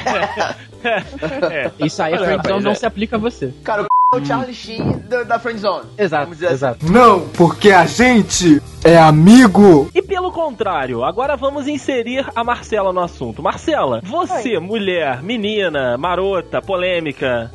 é. 0.84 1.70
Isso 1.84 2.02
aí 2.02 2.12
a 2.14 2.16
Olha, 2.16 2.24
friend 2.24 2.36
rapaz, 2.38 2.52
zone 2.54 2.64
não 2.64 2.70
é- 2.72 2.74
se 2.74 2.86
aplica 2.86 3.16
a 3.16 3.18
você. 3.18 3.52
Cara, 3.62 3.82
o 3.82 3.86
é 4.14 4.18
o 4.18 4.24
Charlie 4.26 4.54
Sheen 4.54 4.98
da, 5.08 5.22
da 5.22 5.38
friendzone. 5.38 5.86
Exato, 5.96 6.24
Vamos 6.24 6.36
dizer 6.36 6.46
assim. 6.48 6.54
exato. 6.56 6.92
Não, 6.92 7.28
porque 7.28 7.70
a 7.70 7.86
gente 7.86 8.60
é 8.84 8.98
amigo. 8.98 9.88
E 9.94 10.02
pelo 10.02 10.30
contrário, 10.32 11.02
agora 11.04 11.34
vamos 11.36 11.66
inserir 11.68 12.26
a 12.34 12.44
Marcela 12.44 12.92
no 12.92 13.00
assunto. 13.00 13.42
Marcela, 13.42 14.00
você, 14.04 14.58
mulher, 14.58 15.22
menina, 15.22 15.96
marota, 15.96 16.60
polêmica. 16.60 17.50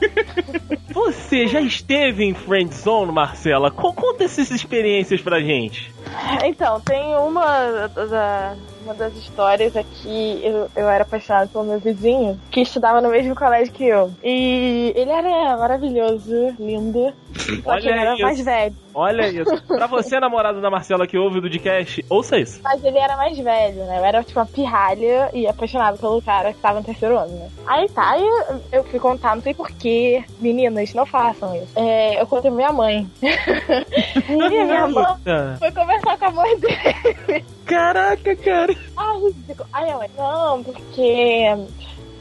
você 0.92 1.46
já 1.46 1.62
esteve 1.62 2.24
em 2.24 2.34
friend 2.34 2.74
zone, 2.74 3.12
Marcela? 3.12 3.70
Co- 3.70 3.94
Conta 3.94 4.24
essas 4.24 4.50
experiências 4.50 5.22
pra 5.22 5.40
gente. 5.40 5.94
Então, 6.44 6.80
tem 6.82 7.16
uma, 7.18 7.88
da, 7.88 8.56
uma 8.88 8.94
das 8.94 9.16
histórias 9.16 9.76
aqui. 9.76 10.40
Eu, 10.42 10.70
eu 10.76 10.90
era 10.90 11.04
apaixonada 11.04 11.48
pelo 11.48 11.66
meu 11.66 11.80
vizinho, 11.80 12.40
que 12.50 12.62
estudava 12.62 13.02
no 13.02 13.10
mesmo 13.10 13.36
colégio 13.36 13.74
que 13.74 13.84
eu. 13.84 14.12
E 14.24 14.94
ele 14.96 15.12
era 15.12 15.58
maravilhoso, 15.58 16.56
lindo. 16.58 17.14
Que 17.38 17.88
ele 17.88 18.00
era 18.00 18.14
isso. 18.14 18.24
mais 18.24 18.42
velho. 18.42 18.76
Olha 18.94 19.28
isso. 19.28 19.64
Pra 19.68 19.88
você, 19.88 20.20
namorado 20.20 20.60
da 20.60 20.70
Marcela 20.70 21.06
que 21.06 21.18
ouve 21.18 21.38
o 21.38 21.42
Dudcast, 21.42 22.04
ouça 22.10 22.38
isso. 22.38 22.60
Mas 22.64 22.84
ele 22.84 22.98
era 22.98 23.16
mais 23.16 23.38
velho, 23.38 23.86
né? 23.86 24.00
Eu 24.00 24.06
era 24.06 24.24
tipo 24.24 24.40
uma 24.40 24.46
pirralha 24.46 25.30
e 25.34 25.48
apaixonada 25.48 25.98
pelo 25.98 26.22
cara 26.22 26.52
que 26.52 26.60
tava 26.60 26.80
no 26.80 26.86
terceiro 26.86 27.18
ano, 27.18 27.34
né? 27.34 27.50
Aí 27.68 27.88
tá, 27.90 28.12
aí 28.12 28.26
eu, 28.26 28.62
eu 28.72 28.84
fui 28.86 29.00
contar, 29.00 29.36
não 29.36 29.44
sei 29.44 29.54
porquê. 29.54 30.24
Meninas, 30.40 30.94
não 30.94 31.06
façam 31.06 31.56
isso. 31.56 31.72
É, 31.76 32.20
eu 32.20 32.26
contei 32.26 32.50
pra 32.50 32.58
minha 32.58 32.72
mãe. 32.72 33.10
e 33.22 34.36
minha 34.36 34.88
mãe 34.88 35.06
foi 35.60 35.72
conversar 35.72 36.18
com 36.18 36.26
a 36.26 36.32
mãe 36.32 36.60
dele. 36.60 37.46
Caraca, 37.66 38.36
cara. 38.38 38.76
Ai, 38.96 39.20
ridículo. 39.20 39.70
Aí 39.74 39.84
minha 39.84 39.98
mãe, 39.98 40.10
não, 40.18 40.64
porque 40.64 41.46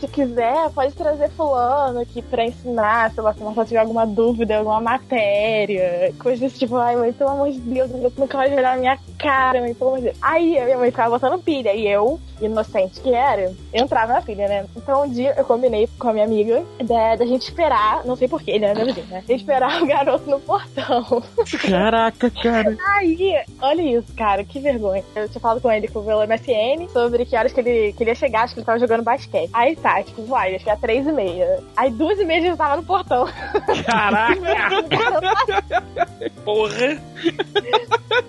se 0.01 0.09
quiser, 0.09 0.71
pode 0.71 0.95
trazer 0.95 1.31
fulano 1.31 2.01
aqui 2.01 2.23
pra 2.23 2.45
ensinar, 2.45 3.11
sei 3.13 3.23
lá, 3.23 3.33
se 3.33 3.41
você 3.41 3.65
tiver 3.65 3.81
alguma 3.81 4.07
dúvida, 4.07 4.59
alguma 4.59 4.81
matéria, 4.81 6.13
coisa 6.19 6.41
desse 6.41 6.59
tipo, 6.59 6.77
ai 6.77 6.97
mãe, 6.97 7.13
pelo 7.13 7.31
amor 7.31 7.51
de 7.51 7.61
Deus, 7.61 7.91
eu 7.91 8.13
nunca 8.17 8.37
vai 8.37 8.53
olhar 8.53 8.75
na 8.75 8.77
minha 8.77 8.99
cara, 9.19 9.61
mãe, 9.61 9.75
pelo 9.75 9.91
amor 9.91 9.99
de 10.01 10.05
Deus. 10.07 10.19
Aí 10.21 10.59
a 10.59 10.65
minha 10.65 10.79
mãe 10.79 10.91
ficava 10.91 11.11
botando 11.11 11.43
pilha, 11.43 11.75
e 11.75 11.87
eu, 11.87 12.21
inocente 12.41 13.01
que 13.01 13.13
era, 13.13 13.53
entrava 13.73 14.13
na 14.13 14.23
pilha, 14.23 14.49
né? 14.49 14.67
Então 14.77 15.05
um 15.05 15.11
dia 15.11 15.35
eu 15.37 15.45
combinei 15.45 15.89
com 15.99 16.09
a 16.09 16.13
minha 16.13 16.25
amiga 16.25 16.65
da, 16.83 17.17
da 17.17 17.27
gente 17.27 17.43
esperar, 17.43 18.05
não 18.05 18.17
sei 18.17 18.29
porquê, 18.29 18.53
ele 18.53 18.65
era 18.65 18.75
meu 18.75 18.87
vizinho, 18.87 19.07
né? 19.07 19.23
De 19.27 19.35
esperar 19.35 19.83
o 19.83 19.87
garoto 19.87 20.29
no 20.29 20.41
portão. 20.41 21.23
Caraca, 21.61 22.31
cara. 22.31 22.77
Aí, 22.97 23.35
olha 23.61 23.83
isso, 23.83 24.13
cara, 24.15 24.45
que 24.45 24.61
vergonha. 24.61 25.03
Eu 25.15 25.29
tinha 25.29 25.41
falado 25.41 25.61
com 25.61 25.71
ele 25.71 25.89
pelo 25.89 26.27
MSN 26.27 26.89
sobre 26.93 27.25
que 27.25 27.37
horas 27.37 27.53
que 27.53 27.61
ele, 27.61 27.93
que 27.93 28.03
ele 28.03 28.11
ia 28.11 28.15
chegar, 28.15 28.43
acho 28.43 28.55
que 28.55 28.61
ele 28.61 28.67
tava 28.67 28.79
jogando 28.79 29.03
basquete. 29.03 29.51
Aí 29.53 29.77
tá, 29.87 30.03
tipo, 30.03 30.25
vai, 30.25 30.53
ia 30.53 30.59
chegar 30.59 30.77
três 30.79 31.07
e 31.07 31.13
meia. 31.13 31.63
Aí 31.77 31.93
duas 31.93 32.19
e 32.19 32.25
meia 32.25 32.45
ele 32.45 32.57
tava 32.57 32.77
no 32.77 32.83
portão. 32.83 33.29
Caraca. 33.87 34.35
Porra! 36.45 37.01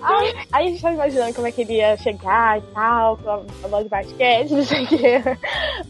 Aí, 0.00 0.34
aí 0.52 0.66
a 0.66 0.70
gente 0.70 0.80
tava 0.80 0.94
imaginando 0.94 1.34
como 1.34 1.48
é 1.48 1.52
que 1.52 1.62
ele 1.62 1.74
ia 1.74 1.96
chegar 1.96 2.58
e 2.58 2.62
tal, 2.72 3.16
com 3.16 3.30
a, 3.30 3.42
a 3.64 3.68
bola 3.68 3.82
de 3.82 3.88
basquete, 3.88 4.52
não 4.52 4.64
sei 4.64 4.84
o 4.84 4.86
quê. 4.86 5.22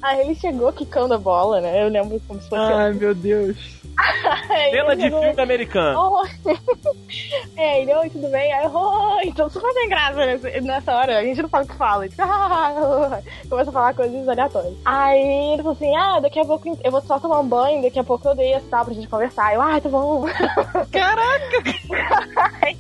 Aí 0.00 0.20
ele 0.22 0.34
chegou 0.34 0.72
quicando 0.72 1.12
a 1.12 1.18
bola, 1.18 1.60
né? 1.60 1.84
Eu 1.84 1.88
lembro 1.88 2.18
como 2.26 2.40
se 2.40 2.48
fosse. 2.48 2.72
Ai, 2.72 2.94
meu 2.94 3.14
Deus. 3.14 3.77
Cena 4.70 4.92
ele 4.92 4.96
de 4.96 5.10
filme 5.10 5.40
americano. 5.42 5.98
Oi. 6.20 6.28
É, 7.56 7.80
ele, 7.82 7.92
oi, 7.94 8.08
tudo 8.10 8.28
bem? 8.28 8.52
Aí, 8.52 8.66
oi, 8.66 9.22
então 9.24 9.48
super 9.50 9.72
tem 9.74 9.88
graça 9.88 10.14
nessa, 10.62 10.94
hora, 10.94 11.18
a 11.18 11.24
gente 11.24 11.42
não 11.42 11.48
sabe 11.48 11.64
o 11.64 11.68
que 11.68 11.74
fala. 11.76 12.04
Ele 12.04 12.10
fica, 12.12 12.24
"Ah", 12.24 13.20
começa 13.48 13.70
a 13.70 13.72
falar 13.72 13.94
coisas 13.94 14.28
aleatórias. 14.28 14.74
Aí 14.84 15.52
ele 15.54 15.62
falou 15.62 15.72
assim, 15.72 15.96
ah, 15.96 16.20
daqui 16.20 16.38
a 16.38 16.44
pouco 16.44 16.78
eu 16.84 16.90
vou 16.90 17.00
só 17.02 17.18
tomar 17.18 17.40
um 17.40 17.48
banho, 17.48 17.82
daqui 17.82 17.98
a 17.98 18.04
pouco 18.04 18.28
eu 18.28 18.36
desço, 18.36 18.66
tá, 18.68 18.84
pra 18.84 18.94
gente 18.94 19.08
conversar. 19.08 19.52
Eu, 19.54 19.60
ah, 19.62 19.80
tá 19.80 19.88
bom. 19.88 20.24
Caraca! 20.92 21.62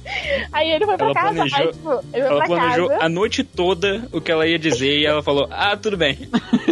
aí 0.52 0.70
ele 0.70 0.84
foi 0.86 0.96
pra 0.96 1.06
Ela 1.06 1.14
casa, 1.14 1.34
planejou- 1.34 1.58
aí 1.58 1.72
tipo, 1.72 1.90
ele 1.90 2.02
foi 2.12 2.20
Ela 2.20 2.36
pra 2.38 2.46
planejou 2.46 2.88
casa. 2.88 3.04
a 3.04 3.08
noite 3.08 3.44
toda 3.44 4.08
o 4.12 4.20
que 4.20 4.30
ela 4.30 4.46
ia 4.46 4.58
dizer 4.58 4.98
e 4.98 5.06
ela 5.06 5.22
falou: 5.22 5.48
Ah, 5.50 5.76
tudo 5.76 5.96
bem. 5.96 6.16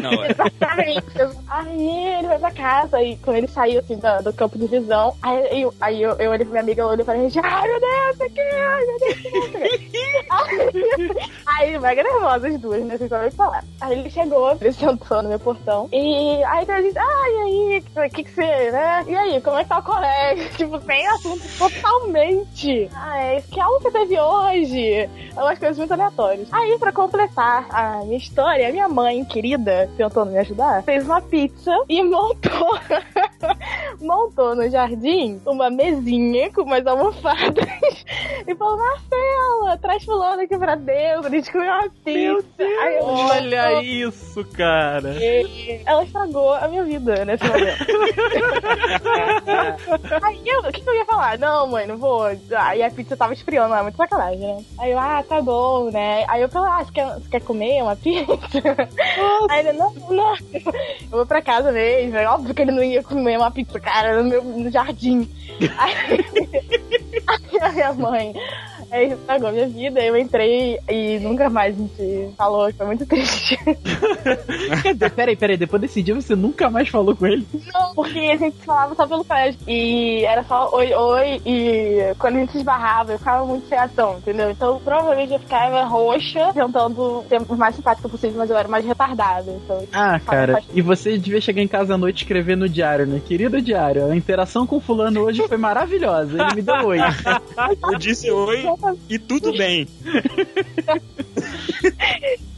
Na 0.01 0.11
hora. 0.11 0.31
Exatamente. 0.31 1.03
Aí 1.49 2.09
ele 2.19 2.29
foi 2.29 2.39
pra 2.39 2.51
casa 2.53 3.03
e 3.03 3.17
quando 3.17 3.37
ele 3.37 3.49
saiu 3.49 3.81
assim 3.81 3.97
do, 3.99 4.23
do 4.23 4.33
campo 4.37 4.59
de 4.59 4.67
visão, 4.67 5.15
aí, 5.23 5.63
eu, 5.63 5.75
aí 5.81 6.03
eu, 6.03 6.13
eu 6.13 6.31
olhei 6.31 6.45
pra 6.45 6.51
minha 6.51 6.63
amiga, 6.63 6.83
eu 6.83 6.89
olhei 6.89 7.05
pra 7.05 7.17
gente, 7.17 7.39
ai 7.43 7.69
meu 7.69 7.81
Deus, 7.81 8.21
aqui, 8.21 8.41
ai 8.41 8.87
meu 8.87 8.99
Deus. 8.99 9.17
Aí, 10.31 11.73
aí 11.73 11.79
mega 11.79 12.03
nervosa 12.03 12.49
as 12.49 12.61
duas, 12.61 12.85
né? 12.85 12.97
O 12.97 12.99
que 12.99 13.37
falar. 13.37 13.65
Aí 13.81 13.99
ele 13.99 14.11
chegou, 14.11 14.57
ele 14.61 14.73
sentou 14.73 15.23
no 15.23 15.29
meu 15.29 15.39
portão 15.39 15.89
e 15.93 16.43
aí 16.45 16.67
a 16.69 16.83
gente, 16.83 16.99
ai, 16.99 17.31
e 17.31 17.39
aí, 17.39 17.85
o 18.07 18.11
que 18.11 18.25
que 18.25 18.31
você, 18.31 18.71
né? 18.71 19.05
E 19.07 19.17
aí, 19.17 19.41
como 19.41 19.59
é 19.59 19.63
que 19.63 19.69
tá 19.69 19.79
o 19.79 19.83
colégio? 19.83 20.47
Tipo, 20.57 20.81
sem 20.81 21.07
assunto 21.07 21.43
totalmente. 21.59 22.91
Ah, 22.95 23.19
é, 23.19 23.41
que 23.41 23.61
aula 23.61 23.81
você 23.81 23.91
teve 23.91 24.19
hoje? 24.19 24.93
É 24.93 25.11
umas 25.37 25.59
coisas 25.59 25.79
muito 25.79 25.93
aleatórias. 25.93 26.49
Aí, 26.53 26.79
pra 26.79 26.93
completar 26.93 27.67
a 27.71 28.05
minha 28.05 28.17
história, 28.17 28.69
a 28.69 28.73
minha 28.73 28.89
mãe, 28.89 29.25
querida, 29.25 29.89
tentando 29.97 30.31
me 30.31 30.39
ajudar, 30.39 30.83
fez 30.83 31.05
uma 31.05 31.21
pizza 31.21 31.73
e 31.89 32.03
montou 32.03 32.79
montou 34.01 34.16
no 34.55 34.71
jardim 34.71 35.41
uma 35.47 35.71
mesinha 35.71 36.53
com 36.53 36.63
umas 36.63 36.87
almofadas 36.87 37.67
e 38.47 38.55
falou, 38.55 38.79
Marcela, 38.79 39.79
traz 39.79 40.05
fulano 40.05 40.43
aqui 40.43 40.59
pra 40.59 40.75
dentro, 40.75 41.27
a 41.27 41.31
gente 41.31 41.51
comeu 41.51 41.73
uma 41.73 41.91
pizza. 42.05 42.47
Aí 42.59 42.97
eu, 42.97 43.05
Olha 43.05 43.83
isso, 43.83 44.45
cara. 44.53 45.15
E 45.23 45.81
Ela 45.85 46.05
estragou 46.05 46.55
a 46.55 46.69
minha 46.69 46.85
vida 46.85 47.25
nesse 47.25 47.45
momento. 47.45 47.87
Aí 50.23 50.41
eu, 50.45 50.61
o 50.61 50.73
que, 50.73 50.81
que 50.81 50.89
eu 50.89 50.95
ia 50.95 51.05
falar? 51.05 51.39
Não, 51.39 51.67
mãe, 51.67 51.87
não 51.87 51.97
vou. 51.97 52.25
Aí 52.57 52.83
a 52.83 52.91
pizza 52.91 53.17
tava 53.17 53.33
esfriando, 53.33 53.75
é 53.75 53.83
muito 53.83 53.97
sacanagem, 53.97 54.39
né? 54.39 54.65
Aí 54.79 54.93
eu, 54.93 54.99
ah, 54.99 55.25
tá 55.27 55.41
bom, 55.41 55.91
né? 55.91 56.25
Aí 56.29 56.43
eu 56.43 56.49
falei, 56.49 56.71
ah, 56.71 56.85
você 56.85 56.93
quer, 56.93 57.15
você 57.15 57.29
quer 57.31 57.41
comer 57.41 57.83
uma 57.83 57.97
pizza? 57.97 58.33
Aí 59.51 59.61
ele, 59.61 59.73
não, 59.73 59.93
não, 60.11 60.35
eu 60.35 61.09
vou 61.11 61.27
pra 61.27 61.43
casa 61.43 61.73
mesmo. 61.73 62.17
É 62.17 62.29
óbvio 62.29 62.55
que 62.55 62.63
ele 62.63 62.73
não 62.73 62.83
ia 62.83 63.03
comer 63.03 63.37
uma 63.37 63.51
pizza, 63.51 63.79
cara, 63.81 64.06
no 64.15 64.25
meu 64.25 64.45
no 64.45 64.71
jardim. 64.71 65.29
Aí, 65.79 66.25
aí 67.61 67.61
a 67.61 67.73
minha 67.73 67.93
mãe. 67.95 68.35
Aí 68.91 69.13
estragou 69.13 69.51
minha 69.53 69.67
vida, 69.67 70.01
eu 70.01 70.17
entrei 70.17 70.79
e 70.89 71.19
nunca 71.19 71.51
mais 71.51 71.75
a 71.75 71.79
gente 71.79 72.35
falou, 72.37 72.73
foi 72.73 72.87
muito 72.87 73.05
triste. 73.05 73.59
Peraí, 75.15 75.37
peraí, 75.37 75.57
depois 75.57 75.81
desse 75.81 76.03
dia 76.03 76.15
você 76.15 76.35
nunca 76.37 76.71
mais 76.71 76.89
falou 76.89 77.15
com 77.15 77.27
ele? 77.27 77.47
Não, 77.73 77.95
porque 77.95 78.19
a 78.19 78.37
gente 78.37 78.57
falava 78.65 78.95
só 78.95 79.07
pelo 79.07 79.25
colégio. 79.25 79.59
E 79.67 80.25
era 80.25 80.43
só 80.45 80.71
oi, 80.75 80.93
oi. 80.93 81.41
E 81.45 82.15
quando 82.19 82.37
a 82.37 82.41
gente 82.41 82.57
esbarrava, 82.57 83.13
eu 83.13 83.19
ficava 83.19 83.45
muito 83.45 83.69
sem 83.69 83.79
ação, 83.79 84.19
entendeu? 84.19 84.51
Então 84.51 84.81
provavelmente 84.85 85.33
eu 85.33 85.39
ficava 85.39 85.85
roxa, 85.85 86.53
tentando 86.53 87.25
ser 87.29 87.41
o 87.49 87.57
mais 87.57 87.75
simpática 87.75 88.09
possível, 88.09 88.39
mas 88.39 88.51
eu 88.51 88.57
era 88.57 88.69
mais 88.69 88.85
retardada. 88.85 89.51
Então, 89.51 89.83
Ah, 89.93 90.21
cara, 90.21 90.63
e 90.73 90.83
você 90.83 91.17
devia 91.19 91.41
chegar 91.41 91.63
em 91.63 91.69
casa 91.69 91.95
à 91.95 91.99
noite 91.99 92.21
e 92.21 92.23
escrever 92.23 92.57
no 92.57 92.69
diário, 92.69 93.07
né? 93.07 93.21
Querido 93.25 93.61
diário, 93.61 94.11
a 94.11 94.17
interação 94.17 94.67
com 94.67 94.81
fulano 94.81 95.23
hoje 95.23 95.46
foi 95.49 95.57
maravilhosa. 95.57 96.33
Ele 96.43 96.55
me 96.57 96.63
deu 96.63 96.75
oi. 96.87 96.99
Eu 97.93 97.99
disse 97.99 98.31
oi 98.31 98.65
e 99.09 99.19
tudo 99.19 99.53
bem. 99.57 99.87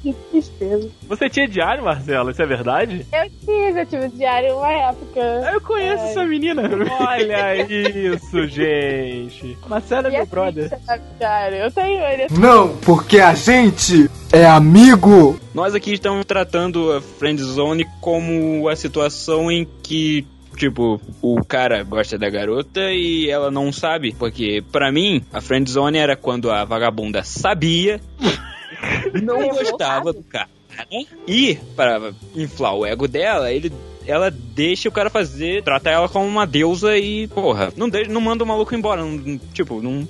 Que 0.03 0.13
tristeza. 0.31 0.89
Você 1.09 1.29
tinha 1.29 1.49
diário, 1.49 1.85
Marcela? 1.85 2.31
Isso 2.31 2.41
é 2.41 2.47
verdade? 2.47 3.05
Eu 3.13 3.31
tive, 3.45 3.81
eu 3.81 3.87
tive 3.87 4.09
diário 4.11 4.57
uma 4.57 4.71
época. 4.73 5.21
Eu 5.53 5.61
conheço 5.61 6.03
É. 6.05 6.11
essa 6.11 6.25
menina. 6.25 6.63
Olha 7.01 7.57
isso, 7.67 8.47
gente. 8.47 9.59
Marcela 9.69 10.07
é 10.07 10.11
E 10.11 10.13
meu 10.15 10.23
a 10.23 10.27
brother. 10.27 10.71
diário? 11.19 11.57
Eu 11.59 11.71
tenho 11.73 12.01
ele. 12.05 12.27
Não, 12.39 12.77
porque 12.79 13.19
a 13.19 13.35
gente 13.35 14.09
é 14.33 14.47
amigo. 14.47 15.39
Nós 15.53 15.75
aqui 15.75 15.95
estamos 15.95 16.25
tratando 16.25 16.93
a 16.93 17.01
friend 17.01 17.43
zone 17.43 17.85
como 18.01 18.69
a 18.69 18.77
situação 18.77 19.51
em 19.51 19.67
que 19.83 20.25
Tipo, 20.59 21.01
o 21.23 21.45
cara 21.45 21.85
gosta 21.85 22.19
da 22.19 22.29
garota 22.29 22.81
e 22.93 23.31
ela 23.31 23.49
não 23.51 23.73
sabe. 23.73 24.13
Porque, 24.19 24.63
pra 24.73 24.91
mim, 24.91 25.23
a 25.33 25.41
friend 25.41 25.71
zone 25.71 25.97
era 25.99 26.17
quando 26.17 26.51
a 26.51 26.65
vagabunda 26.65 27.23
sabia, 27.23 28.01
não 29.23 29.41
Eu 29.41 29.55
gostava 29.55 30.13
do 30.13 30.23
cara. 30.25 30.49
E, 31.27 31.57
para 31.77 32.13
inflar 32.35 32.75
o 32.75 32.85
ego 32.85 33.07
dela, 33.09 33.53
ele. 33.53 33.73
Ela 34.07 34.31
deixa 34.31 34.89
o 34.89 34.93
cara 34.93 35.11
fazer, 35.11 35.63
trata 35.63 35.91
ela 35.91 36.09
como 36.09 36.25
uma 36.27 36.47
deusa 36.47 36.97
e, 36.97 37.27
porra, 37.29 37.71
não, 37.77 37.91
deixa, 37.91 38.11
não 38.11 38.21
manda 38.23 38.43
o 38.43 38.47
maluco 38.47 38.75
embora. 38.75 39.05
não- 39.05 39.39
tipo, 39.53 39.83
não. 39.83 40.09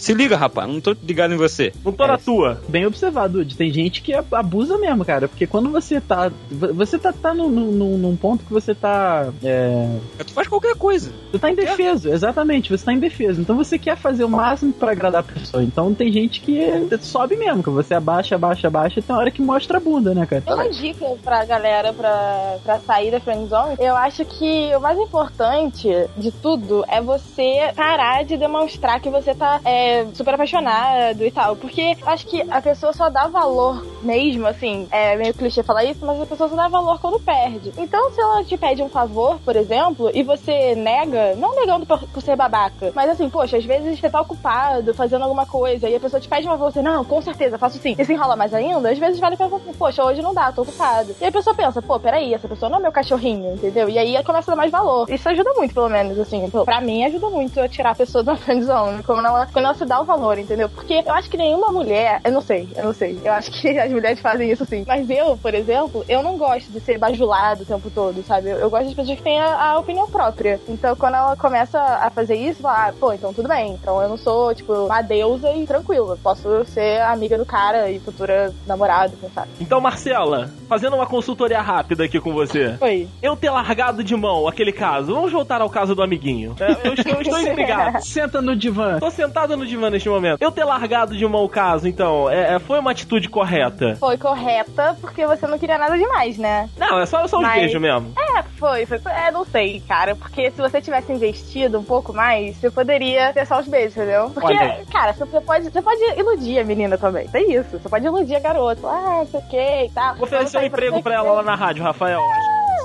Se 0.00 0.14
liga, 0.14 0.34
rapaz, 0.36 0.66
não 0.66 0.80
tô 0.80 0.96
ligado 1.02 1.34
em 1.34 1.36
você. 1.36 1.72
Não 1.84 1.92
tô 1.92 2.06
na 2.06 2.16
tua. 2.16 2.60
Bem 2.68 2.86
observado, 2.86 3.34
Dude. 3.34 3.54
Tem 3.54 3.70
gente 3.70 4.00
que 4.00 4.14
abusa 4.14 4.78
mesmo, 4.78 5.04
cara. 5.04 5.28
Porque 5.28 5.46
quando 5.46 5.70
você 5.70 6.00
tá. 6.00 6.32
Você 6.50 6.98
tá, 6.98 7.12
tá 7.12 7.34
num, 7.34 7.48
num, 7.50 7.98
num 7.98 8.16
ponto 8.16 8.44
que 8.44 8.52
você 8.52 8.74
tá. 8.74 9.28
É, 9.44 9.98
Tu 10.26 10.32
faz 10.32 10.48
qualquer 10.48 10.74
coisa. 10.74 11.12
você 11.30 11.38
tá 11.38 11.50
indefeso, 11.50 12.08
exatamente. 12.08 12.70
Você 12.70 12.84
tá 12.84 12.92
indefeso. 12.92 13.40
Então 13.42 13.56
você 13.56 13.78
quer 13.78 13.96
fazer 13.96 14.24
o 14.24 14.28
máximo 14.28 14.72
pra 14.72 14.92
agradar 14.92 15.20
a 15.20 15.22
pessoa. 15.22 15.62
Então 15.62 15.92
tem 15.92 16.10
gente 16.10 16.40
que 16.40 16.88
sobe 17.02 17.36
mesmo, 17.36 17.62
que 17.62 17.70
você 17.70 17.94
abaixa, 17.94 18.36
abaixa, 18.36 18.68
abaixa 18.68 19.00
e 19.00 19.02
tem 19.02 19.14
hora 19.14 19.30
que 19.30 19.42
mostra 19.42 19.76
a 19.76 19.80
bunda, 19.80 20.14
né, 20.14 20.24
cara? 20.26 20.42
Uma 20.46 20.70
dica 20.70 21.06
pra 21.22 21.44
galera 21.44 21.92
pra, 21.92 22.56
pra 22.64 22.78
sair 22.80 23.10
da 23.10 23.20
friendzone, 23.20 23.76
eu 23.78 23.94
acho 23.96 24.24
que 24.24 24.70
o 24.74 24.80
mais 24.80 24.98
importante 24.98 25.88
de 26.16 26.32
tudo 26.32 26.84
é 26.88 27.00
você 27.02 27.72
parar 27.76 28.24
de 28.24 28.36
demonstrar 28.36 29.00
que 29.00 29.10
você 29.10 29.34
tá 29.34 29.60
é, 29.64 29.89
super 30.14 30.34
apaixonado 30.34 31.24
e 31.24 31.30
tal. 31.30 31.56
Porque 31.56 31.96
acho 32.06 32.26
que 32.26 32.44
a 32.50 32.60
pessoa 32.60 32.92
só 32.92 33.08
dá 33.08 33.26
valor 33.26 33.84
mesmo, 34.02 34.46
assim, 34.46 34.88
é 34.90 35.16
meio 35.16 35.34
clichê 35.34 35.62
falar 35.62 35.84
isso, 35.84 36.04
mas 36.04 36.20
a 36.20 36.26
pessoa 36.26 36.48
só 36.48 36.56
dá 36.56 36.68
valor 36.68 37.00
quando 37.00 37.20
perde. 37.20 37.72
Então, 37.76 38.10
se 38.10 38.20
ela 38.20 38.44
te 38.44 38.56
pede 38.56 38.82
um 38.82 38.88
favor, 38.88 39.38
por 39.44 39.56
exemplo, 39.56 40.10
e 40.14 40.22
você 40.22 40.74
nega, 40.74 41.34
não 41.36 41.54
negando 41.54 41.86
por, 41.86 42.00
por 42.08 42.22
ser 42.22 42.36
babaca, 42.36 42.92
mas 42.94 43.10
assim, 43.10 43.28
poxa, 43.28 43.56
às 43.56 43.64
vezes 43.64 43.98
você 43.98 44.08
tá 44.08 44.20
ocupado 44.20 44.94
fazendo 44.94 45.22
alguma 45.22 45.46
coisa 45.46 45.88
e 45.88 45.94
a 45.94 46.00
pessoa 46.00 46.20
te 46.20 46.28
pede 46.28 46.46
um 46.46 46.50
favor, 46.50 46.72
você, 46.72 46.82
não, 46.82 47.04
com 47.04 47.20
certeza, 47.20 47.58
faço 47.58 47.78
sim. 47.78 47.94
E 47.98 48.04
se 48.04 48.12
enrola 48.12 48.36
mais 48.36 48.54
ainda, 48.54 48.90
às 48.90 48.98
vezes 48.98 49.20
vale 49.20 49.36
pra 49.36 49.48
você, 49.48 49.72
poxa, 49.72 50.04
hoje 50.04 50.22
não 50.22 50.34
dá, 50.34 50.52
tô 50.52 50.62
ocupado. 50.62 51.14
E 51.20 51.24
a 51.24 51.32
pessoa 51.32 51.54
pensa, 51.54 51.82
pô, 51.82 51.98
peraí, 51.98 52.34
essa 52.34 52.48
pessoa 52.48 52.70
não 52.70 52.78
é 52.78 52.82
meu 52.82 52.92
cachorrinho, 52.92 53.54
entendeu? 53.54 53.88
E 53.88 53.98
aí 53.98 54.22
começa 54.24 54.50
a 54.50 54.54
dar 54.54 54.56
mais 54.56 54.70
valor. 54.70 55.10
Isso 55.10 55.28
ajuda 55.28 55.52
muito, 55.54 55.74
pelo 55.74 55.88
menos, 55.88 56.18
assim. 56.18 56.48
Pra 56.64 56.80
mim, 56.80 57.04
ajuda 57.04 57.28
muito 57.30 57.60
a 57.60 57.68
tirar 57.68 57.90
a 57.90 57.94
pessoa 57.94 58.22
da 58.22 58.36
friendzone, 58.36 59.02
quando 59.02 59.26
ela, 59.26 59.46
quando 59.46 59.64
ela 59.64 59.74
se 59.80 59.86
dá 59.86 60.00
o 60.00 60.04
valor, 60.04 60.38
entendeu? 60.38 60.68
Porque 60.68 61.02
eu 61.06 61.12
acho 61.12 61.30
que 61.30 61.36
nenhuma 61.36 61.72
mulher, 61.72 62.20
eu 62.24 62.32
não 62.32 62.42
sei, 62.42 62.68
eu 62.76 62.84
não 62.84 62.92
sei. 62.92 63.18
Eu 63.24 63.32
acho 63.32 63.50
que 63.50 63.68
as 63.78 63.90
mulheres 63.90 64.20
fazem 64.20 64.50
isso 64.50 64.64
sim. 64.66 64.84
Mas 64.86 65.08
eu, 65.08 65.36
por 65.38 65.54
exemplo, 65.54 66.04
eu 66.08 66.22
não 66.22 66.36
gosto 66.36 66.70
de 66.70 66.80
ser 66.80 66.98
bajulado 66.98 67.62
o 67.62 67.66
tempo 67.66 67.90
todo, 67.90 68.22
sabe? 68.24 68.50
Eu, 68.50 68.58
eu 68.58 68.70
gosto 68.70 68.88
de 68.88 68.94
pessoas 68.94 69.16
que 69.16 69.22
têm 69.24 69.40
a, 69.40 69.72
a 69.72 69.78
opinião 69.78 70.08
própria. 70.10 70.60
Então, 70.68 70.94
quando 70.96 71.14
ela 71.14 71.36
começa 71.36 71.80
a 71.80 72.10
fazer 72.10 72.34
isso, 72.36 72.62
fala, 72.62 72.88
ah, 72.88 72.92
pô, 72.98 73.12
então 73.12 73.32
tudo 73.32 73.48
bem. 73.48 73.72
Então 73.72 74.00
eu 74.02 74.08
não 74.08 74.16
sou, 74.18 74.54
tipo, 74.54 74.72
uma 74.72 75.00
deusa 75.02 75.50
e 75.52 75.66
tranquila. 75.66 76.18
Posso 76.22 76.64
ser 76.66 77.00
amiga 77.02 77.38
do 77.38 77.46
cara 77.46 77.90
e 77.90 77.98
futura 77.98 78.52
namorada, 78.66 79.12
quem 79.18 79.30
sabe? 79.30 79.48
Então, 79.60 79.80
Marcela, 79.80 80.50
fazendo 80.68 80.96
uma 80.96 81.06
consultoria 81.06 81.60
rápida 81.60 82.04
aqui 82.04 82.20
com 82.20 82.32
você. 82.32 82.76
Oi. 82.80 83.08
Eu 83.22 83.36
ter 83.36 83.50
largado 83.50 84.04
de 84.04 84.14
mão 84.14 84.46
aquele 84.46 84.72
caso. 84.72 85.14
Vamos 85.14 85.32
voltar 85.32 85.60
ao 85.62 85.70
caso 85.70 85.94
do 85.94 86.02
amiguinho. 86.02 86.54
É, 86.60 86.88
Eu 86.88 86.94
estou, 86.94 87.14
eu 87.14 87.22
estou 87.22 87.40
intrigado. 87.40 88.04
Senta 88.04 88.42
no 88.42 88.54
divã. 88.54 88.98
Tô 88.98 89.10
sentado 89.10 89.56
no 89.56 89.66
divã 89.70 89.88
neste 89.90 90.08
momento. 90.08 90.40
Eu 90.42 90.50
ter 90.52 90.64
largado 90.64 91.16
de 91.16 91.26
mão 91.26 91.44
o 91.44 91.48
caso, 91.48 91.88
então, 91.88 92.28
é, 92.28 92.54
é- 92.54 92.58
foi 92.58 92.78
uma 92.78 92.90
atitude 92.90 93.28
correta? 93.28 93.96
Foi 93.98 94.18
correta, 94.18 94.96
porque 95.00 95.26
você 95.26 95.46
não 95.46 95.58
queria 95.58 95.78
nada 95.78 95.96
demais, 95.96 96.36
né? 96.36 96.68
Não, 96.76 97.00
é 97.00 97.06
só, 97.06 97.26
só 97.26 97.38
os 97.38 97.42
Mas- 97.42 97.60
beijos 97.60 97.80
mesmo. 97.80 98.12
É, 98.36 98.42
foi, 98.58 98.84
foi. 98.86 99.00
É, 99.06 99.30
não 99.30 99.44
sei, 99.44 99.80
cara. 99.88 100.14
Porque 100.14 100.50
se 100.50 100.60
você 100.60 100.80
tivesse 100.82 101.12
investido 101.12 101.78
um 101.78 101.84
pouco 101.84 102.12
mais, 102.12 102.56
você 102.56 102.70
poderia 102.70 103.32
ter 103.32 103.46
só 103.46 103.58
os 103.60 103.66
beijos, 103.68 103.96
entendeu? 103.96 104.30
Porque, 104.30 104.54
cara, 104.92 105.12
você 105.14 105.40
pode, 105.40 105.70
você 105.70 105.80
pode 105.82 106.00
iludir 106.18 106.58
a 106.58 106.64
menina 106.64 106.98
também. 106.98 107.26
Tem 107.28 107.52
isso. 107.54 107.78
Você 107.78 107.88
pode 107.88 108.04
iludir 108.04 108.36
a 108.36 108.40
garota. 108.40 108.86
Ah, 108.86 109.18
não 109.20 109.26
sei 109.26 109.40
o 109.40 109.48
que 109.48 109.84
e 109.86 109.90
tal. 109.90 110.14
Vou 110.16 110.24
oferecer 110.24 110.58
um 110.58 110.64
emprego 110.64 111.02
pra 111.02 111.14
ela 111.14 111.32
lá 111.32 111.42
na 111.42 111.54
rádio, 111.54 111.82
Rafael. 111.84 112.20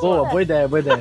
Boa, 0.05 0.29
boa 0.29 0.41
ideia, 0.41 0.67
boa 0.67 0.79
ideia. 0.79 0.99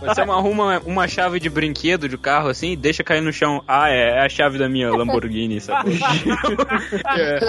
Você 0.00 0.20
arruma 0.22 0.80
uma 0.84 1.06
chave 1.08 1.38
de 1.40 1.48
brinquedo 1.48 2.08
de 2.08 2.16
carro 2.18 2.48
assim 2.48 2.72
e 2.72 2.76
deixa 2.76 3.02
cair 3.04 3.20
no 3.20 3.32
chão. 3.32 3.62
Ah, 3.66 3.88
é, 3.90 4.18
é 4.18 4.24
a 4.24 4.28
chave 4.28 4.58
da 4.58 4.68
minha 4.68 4.90
Lamborghini, 4.90 5.60
sabe? 5.60 5.98
É, 7.16 7.40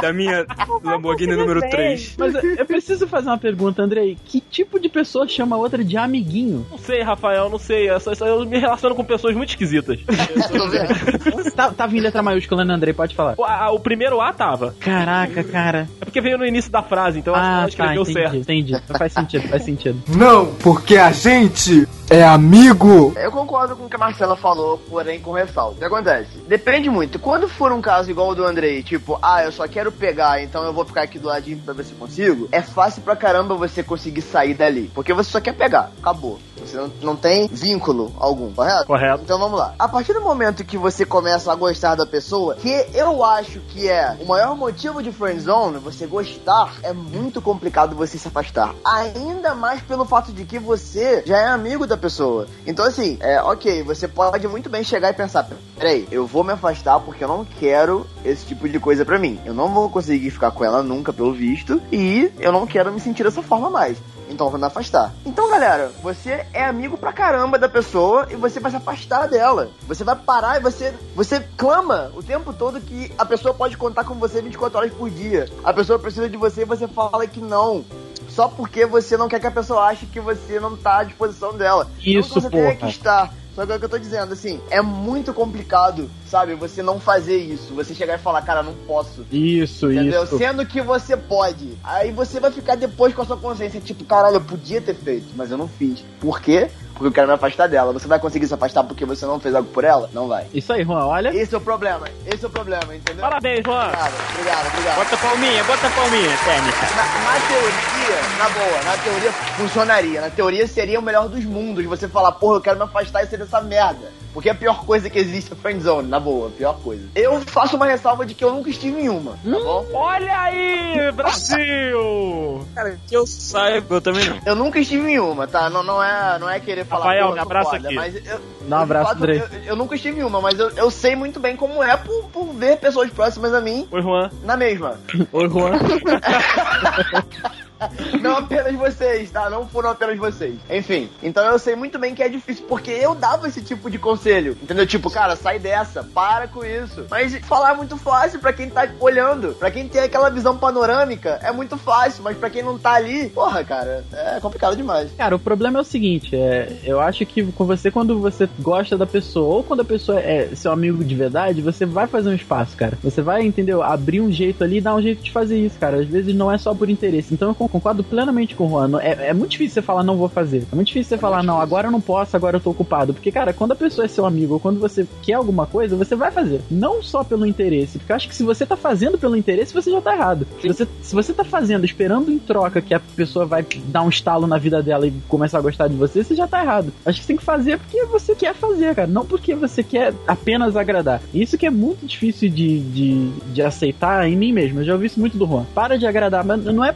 da 0.00 0.12
minha 0.12 0.46
Lamborghini 0.84 1.34
número 1.34 1.60
3. 1.60 2.14
Mas 2.18 2.34
eu, 2.34 2.54
eu 2.56 2.66
preciso 2.66 3.06
fazer 3.06 3.28
uma 3.28 3.38
pergunta, 3.38 3.82
Andrei. 3.82 4.16
Que 4.24 4.40
tipo 4.40 4.78
de 4.78 4.88
pessoa 4.88 5.26
chama 5.26 5.56
a 5.56 5.58
outra 5.58 5.82
de 5.84 5.96
amiguinho? 5.96 6.66
Não 6.70 6.78
sei, 6.78 7.02
Rafael, 7.02 7.48
não 7.48 7.58
sei. 7.58 7.90
Eu, 7.90 7.98
só- 8.00 8.12
eu 8.26 8.44
me 8.46 8.58
relaciono 8.58 8.94
com 8.94 9.04
pessoas 9.04 9.34
muito 9.34 9.50
esquisitas. 9.50 9.98
tá, 11.54 11.70
tava 11.72 11.96
em 11.96 12.00
letra 12.00 12.22
maiúscula, 12.22 12.64
né, 12.64 12.74
Andrei? 12.74 12.92
Pode 12.92 13.14
falar. 13.14 13.34
O, 13.36 13.44
a- 13.44 13.70
o 13.72 13.80
primeiro 13.80 14.20
A 14.20 14.32
tava. 14.32 14.74
Caraca, 14.80 15.42
cara. 15.44 15.88
É 16.00 16.04
porque 16.04 16.20
veio 16.20 16.38
no 16.38 16.46
início 16.46 16.70
da 16.70 16.82
frase, 16.82 17.18
então 17.18 17.34
acho 17.34 17.44
que 17.44 17.50
Ah, 17.50 17.60
tá, 17.62 17.68
escreveu 17.68 18.02
entendi, 18.02 18.12
certo. 18.12 18.36
entendi. 18.36 18.76
Faz 18.98 19.12
sentido, 19.12 19.48
faz 19.48 19.62
sentido. 19.64 20.02
Não, 20.20 20.54
porque 20.56 20.98
a 20.98 21.10
gente 21.12 21.88
é 22.10 22.22
amigo. 22.22 23.14
Eu 23.16 23.30
concordo 23.30 23.74
com 23.74 23.86
o 23.86 23.88
que 23.88 23.94
a 23.94 23.98
Marcela 23.98 24.36
falou, 24.36 24.76
porém 24.76 25.20
com 25.20 25.30
ressalto. 25.30 25.76
O 25.76 25.78
que 25.78 25.84
acontece? 25.84 26.38
Depende 26.46 26.90
muito. 26.90 27.18
Quando 27.18 27.48
for 27.48 27.72
um 27.72 27.80
caso 27.80 28.10
igual 28.10 28.28
o 28.28 28.34
do 28.34 28.44
Andrei, 28.44 28.82
tipo, 28.82 29.18
ah, 29.22 29.44
eu 29.44 29.52
só 29.52 29.66
quero 29.66 29.90
pegar, 29.90 30.42
então 30.42 30.64
eu 30.64 30.74
vou 30.74 30.84
ficar 30.84 31.02
aqui 31.02 31.18
do 31.18 31.28
ladinho 31.28 31.58
pra 31.64 31.72
ver 31.72 31.84
se 31.84 31.92
eu 31.92 31.98
consigo, 31.98 32.48
é 32.52 32.60
fácil 32.60 33.00
pra 33.00 33.16
caramba 33.16 33.54
você 33.54 33.82
conseguir 33.82 34.22
sair 34.22 34.52
dali. 34.52 34.90
Porque 34.94 35.14
você 35.14 35.30
só 35.30 35.40
quer 35.40 35.54
pegar. 35.54 35.90
Acabou. 36.00 36.38
Você 36.58 36.76
não, 36.76 36.92
não 37.00 37.16
tem 37.16 37.48
vínculo 37.48 38.12
algum, 38.18 38.52
correto? 38.52 38.86
Correto. 38.86 39.22
Então 39.22 39.38
vamos 39.38 39.58
lá. 39.58 39.74
A 39.78 39.88
partir 39.88 40.12
do 40.12 40.20
momento 40.20 40.64
que 40.64 40.76
você 40.76 41.06
começa 41.06 41.50
a 41.50 41.54
gostar 41.54 41.94
da 41.94 42.04
pessoa, 42.04 42.56
que 42.56 42.86
eu 42.92 43.24
acho 43.24 43.60
que 43.60 43.88
é 43.88 44.16
o 44.20 44.26
maior 44.26 44.54
motivo 44.54 45.02
de 45.02 45.10
friendzone, 45.10 45.78
você 45.78 46.06
gostar, 46.06 46.74
é 46.82 46.92
muito 46.92 47.40
complicado 47.40 47.96
você 47.96 48.18
se 48.18 48.28
afastar. 48.28 48.74
Ainda 48.84 49.54
mais 49.54 49.80
pelo 49.80 49.99
fato 50.04 50.32
de 50.32 50.44
que 50.44 50.58
você 50.58 51.22
já 51.26 51.38
é 51.38 51.46
amigo 51.46 51.86
da 51.86 51.96
pessoa. 51.96 52.46
Então 52.66 52.84
assim, 52.84 53.18
é 53.20 53.40
ok, 53.42 53.82
você 53.82 54.06
pode 54.08 54.46
muito 54.48 54.68
bem 54.68 54.84
chegar 54.84 55.10
e 55.10 55.14
pensar, 55.14 55.48
peraí, 55.76 56.06
eu 56.10 56.26
vou 56.26 56.44
me 56.44 56.52
afastar 56.52 57.00
porque 57.00 57.24
eu 57.24 57.28
não 57.28 57.44
quero 57.44 58.06
esse 58.24 58.46
tipo 58.46 58.68
de 58.68 58.78
coisa 58.78 59.04
pra 59.04 59.18
mim. 59.18 59.40
Eu 59.44 59.54
não 59.54 59.72
vou 59.72 59.88
conseguir 59.90 60.30
ficar 60.30 60.50
com 60.50 60.64
ela 60.64 60.82
nunca, 60.82 61.12
pelo 61.12 61.32
visto, 61.32 61.80
e 61.92 62.30
eu 62.38 62.52
não 62.52 62.66
quero 62.66 62.92
me 62.92 63.00
sentir 63.00 63.24
dessa 63.24 63.42
forma 63.42 63.70
mais. 63.70 63.98
Então 64.30 64.46
eu 64.46 64.50
vou 64.50 64.60
me 64.60 64.66
afastar. 64.66 65.12
Então, 65.26 65.50
galera, 65.50 65.90
você 66.02 66.46
é 66.52 66.64
amigo 66.64 66.96
pra 66.96 67.12
caramba 67.12 67.58
da 67.58 67.68
pessoa 67.68 68.26
e 68.30 68.36
você 68.36 68.60
vai 68.60 68.70
se 68.70 68.76
afastar 68.76 69.28
dela. 69.28 69.70
Você 69.86 70.04
vai 70.04 70.16
parar 70.16 70.58
e 70.58 70.60
você, 70.62 70.94
você 71.14 71.40
clama 71.56 72.10
o 72.14 72.22
tempo 72.22 72.52
todo 72.52 72.80
que 72.80 73.12
a 73.18 73.24
pessoa 73.24 73.52
pode 73.52 73.76
contar 73.76 74.04
com 74.04 74.14
você 74.14 74.40
24 74.40 74.78
horas 74.78 74.92
por 74.92 75.10
dia. 75.10 75.48
A 75.64 75.72
pessoa 75.72 75.98
precisa 75.98 76.28
de 76.28 76.36
você 76.36 76.62
e 76.62 76.64
você 76.64 76.86
fala 76.88 77.26
que 77.26 77.40
não. 77.40 77.84
Só 78.28 78.48
porque 78.48 78.86
você 78.86 79.16
não 79.16 79.28
quer 79.28 79.40
que 79.40 79.46
a 79.46 79.50
pessoa 79.50 79.86
ache 79.86 80.06
que 80.06 80.20
você 80.20 80.60
não 80.60 80.76
tá 80.76 80.98
à 80.98 81.04
disposição 81.04 81.52
dela. 81.56 81.90
Isso, 81.98 82.28
não 82.28 82.34
que 82.34 82.40
você 82.40 82.50
tenha 82.50 82.74
porra. 82.74 82.76
que 82.76 82.86
estar. 82.86 83.34
Só 83.54 83.66
que 83.66 83.72
é 83.72 83.76
o 83.76 83.78
que 83.78 83.84
eu 83.84 83.88
tô 83.88 83.98
dizendo, 83.98 84.32
assim, 84.32 84.60
é 84.70 84.80
muito 84.80 85.34
complicado, 85.34 86.10
sabe? 86.26 86.54
Você 86.54 86.82
não 86.82 87.00
fazer 87.00 87.36
isso. 87.36 87.74
Você 87.74 87.94
chegar 87.94 88.14
e 88.14 88.22
falar, 88.22 88.42
cara, 88.42 88.62
não 88.62 88.74
posso. 88.86 89.26
Isso, 89.30 89.90
Entendeu? 89.90 90.24
isso. 90.24 90.38
Sendo 90.38 90.64
que 90.64 90.80
você 90.80 91.16
pode. 91.16 91.76
Aí 91.82 92.12
você 92.12 92.38
vai 92.38 92.50
ficar 92.50 92.76
depois 92.76 93.14
com 93.14 93.22
a 93.22 93.26
sua 93.26 93.36
consciência, 93.36 93.80
tipo, 93.80 94.04
caralho, 94.04 94.36
eu 94.36 94.40
podia 94.40 94.80
ter 94.80 94.94
feito, 94.94 95.28
mas 95.36 95.50
eu 95.50 95.58
não 95.58 95.68
fiz. 95.68 96.04
Por 96.20 96.40
quê? 96.40 96.70
Porque 97.00 97.08
eu 97.08 97.12
quero 97.12 97.28
me 97.28 97.32
afastar 97.32 97.66
dela. 97.66 97.94
Você 97.94 98.06
vai 98.06 98.18
conseguir 98.18 98.46
se 98.46 98.52
afastar 98.52 98.84
porque 98.84 99.06
você 99.06 99.24
não 99.24 99.40
fez 99.40 99.54
algo 99.54 99.70
por 99.70 99.84
ela? 99.84 100.10
Não 100.12 100.28
vai. 100.28 100.44
Isso 100.52 100.70
aí, 100.70 100.84
Juan, 100.84 101.06
olha. 101.06 101.34
Esse 101.34 101.54
é 101.54 101.56
o 101.56 101.60
problema. 101.60 102.06
Esse 102.26 102.44
é 102.44 102.46
o 102.46 102.50
problema, 102.50 102.94
entendeu? 102.94 103.22
Parabéns, 103.22 103.62
Juan. 103.64 103.86
Obrigado, 103.86 104.12
obrigado, 104.34 104.66
obrigado. 104.66 104.96
Bota 104.96 105.14
a 105.14 105.18
palminha, 105.18 105.64
bota 105.64 105.86
a 105.86 105.90
palminha, 105.90 106.36
técnica. 106.44 106.78
Na, 106.94 107.32
na 107.32 107.40
teoria, 107.48 108.20
na 108.36 108.48
boa, 108.50 108.82
na 108.84 109.02
teoria 109.02 109.32
funcionaria. 109.32 110.20
Na 110.20 110.28
teoria 110.28 110.66
seria 110.66 111.00
o 111.00 111.02
melhor 111.02 111.26
dos 111.26 111.42
mundos. 111.42 111.86
Você 111.86 112.06
falar, 112.06 112.32
porra, 112.32 112.56
eu 112.56 112.60
quero 112.60 112.76
me 112.76 112.84
afastar 112.84 113.24
e 113.24 113.28
ser 113.28 113.38
dessa 113.38 113.62
merda. 113.62 114.12
Porque 114.32 114.48
a 114.48 114.54
pior 114.54 114.84
coisa 114.84 115.10
que 115.10 115.18
existe 115.18 115.52
é 115.52 115.56
friendzone, 115.56 116.08
na 116.08 116.20
boa, 116.20 116.48
a 116.48 116.50
pior 116.50 116.74
coisa. 116.80 117.02
Eu 117.14 117.40
faço 117.40 117.76
uma 117.76 117.86
ressalva 117.86 118.24
de 118.24 118.34
que 118.34 118.44
eu 118.44 118.52
nunca 118.52 118.70
estive 118.70 119.00
em 119.00 119.08
uma, 119.08 119.32
tá 119.32 119.38
bom? 119.58 119.86
Olha 119.92 120.40
aí, 120.40 121.12
Brasil! 121.12 122.66
Cara, 122.74 122.98
que 123.08 123.16
eu 123.16 123.26
saiba, 123.26 123.96
eu 123.96 124.00
também 124.00 124.28
não. 124.28 124.38
Eu 124.46 124.54
nunca 124.54 124.78
estive 124.78 125.10
em 125.10 125.18
uma, 125.18 125.46
tá? 125.46 125.68
Não, 125.68 125.82
não, 125.82 126.02
é, 126.02 126.38
não 126.38 126.48
é 126.48 126.60
querer 126.60 126.84
falar 126.84 127.06
Rafael, 127.06 127.24
"Pô, 127.26 127.30
eu 127.30 127.34
me 127.34 127.40
abraça 127.40 127.70
foda", 127.70 127.86
aqui. 127.88 127.94
Mas 127.96 128.14
eu, 128.26 128.40
Dá 128.68 128.78
um 128.78 128.82
abraço, 128.82 129.08
fato, 129.08 129.18
Andrei. 129.18 129.38
eu, 129.38 129.46
eu 129.64 129.76
nunca 129.76 129.94
estive 129.94 130.20
em 130.20 130.24
uma, 130.24 130.40
mas 130.40 130.58
eu, 130.58 130.70
eu 130.70 130.90
sei 130.90 131.16
muito 131.16 131.40
bem 131.40 131.56
como 131.56 131.82
é 131.82 131.96
por, 131.96 132.24
por 132.30 132.46
ver 132.52 132.76
pessoas 132.78 133.10
próximas 133.10 133.52
a 133.52 133.60
mim 133.60 133.88
Oi, 133.90 134.02
Juan. 134.02 134.30
na 134.44 134.56
mesma. 134.56 135.00
Oi, 135.32 135.48
Juan. 135.48 135.72
Não 138.20 138.36
apenas 138.36 138.74
vocês, 138.74 139.30
tá? 139.30 139.48
Não 139.48 139.66
foram 139.66 139.90
apenas 139.90 140.18
vocês. 140.18 140.54
Enfim, 140.68 141.08
então 141.22 141.44
eu 141.44 141.58
sei 141.58 141.74
muito 141.74 141.98
bem 141.98 142.14
que 142.14 142.22
é 142.22 142.28
difícil, 142.28 142.64
porque 142.68 142.90
eu 142.90 143.14
dava 143.14 143.48
esse 143.48 143.62
tipo 143.62 143.90
de 143.90 143.98
conselho. 143.98 144.56
Entendeu? 144.62 144.86
Tipo, 144.86 145.10
cara, 145.10 145.36
sai 145.36 145.58
dessa, 145.58 146.02
para 146.02 146.48
com 146.48 146.64
isso. 146.64 147.06
Mas 147.10 147.34
falar 147.46 147.72
é 147.72 147.76
muito 147.76 147.96
fácil 147.96 148.40
pra 148.40 148.52
quem 148.52 148.68
tá 148.68 148.88
olhando. 149.00 149.54
Pra 149.54 149.70
quem 149.70 149.88
tem 149.88 150.02
aquela 150.02 150.30
visão 150.30 150.56
panorâmica, 150.56 151.40
é 151.42 151.52
muito 151.52 151.76
fácil. 151.76 152.22
Mas 152.22 152.36
pra 152.36 152.50
quem 152.50 152.62
não 152.62 152.78
tá 152.78 152.92
ali, 152.92 153.28
porra, 153.30 153.64
cara, 153.64 154.04
é 154.12 154.40
complicado 154.40 154.76
demais. 154.76 155.10
Cara, 155.16 155.36
o 155.36 155.38
problema 155.38 155.78
é 155.78 155.82
o 155.82 155.84
seguinte, 155.84 156.36
é, 156.36 156.78
eu 156.84 157.00
acho 157.00 157.24
que 157.26 157.44
com 157.52 157.64
você, 157.64 157.90
quando 157.90 158.18
você 158.20 158.48
gosta 158.58 158.96
da 158.96 159.06
pessoa, 159.06 159.56
ou 159.56 159.62
quando 159.62 159.80
a 159.80 159.84
pessoa 159.84 160.20
é 160.20 160.48
seu 160.54 160.72
amigo 160.72 161.02
de 161.04 161.14
verdade, 161.14 161.62
você 161.62 161.86
vai 161.86 162.06
fazer 162.06 162.30
um 162.30 162.34
espaço, 162.34 162.76
cara. 162.76 162.98
Você 163.02 163.22
vai, 163.22 163.42
entendeu? 163.42 163.82
Abrir 163.82 164.20
um 164.20 164.30
jeito 164.30 164.62
ali 164.62 164.78
e 164.78 164.80
dar 164.80 164.94
um 164.94 165.02
jeito 165.02 165.22
de 165.22 165.30
fazer 165.30 165.58
isso, 165.58 165.78
cara. 165.78 165.98
Às 165.98 166.06
vezes 166.06 166.34
não 166.34 166.50
é 166.50 166.58
só 166.58 166.74
por 166.74 166.90
interesse. 166.90 167.32
Então 167.32 167.48
eu 167.48 167.54
concordo 167.70 168.02
plenamente 168.04 168.54
com 168.54 168.66
o 168.66 168.70
Juan. 168.70 169.00
É, 169.00 169.28
é 169.28 169.32
muito 169.32 169.52
difícil 169.52 169.74
você 169.74 169.82
falar 169.82 170.02
não 170.02 170.16
vou 170.16 170.28
fazer. 170.28 170.66
É 170.70 170.74
muito 170.74 170.88
difícil 170.88 171.16
você 171.16 171.18
falar 171.18 171.42
não, 171.42 171.60
agora 171.60 171.88
eu 171.88 171.92
não 171.92 172.00
posso, 172.00 172.36
agora 172.36 172.56
eu 172.56 172.60
tô 172.60 172.70
ocupado. 172.70 173.14
Porque, 173.14 173.32
cara, 173.32 173.52
quando 173.52 173.72
a 173.72 173.76
pessoa 173.76 174.04
é 174.04 174.08
seu 174.08 174.26
amigo 174.26 174.54
ou 174.54 174.60
quando 174.60 174.80
você 174.80 175.06
quer 175.22 175.34
alguma 175.34 175.66
coisa, 175.66 175.96
você 175.96 176.14
vai 176.14 176.30
fazer. 176.30 176.60
Não 176.70 177.02
só 177.02 177.24
pelo 177.24 177.46
interesse. 177.46 177.98
Porque 177.98 178.12
eu 178.12 178.16
acho 178.16 178.28
que 178.28 178.34
se 178.34 178.42
você 178.42 178.66
tá 178.66 178.76
fazendo 178.76 179.18
pelo 179.18 179.36
interesse, 179.36 179.72
você 179.72 179.90
já 179.90 180.00
tá 180.00 180.14
errado. 180.14 180.46
Se 180.60 180.68
você, 180.68 180.88
se 181.02 181.14
você 181.14 181.32
tá 181.32 181.44
fazendo 181.44 181.84
esperando 181.84 182.30
em 182.30 182.38
troca 182.38 182.80
que 182.80 182.94
a 182.94 183.00
pessoa 183.00 183.46
vai 183.46 183.64
dar 183.86 184.02
um 184.02 184.08
estalo 184.08 184.46
na 184.46 184.58
vida 184.58 184.82
dela 184.82 185.06
e 185.06 185.12
começar 185.28 185.58
a 185.58 185.62
gostar 185.62 185.88
de 185.88 185.94
você, 185.94 186.22
você 186.22 186.34
já 186.34 186.46
tá 186.46 186.62
errado. 186.62 186.92
Acho 187.04 187.18
que 187.18 187.24
você 187.24 187.28
tem 187.28 187.36
que 187.36 187.44
fazer 187.44 187.78
porque 187.78 188.04
você 188.06 188.34
quer 188.34 188.54
fazer, 188.54 188.94
cara. 188.94 189.08
Não 189.08 189.24
porque 189.24 189.54
você 189.54 189.82
quer 189.82 190.12
apenas 190.26 190.76
agradar. 190.76 191.20
Isso 191.32 191.56
que 191.56 191.66
é 191.66 191.70
muito 191.70 192.06
difícil 192.06 192.48
de, 192.48 192.80
de, 192.80 193.30
de 193.52 193.62
aceitar 193.62 194.28
em 194.28 194.36
mim 194.36 194.52
mesmo. 194.52 194.80
Eu 194.80 194.84
já 194.84 194.92
ouvi 194.92 195.06
isso 195.06 195.20
muito 195.20 195.38
do 195.38 195.46
Juan. 195.46 195.64
Para 195.74 195.98
de 195.98 196.06
agradar, 196.06 196.44
mas 196.44 196.64
não 196.64 196.84
é 196.84 196.94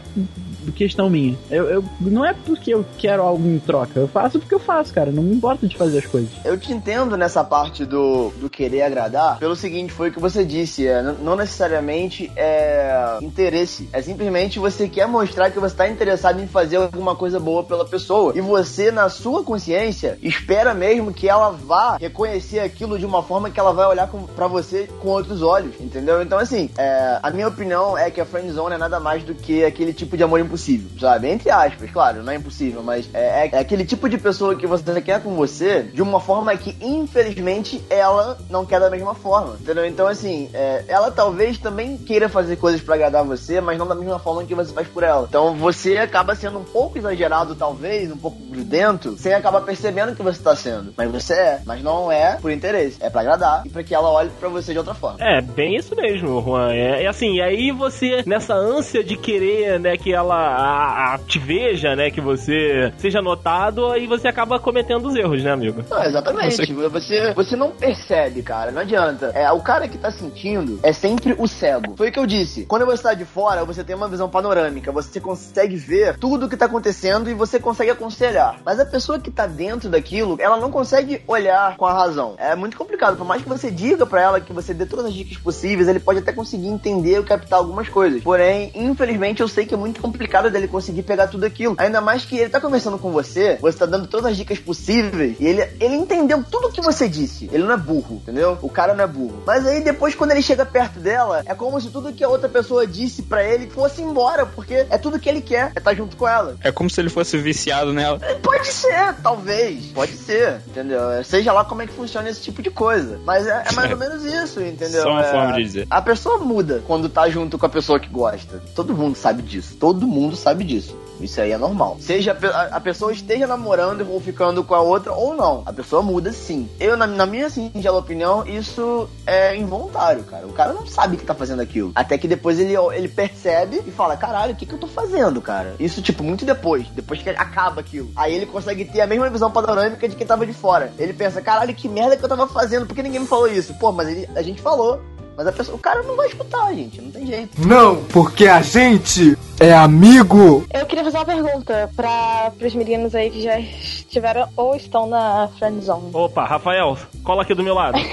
questão 0.73 1.09
minha. 1.11 1.37
Eu, 1.51 1.65
eu- 1.71 1.85
não 2.01 2.25
é 2.25 2.33
porque 2.35 2.73
eu 2.75 2.85
quero 2.99 3.23
algo 3.23 3.47
em 3.49 3.59
troca. 3.59 3.99
Eu 4.01 4.09
faço 4.09 4.39
porque 4.39 4.55
eu 4.55 4.59
faço, 4.61 4.93
cara. 4.93 5.11
Não 5.11 5.23
me 5.23 5.35
importa 5.35 5.67
de 5.67 5.77
fazer 5.77 5.99
as 5.99 6.07
coisas. 6.07 6.31
Eu 6.45 6.59
te 6.59 6.73
entendo 6.73 7.17
nessa 7.17 7.43
parte 7.45 7.85
do, 7.85 8.31
do 8.41 8.49
querer 8.51 8.83
agradar, 8.83 9.39
pelo 9.39 9.57
seguinte, 9.57 9.93
foi 9.93 10.09
o 10.09 10.13
que 10.13 10.21
você 10.21 10.45
disse, 10.45 10.87
é, 10.87 11.03
não 11.03 11.37
necessariamente 11.37 12.31
é 12.37 13.19
interesse, 13.23 13.89
é 13.93 14.01
simplesmente 14.03 14.59
você 14.59 14.89
quer 14.89 15.07
mostrar 15.07 15.51
que 15.51 15.59
você 15.59 15.75
está 15.75 15.89
interessado 15.89 16.41
em 16.43 16.47
fazer 16.47 16.77
alguma 16.77 17.15
coisa 17.17 17.39
boa 17.41 17.63
pela 17.65 17.85
pessoa, 17.85 18.33
e 18.37 18.41
você, 18.41 18.91
na 18.91 19.09
sua 19.09 19.43
consciência, 19.43 20.19
espera 20.23 20.75
mesmo 20.75 21.13
que 21.13 21.29
ela 21.29 21.51
vá 21.51 21.97
reconhecer 21.97 22.61
aquilo 22.61 22.99
de 22.99 23.07
uma 23.07 23.23
forma 23.23 23.51
que 23.51 23.59
ela 23.59 23.73
vai 23.73 23.87
olhar 23.87 24.09
pra 24.37 24.47
você 24.47 24.89
com 25.01 25.09
outros 25.09 25.43
olhos, 25.43 25.75
entendeu? 25.81 26.23
Então, 26.23 26.39
assim, 26.39 26.71
é, 26.77 27.19
a 27.23 27.31
minha 27.31 27.49
opinião 27.49 27.97
é 27.97 28.11
que 28.11 28.21
a 28.21 28.25
friendzone 28.25 28.75
é 28.75 28.79
nada 28.79 29.01
mais 29.01 29.23
do 29.23 29.35
que 29.35 29.65
aquele 29.65 29.93
tipo 29.93 30.17
de 30.17 30.23
amor 30.23 30.41
impossível, 30.41 30.54
sabe? 30.57 31.29
Entre 31.29 31.51
aspas, 31.51 31.91
claro, 31.91 32.23
não 32.23 32.33
é 32.33 32.37
impossível, 32.37 32.83
mas 32.83 33.09
é, 33.13 33.49
é 33.53 33.59
aquele 33.59 33.85
tipo 33.85 34.09
de 34.09 34.19
pessoa 34.19 34.57
que 34.57 34.67
você 34.67 35.01
quer 35.01 35.23
com 35.23 35.35
você 35.35 35.83
de 35.83 36.03
uma 36.03 36.21
forma 36.21 36.57
que, 36.57 36.77
infelizmente, 36.81 37.83
ela 37.91 38.39
não 38.49 38.65
quer 38.65 38.81
da 38.81 38.91
mesma 38.91 39.15
forma, 39.15 39.57
entendeu? 39.61 39.87
Então, 39.87 40.07
assim, 40.07 40.51
é, 40.53 40.85
ela 40.89 41.11
talvez 41.11 41.59
também 41.59 41.97
queira 41.97 42.29
fazer 42.29 42.57
coisas 42.57 42.81
pra 42.81 42.95
agradar 42.95 43.25
você, 43.25 43.61
mas 43.61 43.79
não 43.79 43.87
da 43.87 43.95
mesma 43.95 44.19
forma 44.19 44.45
que 44.45 44.55
você 44.55 44.73
faz 44.73 44.87
por 44.89 45.03
ela. 45.03 45.27
Então, 45.29 45.55
você 45.55 45.97
acaba 45.99 46.35
sendo 46.35 46.59
um 46.59 46.65
pouco 46.65 46.99
exagerado, 46.99 47.55
talvez, 47.55 48.11
um 48.11 48.17
pouco 48.17 48.39
grudento, 48.47 49.17
sem 49.19 49.33
acabar 49.33 49.61
percebendo 49.63 50.15
que 50.15 50.23
você 50.23 50.43
tá 50.43 50.55
sendo. 50.55 50.93
Mas 50.97 51.11
você 51.11 51.35
é, 51.35 51.61
mas 51.65 51.83
não 51.83 52.11
é 52.11 52.37
por 52.41 52.51
interesse, 52.51 52.97
é 53.01 53.11
pra 53.11 53.21
agradar 53.21 53.63
e 53.65 53.69
pra 53.69 53.83
que 53.83 53.95
ela 53.95 54.11
olhe 54.11 54.31
pra 54.39 54.49
você 54.49 54.73
de 54.73 54.79
outra 54.79 54.95
forma. 54.95 55.19
É, 55.21 55.41
bem 55.41 55.77
isso 55.77 55.95
mesmo, 55.95 56.43
Juan. 56.43 56.73
É, 56.73 57.05
é 57.05 57.07
assim, 57.07 57.35
e 57.37 57.43
aí 57.43 57.71
você, 57.71 58.23
nessa 58.27 58.55
ânsia 58.55 59.03
de 59.03 59.17
querer, 59.17 59.79
né, 59.81 59.97
que 59.97 60.13
ela 60.13 60.44
a- 60.45 61.15
a- 61.15 61.19
te 61.19 61.39
veja, 61.39 61.95
né, 61.97 62.11
que 62.11 62.21
você 62.21 62.93
seja 62.99 63.21
notado, 63.23 63.87
aí 63.91 64.07
você 64.07 64.29
acaba 64.29 64.59
cometendo 64.59 65.07
os 65.09 65.15
erros, 65.15 65.43
né, 65.43 65.51
amigo? 65.53 65.85
Não, 65.91 66.03
exatamente. 66.05 66.73
Você, 66.75 67.33
você 67.35 67.57
não 67.57 67.71
percebe, 67.71 68.43
cara. 68.43 68.71
Não 68.71 68.83
adianta. 68.83 69.27
É, 69.35 69.51
o 69.53 69.61
cara 69.61 69.89
que 69.89 69.99
tá 69.99 70.11
sentindo 70.11 70.79
é 70.83 70.93
sempre 70.93 71.35
o 71.39 71.47
cego. 71.47 71.95
Foi 71.97 72.09
o 72.09 72.13
que 72.13 72.19
eu 72.19 72.27
disse. 72.27 72.65
Quando 72.67 72.87
você 72.87 73.03
tá 73.03 73.15
de 73.15 73.25
fora, 73.25 73.65
você 73.65 73.83
tem 73.85 73.95
uma 73.97 74.09
visão 74.09 74.29
panorâmica. 74.29 74.93
Você 74.93 75.21
consegue 75.21 75.77
ver 75.77 76.17
tudo 76.19 76.47
o 76.47 76.49
que 76.49 76.57
tá 76.57 76.67
acontecendo 76.67 77.31
e 77.31 77.35
você 77.35 77.59
consegue 77.59 77.91
aconselhar. 77.91 78.57
Mas 78.65 78.79
a 78.81 78.87
pessoa 78.87 79.19
que 79.19 79.31
tá 79.31 79.47
dentro 79.47 79.89
daquilo, 79.89 80.37
ela 80.41 80.57
não 80.59 80.71
consegue 80.71 81.23
olhar 81.27 81.77
com 81.77 81.87
a 81.87 81.93
razão. 81.93 82.35
É 82.39 82.55
muito 82.55 82.77
complicado. 82.77 83.17
Por 83.17 83.27
mais 83.27 83.43
que 83.43 83.49
você 83.49 83.71
diga 83.71 84.05
pra 84.07 84.21
ela 84.21 84.41
que 84.41 84.53
você 84.53 84.75
dê 84.75 84.87
todas 84.87 85.07
as 85.07 85.15
dicas 85.15 85.39
possíveis, 85.39 85.89
ele 85.89 86.01
pode 86.01 86.19
até 86.21 86.33
conseguir 86.33 86.69
entender 86.69 87.19
ou 87.19 87.25
captar 87.25 87.59
algumas 87.59 87.89
coisas. 87.89 88.23
Porém, 88.23 88.71
infelizmente, 88.75 89.41
eu 89.41 89.49
sei 89.49 89.67
que 89.67 89.75
é 89.75 89.77
muito 89.77 90.01
complicado 90.01 90.34
dele 90.51 90.69
conseguir 90.69 91.03
pegar 91.03 91.29
tudo 91.29 91.45
aquilo. 91.45 91.75
Ainda 91.79 92.01
mais 92.01 92.25
que 92.25 92.37
ele 92.39 92.51
tá 92.51 92.61
conversando 92.61 92.99
com 92.99 93.11
você, 93.11 93.59
você 93.61 93.79
tá 93.79 93.87
dando 93.87 94.07
todas 94.07 94.33
as 94.33 94.37
dicas 94.37 94.59
possíveis 94.59 95.37
e 95.41 95.47
ele, 95.47 95.63
ele 95.81 95.95
entendeu 95.95 96.43
tudo 96.51 96.71
que 96.71 96.81
você 96.81 97.09
disse. 97.09 97.49
Ele 97.53 97.65
não 97.65 97.73
é 97.75 97.77
burro, 97.77 98.17
entendeu? 98.17 98.59
O 98.63 98.69
cara 98.69 98.95
não 98.95 99.05
é 99.05 99.07
burro. 99.07 99.43
Mas 99.47 99.67
aí 99.67 99.81
depois, 99.83 100.15
quando 100.15 100.33
ele 100.33 100.43
chega 100.43 100.65
perto 100.65 100.99
dela, 100.99 101.43
é 101.47 101.55
como 101.55 101.81
se 101.81 101.89
tudo 101.91 102.13
que 102.13 102.25
a 102.25 102.29
outra 102.29 102.49
pessoa 102.49 102.87
disse 102.87 103.23
pra 103.23 103.45
ele 103.45 103.69
fosse 103.69 104.03
embora, 104.03 104.47
porque 104.47 104.87
é 104.89 104.99
tudo 104.99 105.19
que 105.19 105.29
ele 105.29 105.41
quer, 105.41 105.73
é 105.75 105.79
estar 105.79 105.95
junto 105.95 106.17
com 106.17 106.27
ela. 106.29 106.57
É 106.63 106.71
como 106.73 106.89
se 106.91 107.01
ele 107.01 107.09
fosse 107.11 107.37
viciado 107.39 107.93
nela. 107.93 108.19
Pode 108.43 108.67
ser, 108.69 109.15
talvez. 109.23 109.87
Pode 109.87 110.13
ser, 110.13 110.61
entendeu? 110.67 111.01
Seja 111.25 111.53
lá 111.53 111.65
como 111.65 111.83
é 111.83 111.87
que 111.87 111.93
funciona 111.93 112.29
esse 112.29 112.41
tipo 112.41 112.63
de 112.63 112.71
coisa. 112.71 113.21
Mas 113.25 113.47
é, 113.47 113.65
é 113.69 113.73
mais 113.73 113.91
ou 113.91 113.97
menos 113.99 114.25
isso, 114.25 114.61
entendeu? 114.61 115.03
Só 115.03 115.11
uma 115.11 115.25
É, 115.25 115.31
forma 115.31 115.53
de 115.55 115.65
dizer. 115.65 115.87
A 115.91 116.01
pessoa 116.03 116.39
muda 116.39 116.83
quando 116.87 117.09
tá 117.09 117.29
junto 117.29 117.59
com 117.59 117.67
a 117.67 117.69
pessoa 117.69 117.99
que 118.01 118.09
gosta. 118.09 118.63
Todo 118.75 118.95
mundo 118.97 119.17
sabe 119.17 119.43
disso. 119.43 119.77
Todo 119.79 120.07
mundo 120.07 120.24
sabe 120.33 120.65
disso. 120.65 120.97
Isso 121.21 121.41
aí 121.41 121.53
é 121.53 121.59
normal. 121.59 121.97
Seja 122.01 122.37
a 122.73 122.81
pessoa 122.81 123.13
esteja 123.13 123.47
namorando 123.47 124.07
ou 124.11 124.21
ficando 124.21 124.65
com 124.65 124.75
a 124.75 124.81
outra 124.81 125.13
ou 125.13 125.35
não. 125.35 125.63
A 125.65 125.73
pessoa 125.73 126.03
muda 126.03 126.33
sim. 126.33 126.69
Eu, 126.81 126.97
na, 126.97 127.07
na 127.07 127.25
minha 127.25 127.49
singela 127.49 127.99
opinião, 127.99 128.45
isso 128.47 129.09
é 129.27 129.57
involuntário, 129.57 130.25
cara. 130.25 130.47
O 130.47 130.53
cara 130.53 130.73
não 130.73 130.87
sabe 130.87 131.17
que 131.17 131.25
tá 131.25 131.35
fazendo 131.35 131.63
aquilo. 131.63 131.93
Até 131.95 132.19
que 132.19 132.27
depois 132.27 132.59
ele, 132.59 132.75
ele 132.95 133.09
percebe 133.09 133.81
e 133.87 133.91
fala: 133.93 134.17
caralho, 134.17 134.55
o 134.55 134.57
que, 134.57 134.67
que 134.67 134.73
eu 134.75 134.79
tô 134.79 134.89
fazendo, 134.89 135.41
cara? 135.41 135.77
Isso, 135.79 136.03
tipo, 136.03 136.25
muito 136.25 136.45
depois. 136.45 136.87
Depois 136.89 137.23
que 137.23 137.31
acaba 137.31 137.81
aquilo. 137.81 138.11
Aí 138.17 138.35
ele 138.35 138.47
consegue 138.47 138.85
ter 138.85 139.01
a 139.01 139.07
mesma 139.07 139.31
visão 139.31 139.51
panorâmica 139.51 140.09
de 140.09 140.17
quem 140.17 140.27
tava 140.27 140.45
de 140.45 140.53
fora. 140.53 140.93
Ele 140.99 141.13
pensa: 141.13 141.41
caralho, 141.41 141.75
que 141.75 141.89
merda 141.89 142.17
que 142.17 142.25
eu 142.25 142.29
tava 142.29 142.49
fazendo? 142.49 142.87
Por 142.87 142.95
que 142.95 143.03
ninguém 143.03 143.21
me 143.21 143.27
falou 143.27 143.47
isso? 143.47 143.73
Pô, 143.75 143.93
mas 143.93 144.09
ele- 144.09 144.29
a 144.35 144.43
gente 144.43 144.61
falou. 144.61 145.01
Mas 145.37 145.47
a 145.47 145.53
pessoa, 145.53 145.77
o 145.77 145.81
cara 145.81 146.03
não 146.03 146.17
vai 146.17 146.29
escutar, 146.29 146.73
gente. 146.75 147.01
Não 147.01 147.11
tem 147.11 147.27
jeito. 147.27 147.67
Não, 147.67 148.05
porque 148.05 148.47
a 148.47 148.63
gente 148.63 149.37
é 149.59 149.73
amigo. 149.73 150.65
Eu 150.73 150.87
queria 150.87 151.03
fazer 151.05 151.19
uma 151.19 151.25
pergunta 151.25 151.91
para 151.97 152.53
os 152.61 152.75
meninos 152.75 153.15
aí 153.15 153.31
que 153.31 153.43
já 153.43 153.59
estiveram 153.59 154.49
ou 154.57 154.77
estão 154.77 155.09
na 155.09 155.49
friend 155.59 155.85
zone. 155.85 156.11
Opa, 156.13 156.45
Rafael, 156.45 156.97
cola 157.25 157.43
aqui 157.43 157.55
do 157.55 157.63
meu 157.63 157.75
lado. 157.75 157.99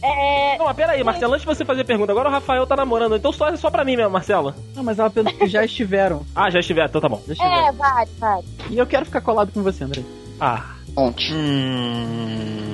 É. 0.00 0.56
Não, 0.56 0.66
mas 0.66 0.76
pera 0.76 0.92
aí, 0.92 1.02
Marcelo, 1.02 1.32
antes 1.32 1.44
de 1.44 1.52
você 1.52 1.64
fazer 1.64 1.80
a 1.80 1.84
pergunta, 1.84 2.12
agora 2.12 2.28
o 2.28 2.32
Rafael 2.32 2.64
tá 2.68 2.76
namorando, 2.76 3.16
então 3.16 3.32
só, 3.32 3.54
só 3.56 3.68
pra 3.68 3.84
mim 3.84 3.96
mesmo, 3.96 4.12
Marcela. 4.12 4.54
Não, 4.72 4.84
mas 4.84 4.96
ela 4.96 5.10
perguntou 5.10 5.36
que 5.40 5.48
já 5.48 5.64
estiveram. 5.64 6.24
Ah, 6.36 6.48
já 6.50 6.60
estiver, 6.60 6.88
então 6.88 7.00
tá 7.00 7.08
bom. 7.08 7.20
Já 7.26 7.32
estiveram. 7.32 7.66
É, 7.66 7.72
vale, 7.72 8.10
vale. 8.16 8.44
E 8.70 8.78
eu 8.78 8.86
quero 8.86 9.04
ficar 9.04 9.20
colado 9.20 9.50
com 9.52 9.60
você, 9.60 9.82
André. 9.82 10.04
Ah. 10.40 10.77
Ponte. 10.94 11.32
Hum... 11.32 12.68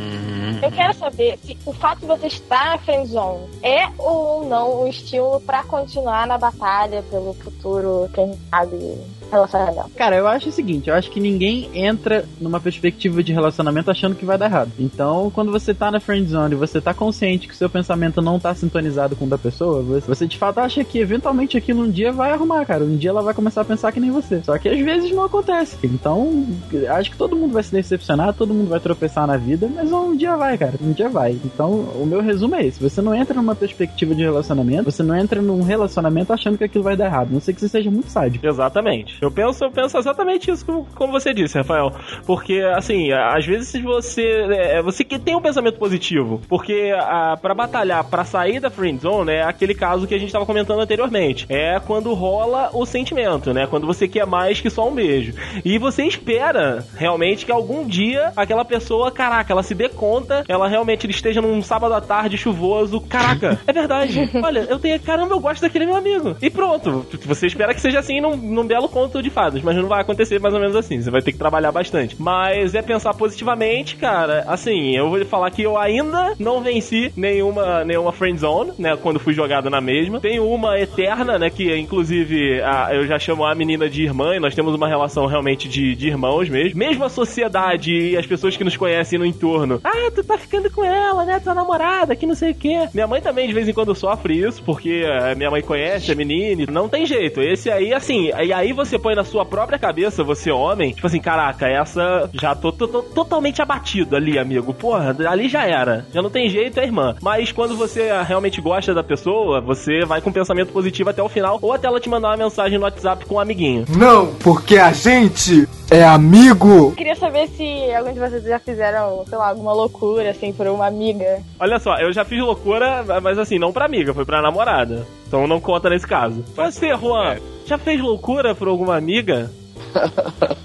Eu 0.63 0.73
quero 0.73 0.95
saber 0.95 1.39
se 1.45 1.59
o 1.67 1.73
fato 1.75 2.01
de 2.01 2.07
você 2.07 2.27
estar 2.27 2.71
na 2.71 2.79
friendzone 2.79 3.49
é 3.63 3.87
ou 3.99 4.49
não 4.49 4.83
um 4.83 4.89
estímulo 4.89 5.39
pra 5.41 5.63
continuar 5.65 6.27
na 6.27 6.39
batalha 6.39 7.03
pelo 7.11 7.35
futuro, 7.35 8.09
quem 8.15 8.39
sabe, 8.49 8.99
relacionamento. 9.35 9.91
Cara, 9.97 10.17
eu 10.17 10.27
acho 10.27 10.49
o 10.49 10.53
seguinte, 10.53 10.89
eu 10.89 10.95
acho 10.95 11.11
que 11.11 11.21
ninguém 11.21 11.71
entra 11.75 12.25
numa 12.41 12.61
perspectiva 12.61 13.23
de 13.23 13.33
relacionamento 13.33 13.91
achando 13.91 14.15
que 14.15 14.25
vai 14.25 14.39
dar 14.39 14.47
errado. 14.47 14.73
Então, 14.79 15.31
quando 15.35 15.53
você 15.53 15.75
tá 15.75 15.91
na 15.91 16.01
friend 16.01 16.29
zone 16.29 16.55
e 16.55 16.59
você 16.59 16.81
tá 16.81 16.95
consciente 16.95 17.47
que 17.47 17.55
o 17.55 17.57
seu 17.57 17.69
pensamento 17.69 18.23
não 18.23 18.39
tá 18.39 18.55
sintonizado 18.55 19.17
com 19.17 19.25
o 19.25 19.29
da 19.29 19.39
pessoa, 19.39 19.83
você, 19.83 20.07
você 20.07 20.27
de 20.27 20.39
fato 20.39 20.59
acha 20.59 20.85
que 20.85 20.99
eventualmente 20.99 21.57
aquilo 21.57 21.83
um 21.83 21.91
dia 21.91 22.13
vai 22.13 22.33
arrumar, 22.33 22.65
cara. 22.65 22.85
Um 22.85 22.97
dia 22.97 23.11
ela 23.11 23.23
vai 23.23 23.35
começar 23.35 23.63
a 23.63 23.65
pensar 23.65 23.93
que 23.93 24.01
nem 24.01 24.11
você. 24.11 24.43
Só 24.43 24.57
que 24.59 24.69
às 24.69 24.79
vezes 24.81 25.11
não 25.11 25.25
acontece. 25.25 25.77
Então, 25.83 26.47
acho 26.91 27.11
que 27.11 27.17
todo 27.17 27.37
mundo 27.37 27.53
vai 27.53 27.63
se 27.63 27.73
decepcionar, 27.73 28.35
todo 28.35 28.55
mundo 28.55 28.69
vai 28.69 28.81
tropeçar 28.81 29.27
na 29.27 29.37
vida, 29.37 29.69
mas 29.75 29.93
um 29.93 30.17
dia 30.17 30.37
vai, 30.37 30.57
cara. 30.57 30.75
Um 30.81 30.93
dia 30.93 31.09
vai. 31.09 31.39
Então, 31.45 31.71
o 31.71 32.07
meu 32.07 32.21
resumo 32.21 32.55
é 32.55 32.67
esse. 32.67 32.83
Você 32.83 33.01
não 33.03 33.15
entra 33.15 33.35
numa 33.35 33.55
perspectiva 33.55 34.15
de 34.15 34.23
relacionamento, 34.23 34.91
você 34.91 35.03
não 35.03 35.17
entra 35.17 35.41
num 35.41 35.63
relacionamento 35.63 36.33
achando 36.33 36.59
que 36.59 36.65
aquilo 36.65 36.85
vai 36.85 36.97
dar 36.97 37.07
errado. 37.07 37.31
Não 37.31 37.41
sei 37.41 37.55
que 37.55 37.61
você 37.61 37.69
seja 37.69 37.91
muito 37.91 38.11
sádico. 38.11 38.47
Exatamente. 38.47 39.24
Eu 39.25 39.31
penso, 39.31 39.65
eu 39.65 39.71
penso 39.71 39.99
exatamente 39.99 40.51
isso 40.51 40.65
como, 40.65 40.87
como 40.95 41.13
você 41.13 41.33
disse, 41.33 41.59
Rafael. 41.59 41.93
Porque, 42.27 42.61
assim, 42.75 43.13
às 43.13 43.45
vezes 43.45 43.83
você. 43.83 44.23
É, 44.51 44.83
você 44.83 45.05
que 45.05 45.19
tem 45.19 45.37
um 45.37 45.41
pensamento 45.41 45.79
positivo. 45.79 46.41
Porque 46.49 46.93
a, 46.97 47.37
pra 47.37 47.55
batalhar, 47.55 48.05
pra 48.05 48.25
sair 48.25 48.61
da 48.61 48.71
friend 48.71 49.01
zone, 49.01 49.33
é 49.33 49.43
aquele 49.43 49.75
caso 49.75 50.07
que 50.07 50.15
a 50.15 50.19
gente 50.19 50.33
tava 50.33 50.47
comentando 50.47 50.81
anteriormente. 50.81 51.47
É 51.49 51.81
quando 51.81 52.13
rola 52.15 52.71
o 52.73 52.85
sentimento, 52.87 53.53
né? 53.53 53.67
Quando 53.67 53.87
você 53.87 54.07
quer 54.09 54.27
mais 54.27 54.61
que 54.61 54.71
só 54.71 54.89
um 54.89 54.95
beijo. 54.95 55.35
E 55.65 55.79
você 55.79 56.05
espera 56.05 56.85
realmente 56.97 57.45
que 57.45 57.53
algum 57.53 57.87
dia 57.87 58.33
aquela 58.37 58.65
pessoa, 58.65 59.11
caraca, 59.11 59.53
ela 59.53 59.63
se 59.63 59.75
dê 59.75 59.89
conta, 59.89 60.45
ela 60.49 60.69
realmente 60.69 61.09
esteja 61.09 61.41
num 61.41 61.63
sábado 61.63 61.95
à 61.95 62.01
tarde 62.01 62.37
chuvoso. 62.37 63.01
Caraca, 63.01 63.61
é 63.67 63.73
verdade. 63.73 64.31
Olha, 64.43 64.67
eu 64.69 64.79
tenho. 64.79 64.99
Caramba, 65.01 65.35
eu 65.35 65.41
gosto 65.41 65.63
daquele 65.63 65.87
meu 65.87 65.97
amigo. 65.97 66.37
E 66.41 66.51
pronto. 66.51 67.07
Você 67.27 67.47
espera 67.47 67.75
que 67.75 67.81
seja 67.81 67.99
assim 67.99 68.21
num, 68.21 68.37
num 68.37 68.67
belo 68.67 68.89
conto 68.89 69.04
de 69.09 69.31
fadas, 69.31 69.63
mas 69.63 69.77
não 69.77 69.89
vai 69.89 70.01
acontecer 70.01 70.41
mais 70.41 70.55
ou 70.55 70.61
menos 70.61 70.77
assim. 70.77 71.01
Você 71.01 71.11
vai 71.11 71.23
ter 71.23 71.33
que 71.33 71.39
trabalhar 71.39 71.73
bastante. 71.73 72.17
Mas 72.19 72.75
é 72.75 72.83
pensar 72.83 73.15
positivamente, 73.15 73.97
cara. 73.97 74.45
Assim, 74.47 74.97
eu 74.97 75.09
vou 75.09 75.25
falar 75.25 75.51
que 75.51 75.63
eu 75.63 75.79
ainda 75.79 76.35
não 76.39 76.61
venci 76.61 77.13
nenhuma, 77.17 77.85
nenhuma 77.85 78.13
friend 78.13 78.39
zone, 78.39 78.73
né? 78.79 78.97
Quando 78.97 79.21
fui 79.21 79.33
jogado 79.33 79.71
na 79.71 79.81
mesma. 79.81 80.21
Tem 80.21 80.41
uma 80.41 80.79
eterna, 80.79 81.39
né? 81.39 81.51
Que 81.51 81.77
inclusive 81.77 82.61
a, 82.63 82.95
eu 82.95 83.07
já 83.07 83.19
chamo 83.19 83.45
a 83.45 83.55
menina 83.55 83.89
de 83.89 84.03
irmã 84.03 84.37
e 84.37 84.41
nós 84.41 84.55
temos 84.55 84.75
uma 84.75 84.89
relação 84.89 85.27
realmente 85.27 85.69
de, 85.69 85.95
de 85.95 86.09
irmãos 86.09 86.49
mesmo. 86.49 86.79
Mesmo 86.79 87.05
a 87.05 87.09
sociedade 87.09 87.93
e 87.93 88.17
as 88.17 88.27
pessoas 88.27 88.57
que 88.57 88.65
nos 88.65 88.77
conhecem 88.77 89.19
no 89.19 89.27
entorno. 89.27 89.81
Ah, 89.85 90.11
tu 90.15 90.25
tá 90.25 90.37
ficando 90.39 90.71
com 90.71 90.85
ela, 90.85 91.25
né? 91.25 91.41
Tua 91.41 91.55
namorada, 91.55 92.17
que 92.17 92.27
não 92.27 92.35
sei 92.35 92.53
o 92.53 92.55
quê. 92.55 92.89
Minha 92.93 93.07
mãe 93.07 93.21
também 93.21 93.47
de 93.47 93.55
vez 93.55 93.69
em 93.69 93.73
quando 93.73 93.95
sofre 93.95 94.39
isso, 94.39 94.63
porque 94.63 95.05
a 95.05 95.35
minha 95.35 95.51
mãe 95.51 95.63
conhece 95.63 96.11
a 96.11 96.15
menina. 96.15 96.71
Não 96.71 96.89
tem 96.89 97.07
jeito. 97.07 97.41
Esse 97.41 97.71
aí, 97.71 97.93
assim, 97.93 98.31
e 98.45 98.53
aí 98.53 98.73
você 98.73 98.94
põe 98.99 99.15
na 99.15 99.25
sua 99.25 99.45
própria 99.45 99.79
cabeça, 99.79 100.23
você 100.25 100.51
homem, 100.51 100.93
tipo 100.93 101.07
assim, 101.07 101.21
caraca, 101.21 101.67
essa 101.69 102.29
já 102.33 102.55
tô, 102.55 102.73
tô- 102.73 102.89
tô 102.89 103.03
totalmente 103.03 103.61
abatido 103.63 104.17
ali, 104.17 104.39
amigo. 104.39 104.73
Porra, 104.75 105.17
ali 105.29 105.49
já 105.49 105.65
era. 105.65 106.07
Já 106.13 106.21
não 106.23 106.31
tem 106.31 106.49
jeito, 106.49 106.79
é 106.81 106.85
irmã. 106.85 107.15
Mas 107.23 107.53
quando 107.53 107.77
você 107.77 108.11
realmente 108.27 108.61
gosta 108.61 108.95
da 108.95 109.03
pessoa, 109.03 109.61
você 109.61 110.05
vai 110.05 110.21
com 110.21 110.33
pensamento 110.33 110.73
positivo 110.73 111.11
até 111.11 111.23
o 111.23 111.29
final, 111.29 111.59
ou 111.63 111.73
até 111.73 111.87
ela 111.87 112.01
te 112.01 112.09
mandar 112.09 112.29
uma 112.31 112.37
mensagem 112.37 112.79
no 112.79 112.85
WhatsApp 112.85 113.25
com 113.27 113.37
um 113.37 113.41
amiguinho. 113.41 113.85
Não, 113.89 114.35
porque 114.35 114.77
a 114.79 114.93
gente 114.93 115.67
é 115.91 116.05
amigo. 116.05 116.89
Eu 116.89 116.93
queria 116.93 117.17
saber 117.17 117.49
se 117.49 117.95
algum 117.95 118.13
de 118.13 118.19
vocês 118.21 118.45
já 118.45 118.59
fizeram, 118.59 119.25
sei 119.29 119.39
lá, 119.39 119.49
alguma 119.49 119.73
loucura, 119.73 120.31
assim, 120.31 120.53
por 120.53 120.67
uma 120.67 120.87
amiga. 120.87 121.41
Olha 121.59 121.79
só, 121.79 121.97
eu 121.99 122.13
já 122.13 122.25
fiz 122.25 122.41
loucura, 122.41 123.05
mas 123.23 123.39
assim, 123.39 123.59
não 123.59 123.73
pra 123.73 123.85
amiga, 123.85 124.15
foi 124.15 124.25
pra 124.25 124.43
namorada. 124.43 125.07
Então 125.27 125.47
não 125.47 125.61
conta 125.61 125.91
nesse 125.91 126.07
caso. 126.07 126.45
Você, 126.55 126.95
Juan, 126.97 127.39
já 127.67 127.79
fez 127.79 128.01
loucura 128.01 128.55
por 128.55 128.69
alguma 128.69 128.97
amiga? 128.97 129.51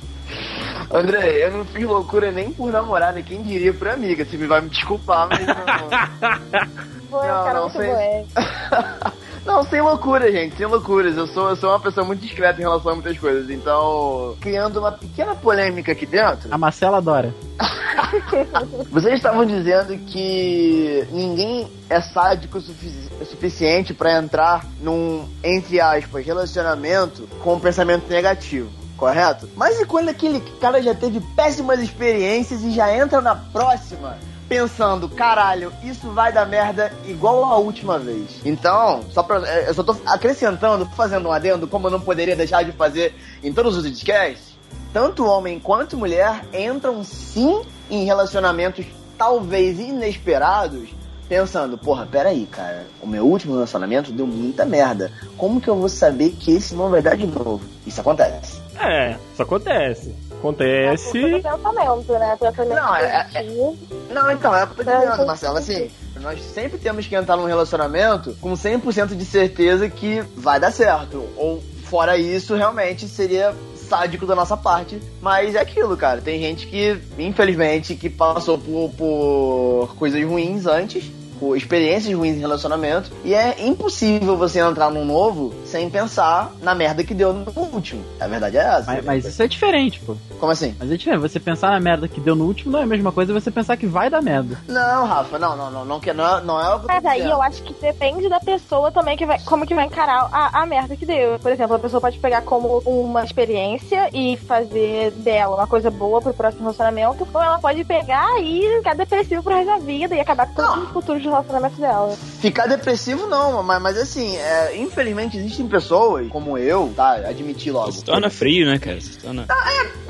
André, 0.91 1.45
eu 1.45 1.51
não 1.51 1.65
fiz 1.65 1.86
loucura 1.86 2.32
nem 2.32 2.51
por 2.51 2.72
namorada, 2.72 3.22
quem 3.22 3.43
diria 3.43 3.74
por 3.74 3.88
amiga. 3.88 4.26
Você 4.26 4.38
me 4.38 4.47
vai 4.47 4.61
me 4.61 4.70
desculpar, 4.70 5.28
mas 5.30 5.45
não. 5.45 5.55
Foi 7.09 7.20
um 7.20 7.28
Não, 7.28 7.43
cara 7.43 7.53
não, 7.53 7.70
muito 7.70 7.78
sei. 7.78 8.26
Não, 9.45 9.63
sem 9.63 9.81
loucura, 9.81 10.31
gente, 10.31 10.55
sem 10.55 10.65
loucuras. 10.65 11.15
Eu 11.17 11.27
sou, 11.27 11.49
eu 11.49 11.55
sou 11.55 11.69
uma 11.69 11.79
pessoa 11.79 12.05
muito 12.05 12.21
discreta 12.21 12.59
em 12.59 12.63
relação 12.63 12.91
a 12.91 12.95
muitas 12.95 13.17
coisas. 13.17 13.49
Então, 13.49 14.35
criando 14.39 14.79
uma 14.79 14.91
pequena 14.91 15.35
polêmica 15.35 15.91
aqui 15.91 16.05
dentro, 16.05 16.53
A 16.53 16.57
Marcela 16.57 16.97
adora. 16.97 17.33
vocês 18.91 19.15
estavam 19.15 19.45
dizendo 19.45 19.97
que 20.05 21.07
ninguém 21.11 21.67
é 21.89 22.01
sádico 22.01 22.57
o 22.57 22.61
sufici- 22.61 23.09
o 23.19 23.25
suficiente 23.25 23.93
pra 23.93 24.17
entrar 24.17 24.65
num, 24.81 25.27
entre 25.43 25.79
aspas, 25.81 26.25
relacionamento 26.25 27.27
com 27.43 27.55
um 27.55 27.59
pensamento 27.59 28.09
negativo. 28.09 28.69
Correto? 28.97 29.49
Mas 29.55 29.79
e 29.79 29.85
quando 29.85 30.09
aquele 30.09 30.41
cara 30.59 30.81
já 30.81 30.93
teve 30.93 31.21
péssimas 31.33 31.79
experiências 31.79 32.61
e 32.63 32.71
já 32.71 32.93
entra 32.93 33.21
na 33.21 33.33
próxima 33.33 34.17
pensando, 34.49 35.07
caralho, 35.07 35.71
isso 35.83 36.09
vai 36.09 36.33
dar 36.33 36.47
merda 36.47 36.91
igual 37.05 37.45
a 37.45 37.57
última 37.57 37.99
vez. 37.99 38.41
Então, 38.43 39.03
só 39.11 39.21
pra, 39.21 39.47
eh, 39.47 39.69
eu 39.69 39.73
só 39.75 39.83
tô 39.83 39.95
acrescentando, 40.07 40.87
fazendo 40.87 41.29
um 41.29 41.31
adendo, 41.31 41.67
como 41.67 41.87
eu 41.87 41.91
não 41.91 42.01
poderia 42.01 42.35
deixar 42.35 42.63
de 42.63 42.71
fazer 42.71 43.15
em 43.43 43.53
todos 43.53 43.77
os 43.77 43.83
podcasts, 43.83 44.57
tanto 44.91 45.23
homem 45.23 45.59
quanto 45.59 45.95
mulher 45.95 46.43
entram 46.51 47.03
sim 47.03 47.61
em 47.89 48.05
relacionamentos 48.05 48.85
talvez 49.17 49.79
inesperados, 49.79 50.89
pensando, 51.27 51.77
porra, 51.77 52.07
peraí, 52.07 52.47
cara, 52.47 52.87
o 53.01 53.05
meu 53.05 53.25
último 53.25 53.53
relacionamento 53.53 54.11
deu 54.11 54.25
muita 54.25 54.65
merda. 54.65 55.11
Como 55.37 55.61
que 55.61 55.67
eu 55.67 55.75
vou 55.75 55.89
saber 55.89 56.31
que 56.31 56.51
esse 56.51 56.73
não 56.73 56.89
vai 56.89 57.03
dar 57.03 57.15
de 57.15 57.27
novo? 57.27 57.61
Isso 57.85 58.01
acontece. 58.01 58.59
É, 58.79 59.15
isso 59.31 59.43
acontece. 59.43 60.15
Acontece. 60.39 61.11
Tudo 61.21 61.41
pensamento, 61.41 62.11
né? 62.13 62.37
Pensamento 62.39 62.75
Não, 62.75 62.95
é- 62.95 63.23
positivo. 63.23 63.77
Não, 64.09 64.31
então, 64.31 64.55
é 64.55 64.63
o 64.63 64.67
que 64.67 64.81
eu 64.81 64.85
tô 64.85 64.91
É, 64.91 64.99
dizendo, 64.99 65.15
sim, 65.17 65.25
Marcelo. 65.25 65.61
sim, 65.61 65.73
Assim, 65.73 65.91
nós 66.21 66.41
sempre 66.41 66.77
temos 66.77 67.05
que 67.07 67.15
entrar 67.15 67.35
num 67.37 67.45
relacionamento 67.45 68.35
com 68.41 68.53
100% 68.55 69.15
de 69.15 69.25
certeza 69.25 69.89
que 69.89 70.21
vai 70.35 70.59
dar 70.59 70.71
certo. 70.71 71.23
Ou, 71.37 71.61
fora 71.85 72.17
isso, 72.17 72.55
realmente 72.55 73.07
seria 73.07 73.53
sádico 73.75 74.25
da 74.25 74.35
nossa 74.35 74.55
parte. 74.55 74.99
Mas 75.21 75.55
é 75.55 75.59
aquilo, 75.59 75.97
cara. 75.97 76.21
Tem 76.21 76.39
gente 76.39 76.67
que, 76.67 76.97
infelizmente, 77.17 77.95
que 77.95 78.09
passou 78.09 78.57
por, 78.57 78.91
por 78.97 79.95
coisas 79.97 80.23
ruins 80.23 80.65
antes. 80.65 81.11
Por 81.39 81.55
experiências 81.55 82.13
ruins 82.13 82.35
em 82.35 82.39
relacionamento. 82.39 83.11
E 83.23 83.33
é 83.33 83.65
impossível 83.65 84.35
você 84.37 84.59
entrar 84.59 84.89
num 84.91 85.05
novo 85.05 85.53
sem 85.65 85.89
pensar 85.89 86.51
na 86.61 86.75
merda 86.75 87.03
que 87.03 87.13
deu 87.13 87.33
no 87.33 87.51
último. 87.73 88.03
A 88.19 88.27
verdade 88.27 88.57
é 88.57 88.61
essa. 88.61 88.91
Mas, 88.91 89.05
mas 89.05 89.25
isso 89.25 89.41
é 89.41 89.47
diferente, 89.47 89.99
pô. 90.01 90.15
Como 90.39 90.51
assim? 90.51 90.75
Mas 90.79 90.91
é 90.91 90.97
diferente. 90.97 91.21
Você 91.21 91.39
pensar 91.39 91.71
na 91.71 91.79
merda 91.79 92.07
que 92.07 92.19
deu 92.19 92.35
no 92.35 92.45
último 92.45 92.71
não 92.71 92.79
é 92.79 92.83
a 92.83 92.87
mesma 92.87 93.11
coisa 93.11 93.33
você 93.33 93.49
pensar 93.51 93.77
que 93.77 93.87
vai 93.87 94.09
dar 94.09 94.21
merda. 94.21 94.57
Não, 94.67 95.05
Rafa, 95.05 95.37
não, 95.39 95.55
não, 95.55 95.71
não. 95.71 95.85
Não, 95.85 95.99
não, 96.13 96.37
é- 96.37 96.41
não 96.41 96.61
é 96.61 96.75
o 96.75 96.79
que 96.81 96.87
Mas 96.87 97.05
aí 97.05 97.29
eu 97.29 97.41
acho 97.41 97.63
que 97.63 97.73
depende 97.81 98.27
da 98.29 98.39
pessoa 98.39 98.91
também, 98.91 99.17
que 99.17 99.25
vai, 99.25 99.39
como 99.39 99.65
que 99.65 99.73
vai 99.75 99.85
encarar 99.85 100.29
a, 100.31 100.61
a 100.61 100.65
merda 100.65 100.95
que 100.95 101.05
deu. 101.05 101.39
Por 101.39 101.51
exemplo, 101.51 101.75
a 101.75 101.79
pessoa 101.79 102.01
pode 102.01 102.17
pegar 102.19 102.41
como 102.41 102.79
uma 102.85 103.23
experiência 103.23 104.09
e 104.13 104.37
fazer 104.37 105.11
dela 105.11 105.55
uma 105.55 105.67
coisa 105.67 105.89
boa 105.89 106.21
pro 106.21 106.33
próximo 106.33 106.63
relacionamento, 106.63 107.27
ou 107.33 107.41
ela 107.41 107.59
pode 107.59 107.83
pegar 107.83 108.39
e 108.41 108.77
ficar 108.77 108.95
depressivo 108.95 109.43
pro 109.43 109.53
resto 109.55 109.67
da 109.67 109.77
vida 109.77 110.15
e 110.15 110.19
acabar 110.19 110.47
com 110.47 110.53
todos 110.55 110.83
os 110.83 110.89
futuros 110.89 111.21
relacionamentos 111.30 111.77
dela. 111.77 112.15
Ficar 112.39 112.67
depressivo 112.67 113.27
não, 113.27 113.61
mas, 113.63 113.82
mas 113.82 113.97
assim, 113.97 114.36
é, 114.38 114.77
infelizmente 114.77 115.38
existem 115.38 115.67
pessoas, 115.67 116.27
como 116.30 116.57
eu, 116.57 116.91
tá? 116.95 117.13
Admitir 117.13 117.71
logo. 117.71 117.91
Se 117.91 118.03
torna 118.03 118.30
frio, 118.30 118.65
né, 118.65 118.80
cara? 118.80 118.99
Se 118.99 119.17
torna... 119.17 119.45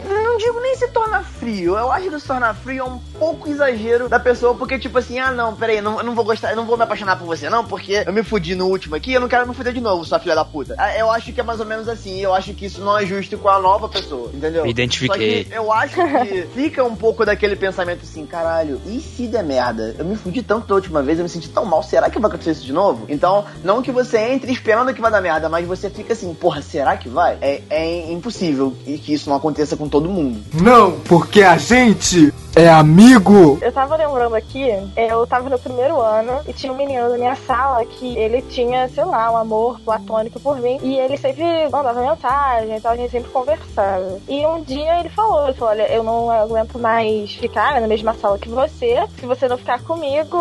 Não 0.07 0.37
digo 0.37 0.59
nem 0.61 0.75
se 0.75 0.87
torna 0.87 1.21
frio. 1.21 1.77
Eu 1.77 1.91
acho 1.91 2.09
que 2.09 2.19
se 2.19 2.27
tornar 2.27 2.53
frio 2.53 2.79
é 2.79 2.83
um 2.83 2.99
pouco 3.17 3.49
exagero 3.49 4.07
da 4.07 4.19
pessoa, 4.19 4.55
porque, 4.55 4.79
tipo 4.79 4.97
assim, 4.97 5.19
ah, 5.19 5.31
não, 5.31 5.55
peraí, 5.55 5.81
não, 5.81 5.97
eu 5.97 6.03
não 6.03 6.15
vou 6.15 6.23
gostar, 6.23 6.51
eu 6.51 6.55
não 6.55 6.65
vou 6.65 6.77
me 6.77 6.83
apaixonar 6.83 7.17
por 7.17 7.25
você, 7.25 7.49
não, 7.49 7.65
porque 7.65 8.03
eu 8.05 8.13
me 8.13 8.23
fudi 8.23 8.55
no 8.55 8.67
último 8.67 8.95
aqui, 8.95 9.13
eu 9.13 9.19
não 9.19 9.27
quero 9.27 9.47
me 9.47 9.53
fuder 9.53 9.73
de 9.73 9.81
novo, 9.81 10.05
sua 10.05 10.19
filha 10.19 10.35
da 10.35 10.45
puta. 10.45 10.75
Ah, 10.77 10.95
Eu 10.97 11.11
acho 11.11 11.33
que 11.33 11.39
é 11.41 11.43
mais 11.43 11.59
ou 11.59 11.65
menos 11.65 11.87
assim, 11.87 12.19
eu 12.19 12.33
acho 12.33 12.53
que 12.53 12.65
isso 12.65 12.81
não 12.81 12.97
é 12.97 13.05
justo 13.05 13.37
com 13.37 13.49
a 13.49 13.59
nova 13.59 13.89
pessoa, 13.89 14.31
entendeu? 14.33 14.63
Me 14.63 14.69
identifiquei. 14.69 15.43
Só 15.43 15.49
que 15.49 15.55
eu 15.55 15.71
acho 15.73 15.95
que 15.95 16.41
fica 16.53 16.83
um 16.83 16.95
pouco 16.95 17.25
daquele 17.25 17.55
pensamento 17.55 18.01
assim, 18.03 18.25
caralho, 18.25 18.79
e 18.85 18.99
se 18.99 19.27
der 19.27 19.43
merda? 19.43 19.95
Eu 19.97 20.05
me 20.05 20.15
fudi 20.15 20.41
tanto 20.41 20.67
da 20.67 20.75
última 20.75 21.01
vez 21.01 21.08
vez, 21.09 21.19
eu 21.19 21.23
me 21.23 21.29
senti 21.29 21.49
tão 21.49 21.65
mal, 21.65 21.83
será 21.83 22.09
que 22.09 22.19
vai 22.19 22.29
acontecer 22.29 22.51
isso 22.51 22.65
de 22.65 22.73
novo? 22.73 23.05
Então, 23.09 23.45
não 23.63 23.81
que 23.81 23.91
você 23.91 24.17
entre 24.17 24.51
esperando 24.51 24.93
que 24.93 25.01
vai 25.01 25.11
dar 25.11 25.21
merda, 25.21 25.49
mas 25.49 25.67
você 25.67 25.89
fica 25.89 26.13
assim, 26.13 26.33
porra, 26.33 26.61
será 26.61 26.95
que 26.97 27.09
vai? 27.09 27.37
É, 27.41 27.61
é 27.69 28.11
impossível 28.11 28.73
que 28.85 29.13
isso 29.13 29.29
não 29.29 29.37
aconteça 29.37 29.75
com 29.75 29.89
todo 29.89 30.09
mundo. 30.09 30.41
Não, 30.53 30.99
porque 31.01 31.41
a 31.41 31.57
gente 31.57 32.33
é 32.59 32.69
amigo. 32.69 33.57
Eu 33.61 33.71
tava 33.71 33.95
lembrando 33.95 34.35
aqui, 34.35 34.67
eu 34.95 35.25
tava 35.25 35.49
no 35.49 35.59
primeiro 35.59 36.01
ano 36.01 36.41
e 36.47 36.53
tinha 36.53 36.71
um 36.71 36.75
menino 36.75 37.09
da 37.09 37.17
minha 37.17 37.35
sala 37.35 37.85
que 37.85 38.17
ele 38.17 38.41
tinha, 38.41 38.87
sei 38.89 39.05
lá, 39.05 39.31
um 39.31 39.37
amor 39.37 39.79
platônico 39.79 40.39
por 40.39 40.59
mim 40.59 40.77
e 40.81 40.99
ele 40.99 41.17
sempre 41.17 41.43
mandava 41.71 42.01
mensagem 42.01 42.75
e 42.75 42.81
tal, 42.81 42.91
a 42.91 42.97
gente 42.97 43.11
sempre 43.11 43.31
conversava. 43.31 44.19
E 44.27 44.45
um 44.45 44.61
dia 44.61 44.99
ele 44.99 45.09
falou, 45.09 45.45
ele 45.45 45.53
falou, 45.53 45.73
olha, 45.73 45.91
eu 45.91 46.03
não 46.03 46.29
aguento 46.29 46.77
mais 46.77 47.33
ficar 47.35 47.79
na 47.79 47.87
mesma 47.87 48.13
sala 48.13 48.37
que 48.37 48.49
você, 48.49 48.97
se 49.19 49.25
você 49.25 49.47
não 49.47 49.57
ficar 49.57 49.81
comigo, 49.83 50.37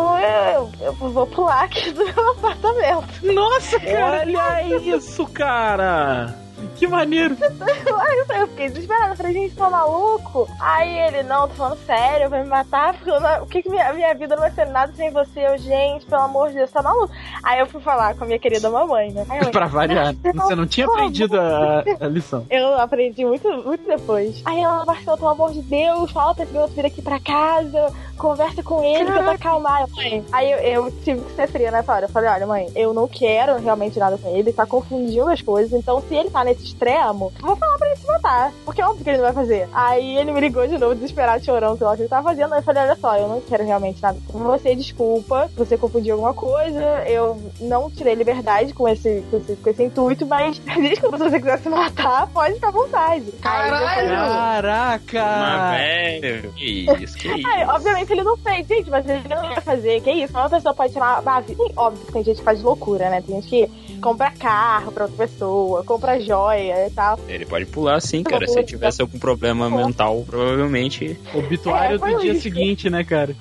eu, 0.54 0.70
eu 0.80 0.92
vou 0.94 1.26
pular 1.26 1.64
aqui 1.64 1.92
do 1.92 2.04
meu 2.14 2.30
apartamento. 2.32 3.08
Nossa, 3.22 3.78
cara! 3.78 4.22
Olha 4.24 4.78
isso, 4.78 5.26
cara! 5.26 6.47
Que 6.76 6.86
maneiro! 6.86 7.36
Aí 7.40 8.18
eu 8.40 8.48
fiquei 8.48 8.68
desesperada, 8.68 9.16
falei, 9.16 9.32
gente, 9.32 9.54
tá 9.56 9.68
maluco? 9.68 10.48
Aí 10.60 10.98
ele, 10.98 11.22
não, 11.22 11.48
tô 11.48 11.54
falando 11.54 11.78
sério, 11.86 12.28
vai 12.30 12.42
me 12.42 12.48
matar, 12.48 12.94
porque 12.94 13.10
não- 13.10 13.42
o 13.42 13.46
que 13.46 13.62
que 13.62 13.68
minha, 13.70 13.92
minha 13.92 14.14
vida 14.14 14.34
não 14.36 14.42
vai 14.42 14.50
ser 14.52 14.66
nada 14.66 14.92
sem 14.94 15.10
você? 15.10 15.40
Eu, 15.46 15.58
gente, 15.58 16.06
pelo 16.06 16.22
amor 16.22 16.48
de 16.48 16.54
Deus, 16.56 16.70
tá 16.70 16.82
maluco? 16.82 17.12
Aí 17.42 17.58
eu 17.60 17.66
fui 17.66 17.80
falar 17.80 18.14
com 18.14 18.24
a 18.24 18.26
minha 18.26 18.38
querida 18.38 18.70
mamãe, 18.70 19.10
né? 19.12 19.26
Aí 19.28 19.50
pra 19.50 19.66
variar. 19.66 20.14
Você 20.34 20.54
não 20.54 20.66
tinha 20.66 20.86
aprendido 20.86 21.38
a, 21.40 21.82
a 22.00 22.06
lição. 22.08 22.46
Eu 22.50 22.74
aprendi 22.80 23.24
muito, 23.24 23.48
muito 23.64 23.86
depois. 23.86 24.40
Aí 24.44 24.60
ela, 24.60 24.84
Marcelo, 24.84 25.16
pelo 25.16 25.30
amor 25.30 25.52
de 25.52 25.62
Deus, 25.62 26.10
fala 26.10 26.34
pra 26.34 26.44
esse 26.44 26.52
garoto 26.52 26.72
vir 26.74 26.86
aqui 26.86 27.02
pra 27.02 27.18
casa, 27.20 27.92
conversa 28.16 28.62
com 28.62 28.82
ele, 28.84 29.10
tenta 29.10 29.30
acalmar. 29.32 29.82
Eu, 29.82 29.88
Mãe, 29.96 30.24
aí 30.32 30.50
eu, 30.52 30.58
eu 30.58 30.90
tive 31.02 31.20
que 31.22 31.32
ser 31.32 31.48
fria 31.48 31.70
nessa 31.70 31.92
hora. 31.92 32.04
Eu 32.06 32.08
falei, 32.10 32.30
olha, 32.30 32.46
mãe, 32.46 32.70
eu 32.74 32.92
não 32.92 33.06
quero 33.08 33.58
realmente 33.58 33.98
nada 33.98 34.16
com 34.18 34.28
ele, 34.28 34.38
ele 34.40 34.52
tá 34.52 34.66
confundindo 34.66 35.28
as 35.30 35.40
coisas, 35.42 35.72
então 35.72 36.00
se 36.02 36.14
ele 36.14 36.30
tá 36.30 36.44
nesse 36.48 36.64
extremo, 36.64 37.32
eu 37.38 37.46
vou 37.46 37.56
falar 37.56 37.78
pra 37.78 37.86
ele 37.88 37.96
se 37.96 38.06
matar. 38.06 38.52
Porque 38.64 38.80
é 38.80 38.86
óbvio 38.86 39.04
que 39.04 39.10
ele 39.10 39.18
não 39.18 39.24
vai 39.24 39.32
fazer. 39.32 39.68
Aí 39.72 40.16
ele 40.16 40.32
me 40.32 40.40
ligou 40.40 40.66
de 40.66 40.78
novo, 40.78 40.94
desesperado, 40.94 41.44
chorando, 41.44 41.78
sei 41.78 41.86
lá 41.86 41.92
o 41.92 41.96
que 41.96 42.02
ele 42.02 42.08
tava 42.08 42.28
fazendo. 42.28 42.52
Aí 42.52 42.60
eu 42.60 42.64
falei, 42.64 42.82
olha 42.82 42.96
só, 42.96 43.16
eu 43.16 43.28
não 43.28 43.40
quero 43.40 43.64
realmente 43.64 44.02
nada 44.02 44.18
com 44.26 44.38
você, 44.38 44.74
desculpa, 44.74 45.50
você 45.56 45.76
confundiu 45.76 46.14
alguma 46.14 46.34
coisa, 46.34 47.04
eu 47.06 47.40
não 47.60 47.90
tirei 47.90 48.14
liberdade 48.14 48.72
com 48.72 48.88
esse, 48.88 49.22
com 49.30 49.36
esse, 49.36 49.56
com 49.56 49.70
esse 49.70 49.82
intuito, 49.82 50.26
mas 50.26 50.58
desculpa, 50.80 51.18
se 51.18 51.24
você 51.24 51.38
quiser 51.38 51.58
se 51.58 51.68
matar, 51.68 52.26
pode 52.28 52.54
ficar 52.54 52.68
à 52.68 52.72
vontade. 52.72 53.34
Aí 53.42 53.70
falei, 53.70 54.08
Caraca! 54.08 55.24
Mas, 55.24 56.20
velho, 56.20 56.52
que 56.52 56.86
isso, 57.02 57.16
que 57.16 57.28
isso. 57.38 57.48
Ai, 57.48 57.66
obviamente 57.66 58.12
ele 58.12 58.22
não 58.22 58.36
fez, 58.36 58.66
gente, 58.66 58.90
mas 58.90 59.08
ele 59.08 59.28
não 59.28 59.50
ia 59.50 59.60
fazer. 59.60 60.00
Que 60.00 60.10
isso? 60.10 60.32
Uma 60.32 60.48
pessoa 60.48 60.74
pode 60.74 60.92
tirar 60.92 61.20
uma 61.20 61.40
vida. 61.40 61.62
Sim, 61.62 61.72
óbvio 61.76 62.06
que 62.06 62.12
tem 62.12 62.24
gente 62.24 62.38
que 62.38 62.44
faz 62.44 62.62
loucura, 62.62 63.10
né? 63.10 63.22
Tem 63.22 63.40
gente 63.40 63.48
que 63.48 63.87
compra 63.98 64.30
carro 64.30 64.92
pra 64.92 65.04
outra 65.04 65.26
pessoa, 65.26 65.82
compra 65.84 66.20
joia 66.20 66.86
e 66.86 66.90
tal. 66.90 67.18
Ele 67.28 67.44
pode 67.44 67.66
pular 67.66 68.00
sim, 68.00 68.22
cara. 68.22 68.46
Se 68.46 68.58
ele 68.58 68.66
tivesse 68.66 69.00
algum 69.02 69.18
problema 69.18 69.68
mental, 69.68 70.24
provavelmente. 70.26 71.18
Obituário 71.34 71.96
É, 71.96 71.98
do 71.98 72.20
dia 72.20 72.32
isso. 72.32 72.42
seguinte, 72.42 72.88
né, 72.90 73.04
cara? 73.04 73.34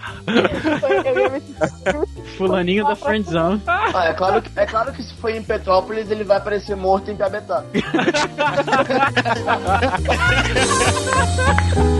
Fulaninho 2.37 2.85
da 2.85 2.95
friendzone. 2.95 3.61
Ah, 3.67 4.07
é, 4.09 4.13
claro 4.13 4.41
que, 4.41 4.49
é 4.59 4.65
claro 4.65 4.91
que 4.93 5.03
se 5.03 5.13
for 5.15 5.29
em 5.29 5.41
Petrópolis, 5.41 6.09
ele 6.11 6.23
vai 6.23 6.37
aparecer 6.37 6.75
morto 6.75 7.09
em 7.11 7.15
Piabetá. 7.15 7.63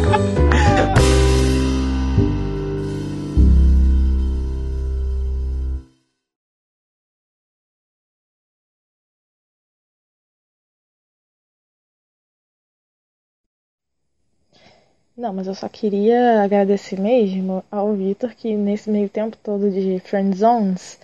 Não, 15.17 15.33
mas 15.33 15.47
eu 15.47 15.55
só 15.55 15.67
queria 15.67 16.43
agradecer 16.43 16.97
mesmo 16.99 17.61
ao 17.71 17.93
Vitor 17.93 18.33
que 18.35 18.55
nesse 18.55 18.89
meio 18.89 19.09
tempo 19.09 19.35
todo 19.37 19.69
de 19.69 19.99
Friend 19.99 20.33
Zones, 20.37 20.97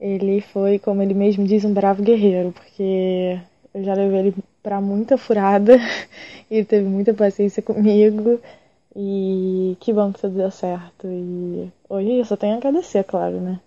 ele 0.00 0.40
foi, 0.40 0.78
como 0.78 1.02
ele 1.02 1.14
mesmo 1.14 1.46
diz, 1.46 1.64
um 1.64 1.74
bravo 1.74 2.02
guerreiro, 2.02 2.52
porque 2.52 3.38
eu 3.74 3.84
já 3.84 3.94
levei 3.94 4.20
ele 4.20 4.34
pra 4.62 4.80
muita 4.80 5.18
furada 5.18 5.76
e 6.50 6.56
ele 6.56 6.64
teve 6.66 6.88
muita 6.88 7.14
paciência 7.14 7.62
comigo 7.62 8.40
e 8.96 9.76
que 9.80 9.92
bom 9.92 10.12
que 10.12 10.20
tudo 10.22 10.36
deu 10.36 10.50
certo. 10.50 11.06
E 11.08 11.70
hoje 11.88 12.12
eu 12.20 12.24
só 12.26 12.36
tenho 12.36 12.54
a 12.54 12.58
agradecer, 12.58 12.98
é 12.98 13.04
claro, 13.04 13.40
né? 13.40 13.60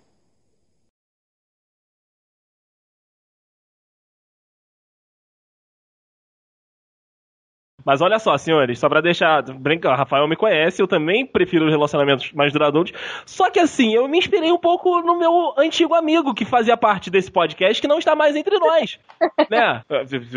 Mas 7.84 8.00
olha 8.00 8.18
só, 8.18 8.36
senhores, 8.36 8.78
só 8.78 8.88
pra 8.88 9.00
deixar. 9.00 9.42
Brincar, 9.42 9.92
o 9.92 9.96
Rafael 9.96 10.26
me 10.26 10.36
conhece, 10.36 10.80
eu 10.80 10.88
também 10.88 11.26
prefiro 11.26 11.68
relacionamentos 11.68 12.32
mais 12.32 12.52
duradouros. 12.52 12.92
Só 13.26 13.50
que 13.50 13.60
assim, 13.60 13.94
eu 13.94 14.08
me 14.08 14.18
inspirei 14.18 14.50
um 14.50 14.58
pouco 14.58 15.00
no 15.02 15.18
meu 15.18 15.54
antigo 15.58 15.94
amigo 15.94 16.34
que 16.34 16.44
fazia 16.44 16.76
parte 16.76 17.10
desse 17.10 17.30
podcast, 17.30 17.80
que 17.80 17.88
não 17.88 17.98
está 17.98 18.14
mais 18.14 18.34
entre 18.36 18.58
nós. 18.58 18.98
né? 19.50 19.82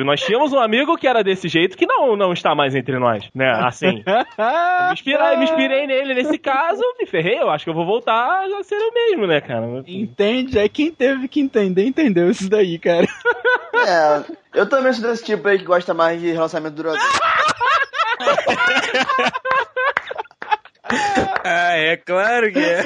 Nós 0.03 0.21
tínhamos 0.21 0.51
um 0.51 0.59
amigo 0.59 0.97
que 0.97 1.07
era 1.07 1.23
desse 1.23 1.47
jeito 1.47 1.77
que 1.77 1.85
não, 1.85 2.15
não 2.15 2.33
está 2.33 2.53
mais 2.53 2.75
entre 2.75 2.97
nós, 2.99 3.29
né? 3.33 3.49
Assim. 3.65 4.03
Eu 4.05 4.87
me, 4.87 4.93
inspirei, 4.93 5.37
me 5.37 5.43
inspirei 5.43 5.87
nele 5.87 6.13
nesse 6.13 6.37
caso, 6.37 6.81
me 6.99 7.05
ferrei, 7.05 7.39
eu 7.39 7.49
acho 7.49 7.63
que 7.63 7.69
eu 7.69 7.75
vou 7.75 7.85
voltar 7.85 8.45
a 8.45 8.63
ser 8.63 8.75
eu 8.75 8.93
mesmo, 8.93 9.27
né, 9.27 9.41
cara? 9.41 9.83
Entende? 9.87 10.59
É 10.59 10.67
quem 10.67 10.91
teve 10.91 11.27
que 11.27 11.39
entender, 11.39 11.85
entendeu 11.85 12.29
isso 12.29 12.49
daí, 12.49 12.77
cara. 12.77 13.07
É, 13.73 14.23
eu 14.53 14.69
também 14.69 14.93
sou 14.93 15.03
desse 15.03 15.23
tipo 15.23 15.47
aí 15.47 15.57
que 15.57 15.65
gosta 15.65 15.93
mais 15.93 16.19
de 16.19 16.31
relacionamento 16.31 16.75
duradouro. 16.75 17.07
Ah, 21.49 21.77
é 21.77 21.95
claro 21.97 22.51
que 22.51 22.59
é. 22.59 22.83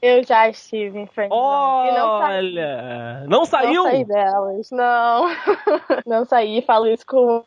Eu 0.00 0.22
já 0.24 0.48
estive 0.48 0.98
em 0.98 1.06
Friend 1.06 1.34
Zone. 1.34 1.88
E 1.88 1.92
não 1.92 2.18
saí. 2.18 2.36
Olha! 2.36 3.24
Não 3.26 3.44
saiu? 3.44 3.84
Não 3.84 3.90
saí 3.90 4.04
delas, 4.04 4.70
não. 4.70 5.26
não 6.06 6.24
saí, 6.24 6.62
falo 6.62 6.86
isso 6.86 7.04
com. 7.06 7.44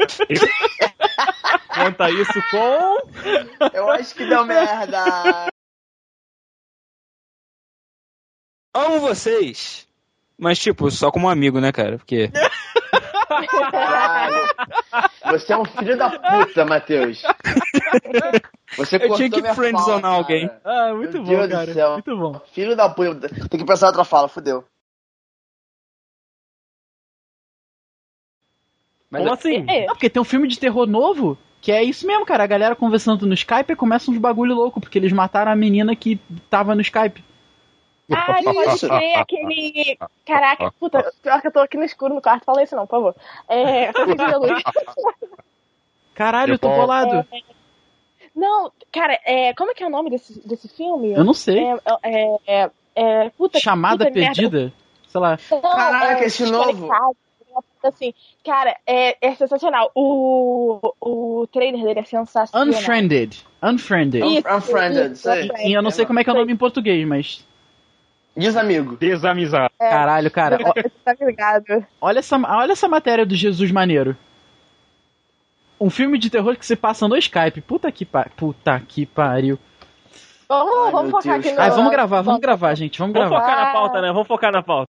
Conta 1.74 2.10
isso 2.10 2.40
com. 2.50 2.98
Eu 3.72 3.90
acho 3.90 4.14
que 4.14 4.26
deu 4.26 4.44
merda. 4.44 5.48
Amo 8.74 9.00
vocês. 9.00 9.86
Mas, 10.38 10.58
tipo, 10.58 10.90
só 10.90 11.10
como 11.10 11.28
amigo, 11.28 11.60
né, 11.60 11.72
cara? 11.72 11.98
Porque. 11.98 12.30
Caralho. 13.70 14.46
Você 15.26 15.52
é 15.52 15.56
um 15.56 15.64
filho 15.64 15.96
da 15.96 16.10
puta, 16.10 16.64
Matheus. 16.64 17.22
Você 18.76 18.96
Eu 18.96 19.14
tinha 19.14 19.30
que 19.30 19.54
friendzonar 19.54 20.12
alguém. 20.12 20.50
Ah, 20.64 20.92
muito 20.94 21.14
Meu 21.14 21.24
bom, 21.24 21.30
Deus 21.30 21.48
do 21.48 21.52
cara. 21.52 21.74
céu. 21.74 21.92
Muito 21.92 22.16
bom. 22.16 22.40
Filho 22.52 22.76
da 22.76 22.88
puta. 22.88 23.28
Tem 23.28 23.60
que 23.60 23.66
pensar 23.66 23.88
outra 23.88 24.04
fala, 24.04 24.28
fudeu. 24.28 24.64
Mas 29.10 29.22
Como 29.22 29.34
assim? 29.34 29.64
É. 29.68 29.86
Não, 29.86 29.94
porque 29.94 30.08
tem 30.08 30.22
um 30.22 30.24
filme 30.24 30.46
de 30.46 30.58
terror 30.58 30.86
novo 30.86 31.36
que 31.60 31.72
é 31.72 31.82
isso 31.82 32.06
mesmo, 32.06 32.24
cara. 32.24 32.44
A 32.44 32.46
galera 32.46 32.74
conversando 32.76 33.26
no 33.26 33.34
Skype 33.34 33.72
e 33.72 33.76
começa 33.76 34.10
uns 34.10 34.18
bagulho 34.18 34.54
louco, 34.54 34.80
porque 34.80 34.98
eles 34.98 35.12
mataram 35.12 35.52
a 35.52 35.56
menina 35.56 35.94
que 35.94 36.18
tava 36.48 36.74
no 36.74 36.80
Skype. 36.80 37.22
Ah, 38.10 38.40
pode 38.42 38.78
ser 38.78 38.90
aquele. 39.14 39.98
Caraca, 40.24 40.72
puta, 40.80 41.12
pior 41.22 41.40
que 41.40 41.48
eu 41.48 41.52
tô 41.52 41.60
aqui 41.60 41.76
no 41.76 41.84
escuro 41.84 42.14
no 42.14 42.22
quarto, 42.22 42.44
fala 42.44 42.62
isso 42.62 42.74
não, 42.74 42.86
por 42.86 42.96
favor. 42.96 43.14
É. 43.48 43.90
Caralho, 46.14 46.54
eu 46.54 46.58
tô 46.58 46.68
bolado. 46.68 47.26
Não, 48.34 48.70
cara, 48.92 49.18
é, 49.24 49.52
como 49.54 49.70
é 49.70 49.74
que 49.74 49.82
é 49.82 49.86
o 49.86 49.90
nome 49.90 50.10
desse, 50.10 50.46
desse 50.46 50.68
filme? 50.68 51.12
Eu 51.12 51.24
não 51.24 51.34
sei. 51.34 51.58
É, 51.58 51.78
é, 52.02 52.36
é, 52.46 52.70
é, 52.94 53.30
puta, 53.30 53.58
Chamada 53.58 54.06
puta 54.06 54.18
merda. 54.18 54.34
perdida? 54.34 54.72
Sei 55.08 55.20
lá. 55.20 55.38
Não, 55.50 55.60
Caraca, 55.60 56.22
é, 56.22 56.26
esse 56.26 56.44
novo. 56.44 56.88
Assim, 57.88 58.14
cara, 58.44 58.76
é, 58.86 59.16
é 59.20 59.34
sensacional. 59.34 59.90
O, 59.94 60.80
o 61.00 61.46
trailer 61.46 61.82
dele 61.82 62.00
é 62.00 62.04
sensacional. 62.04 62.68
Unfriended. 62.68 63.44
Unfriended. 63.62 64.24
Isso, 64.24 64.48
Unfriended, 64.48 65.12
isso. 65.12 65.28
E 65.64 65.72
eu 65.72 65.82
não 65.82 65.90
sei 65.90 66.06
como 66.06 66.18
é 66.18 66.24
que 66.24 66.30
é 66.30 66.32
o 66.32 66.36
nome 66.36 66.52
em 66.52 66.56
português, 66.56 67.06
mas. 67.06 67.46
Diz 68.36 68.56
amigo. 68.56 68.96
Desamizar. 68.96 69.70
É. 69.80 69.90
Caralho, 69.90 70.30
cara. 70.30 70.58
Você 70.58 70.90
tá 71.04 71.14
ligado? 71.20 71.86
Olha 72.00 72.18
essa, 72.20 72.36
olha 72.36 72.72
essa 72.72 72.88
matéria 72.88 73.26
do 73.26 73.34
Jesus 73.34 73.70
Maneiro. 73.70 74.16
Um 75.80 75.90
filme 75.90 76.18
de 76.18 76.28
terror 76.28 76.56
que 76.56 76.66
se 76.66 76.76
passa 76.76 77.08
no 77.08 77.16
Skype. 77.16 77.62
Puta 77.62 77.90
que, 77.90 78.04
pa... 78.04 78.26
Puta 78.36 78.78
que 78.80 79.06
pariu. 79.06 79.58
Vamos, 80.46 80.90
vamos 80.90 81.02
meu 81.02 81.10
focar 81.12 81.40
Deus, 81.40 81.46
aqui 81.46 81.54
no. 81.54 81.62
Ah, 81.62 81.68
vamos 81.70 81.90
gravar, 81.92 82.22
vamos 82.22 82.40
gravar, 82.40 82.74
gente. 82.74 82.98
Vamos 82.98 83.14
Vamos 83.14 83.30
gravar. 83.30 83.44
focar 83.44 83.64
na 83.64 83.72
pauta, 83.72 84.02
né? 84.02 84.08
Vamos 84.08 84.26
focar 84.26 84.52
na 84.52 84.62
pauta. 84.62 84.89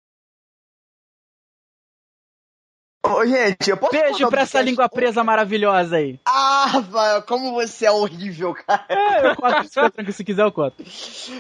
Ô, 3.14 3.26
gente, 3.26 3.70
eu 3.70 3.78
posso 3.78 3.92
Beijo 3.92 4.28
pra 4.30 4.42
essa 4.42 4.62
língua 4.62 4.90
presa 4.90 5.24
maravilhosa 5.24 5.98
aí. 5.98 6.20
Ah, 6.26 6.66
Rafael, 6.68 7.22
como 7.24 7.54
você 7.54 7.86
é 7.86 7.92
horrível, 7.92 8.54
cara. 8.54 8.86
É, 8.90 9.28
eu 9.28 9.36
tranquilo, 9.92 10.12
se 10.14 10.24
quiser 10.24 10.44
eu 10.44 10.52
conto. 10.52 10.84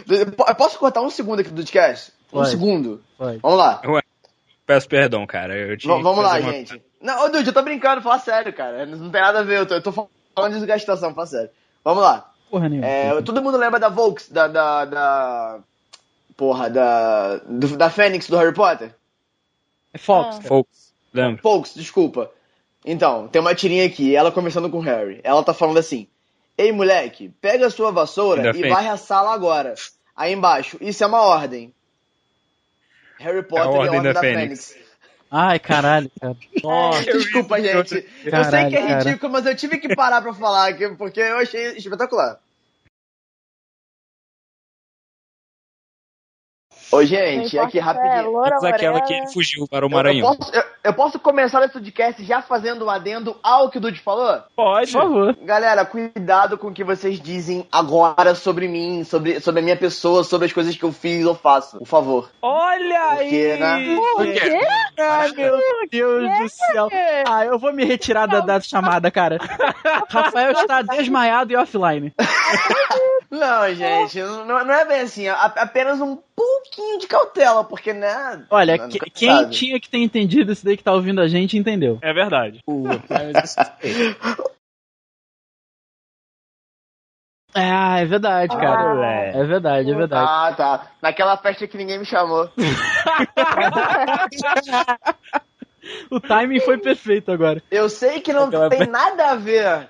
Eu 0.08 0.56
posso 0.56 0.78
cortar 0.78 1.02
um 1.02 1.10
segundo 1.10 1.40
aqui 1.40 1.50
do 1.50 1.56
podcast? 1.56 2.12
Um 2.32 2.38
Pode. 2.38 2.50
segundo. 2.50 3.04
Pode. 3.18 3.40
Vamos 3.40 3.58
lá. 3.58 3.82
Peço 4.66 4.88
perdão, 4.88 5.26
cara. 5.28 5.56
Eu 5.56 5.78
tinha 5.78 5.94
vamos 6.02 6.24
lá, 6.24 6.40
uma- 6.40 6.52
gente. 6.52 6.82
Não, 7.02 7.24
ô, 7.26 7.30
Dude, 7.30 7.48
eu 7.48 7.54
tô 7.54 7.62
brincando, 7.62 8.02
fala 8.02 8.18
sério, 8.20 8.52
cara. 8.54 8.86
Não 8.86 9.10
tem 9.12 9.22
nada 9.22 9.40
a 9.40 9.44
ver, 9.44 9.60
eu 9.60 9.66
tô, 9.66 9.76
eu 9.76 9.82
tô 9.82 9.92
falando 10.36 10.60
de 10.60 10.66
gastação, 10.66 11.14
fala 11.14 11.28
sério. 11.28 11.50
Vamos 11.84 12.02
lá. 12.04 12.32
Porra 12.50 12.68
nenhuma. 12.70 12.88
É, 12.88 13.22
todo 13.22 13.42
mundo 13.44 13.58
lembra 13.58 13.80
da 13.80 13.90
Volks, 13.90 14.30
da. 14.30 14.48
da, 14.48 14.86
da 14.86 15.60
porra, 16.36 16.70
da. 16.70 17.38
do- 17.48 17.78
da 17.78 17.90
Fênix 17.90 18.28
do 18.28 18.38
Harry 18.38 18.54
Potter? 18.54 18.94
É 19.94 19.98
Fox. 19.98 20.46
Folks, 20.48 20.85
lembra? 21.16 21.42
Folks, 21.42 21.74
desculpa. 21.74 22.32
Então, 22.86 23.28
tem 23.28 23.42
uma 23.42 23.56
tirinha 23.56 23.86
aqui, 23.86 24.16
ela 24.16 24.32
conversando 24.32 24.70
com 24.70 24.78
o 24.78 24.82
Harry. 24.82 25.20
Ela 25.24 25.44
tá 25.44 25.54
falando 25.54 25.78
assim: 25.80 26.08
Ei, 26.58 26.72
moleque, 26.72 27.30
pega 27.42 27.66
a 27.68 27.70
sua 27.72 27.92
vassoura 27.92 28.50
e 28.50 28.54
Fênix. 28.54 28.70
varre 28.70 28.90
a 28.90 28.98
sala 28.98 29.34
agora. 29.34 29.74
Aí 30.16 30.34
embaixo, 30.34 30.78
isso 30.80 31.04
é 31.04 31.08
uma 31.08 31.22
ordem. 31.22 31.74
Harry 33.20 33.44
Potter 33.44 33.66
e 33.66 33.68
a 33.68 33.70
ordem 33.72 33.98
Ordem 33.98 34.02
da 34.04 34.14
da, 34.14 34.20
Fênix. 34.20 34.70
Fênix. 34.72 34.86
Ai, 35.32 35.60
caralho, 35.60 36.12
cara. 36.22 36.36
Nossa. 36.64 37.04
Desculpa, 37.04 37.60
gente. 37.60 37.76
eu 37.78 37.86
sei 37.86 38.32
Caralho, 38.32 38.70
que 38.70 38.76
é 38.78 38.88
cara. 38.88 39.04
ridículo, 39.04 39.32
mas 39.34 39.46
eu 39.46 39.56
tive 39.56 39.78
que 39.80 39.96
parar 39.96 40.22
pra 40.22 40.34
falar 40.34 40.68
aqui, 40.70 40.88
porque 40.96 41.20
eu 41.20 41.38
achei 41.38 41.76
espetacular. 41.76 42.40
Ô, 46.92 47.04
gente, 47.04 47.58
aqui 47.58 47.80
rapidinho. 47.80 48.32
Loura 48.32 48.58
Mas 48.62 48.64
aquela 48.64 49.02
que 49.02 49.14
ele 49.14 49.28
fugiu 49.32 49.68
para 49.68 49.86
o 49.86 49.90
Eu, 49.90 49.92
eu 49.92 49.96
Maranhão. 49.96 50.36
posso, 50.36 50.56
eu, 50.56 50.64
eu 50.84 50.94
posso 50.94 51.20
começar 51.20 51.64
esse 51.64 51.74
podcast 51.74 52.24
já 52.24 52.42
fazendo 52.42 52.86
um 52.86 52.90
adendo 52.90 53.36
ao 53.44 53.70
que 53.70 53.78
o 53.78 53.82
Dude 53.82 54.00
falou? 54.00 54.42
Pode. 54.56 54.92
Por 54.92 55.02
favor. 55.02 55.38
Galera, 55.42 55.86
cuidado 55.86 56.58
com 56.58 56.68
o 56.68 56.74
que 56.74 56.84
vocês 56.84 57.20
dizem 57.20 57.68
agora 57.72 58.36
sobre 58.36 58.68
mim, 58.68 59.04
sobre, 59.04 59.40
sobre 59.40 59.62
a 59.62 59.64
minha 59.64 59.78
pessoa, 59.78 60.24
sobre 60.24 60.46
as 60.46 60.54
coisas 60.54 60.76
que 60.76 60.84
eu 60.84 60.92
fiz 60.92 61.26
ou 61.26 61.36
faço. 61.36 61.78
Por 61.80 61.88
favor. 61.88 62.30
Olha 62.42 63.16
Porque, 63.18 63.24
aí! 63.26 63.60
né? 63.60 63.96
Por 63.96 64.26
quê? 64.26 64.68
Ai, 65.00 65.32
meu 65.32 65.60
Deus 65.92 66.40
do 66.40 66.50
céu. 66.50 66.90
Ah, 67.28 67.46
eu 67.46 67.58
vou 67.60 67.74
me 67.74 67.84
retirar 67.84 68.26
da, 68.28 68.40
da 68.40 68.60
chamada, 68.62 69.10
cara. 69.12 69.38
Rafael 70.10 70.52
está 70.52 70.82
desmaiado 70.82 71.52
e 71.52 71.56
offline. 71.56 72.14
Não, 73.30 73.74
gente, 73.74 74.20
não, 74.22 74.46
não 74.66 74.74
é 74.74 74.86
bem 74.86 75.02
assim. 75.02 75.28
Apenas 75.28 76.00
um 76.00 76.16
pouquinho 76.36 77.00
de 77.00 77.08
cautela, 77.08 77.64
porque, 77.64 77.94
né? 77.94 78.46
Olha, 78.50 78.78
que- 78.88 79.00
quem 79.12 79.30
sabe. 79.30 79.56
tinha 79.56 79.80
que 79.80 79.90
ter 79.90 79.98
entendido 80.00 80.52
isso 80.52 80.64
daí 80.66 80.78
que 80.78 80.84
tá 80.84 80.94
ouvindo 80.94 81.22
a 81.22 81.28
gente, 81.28 81.58
entendeu. 81.58 82.00
É 82.02 82.14
verdade. 82.14 82.62
Ah, 87.58 88.02
é 88.02 88.06
verdade, 88.06 88.54
cara. 88.58 88.82
Ah. 88.82 89.38
É 89.40 89.44
verdade, 89.46 89.90
é 89.90 89.96
verdade. 89.96 90.30
Ah, 90.30 90.54
tá. 90.58 90.92
Naquela 91.02 91.38
festa 91.38 91.66
que 91.66 91.78
ninguém 91.78 91.98
me 92.00 92.06
chamou. 92.06 92.50
O 96.10 96.20
timing 96.20 96.60
foi 96.62 96.78
perfeito 96.80 97.32
agora. 97.32 97.62
Eu 97.70 97.88
sei 97.90 98.20
que 98.20 98.34
não 98.34 98.46
Aquela 98.48 98.70
tem 98.70 98.88
nada 98.88 99.32
a 99.32 99.36
ver 99.36 99.88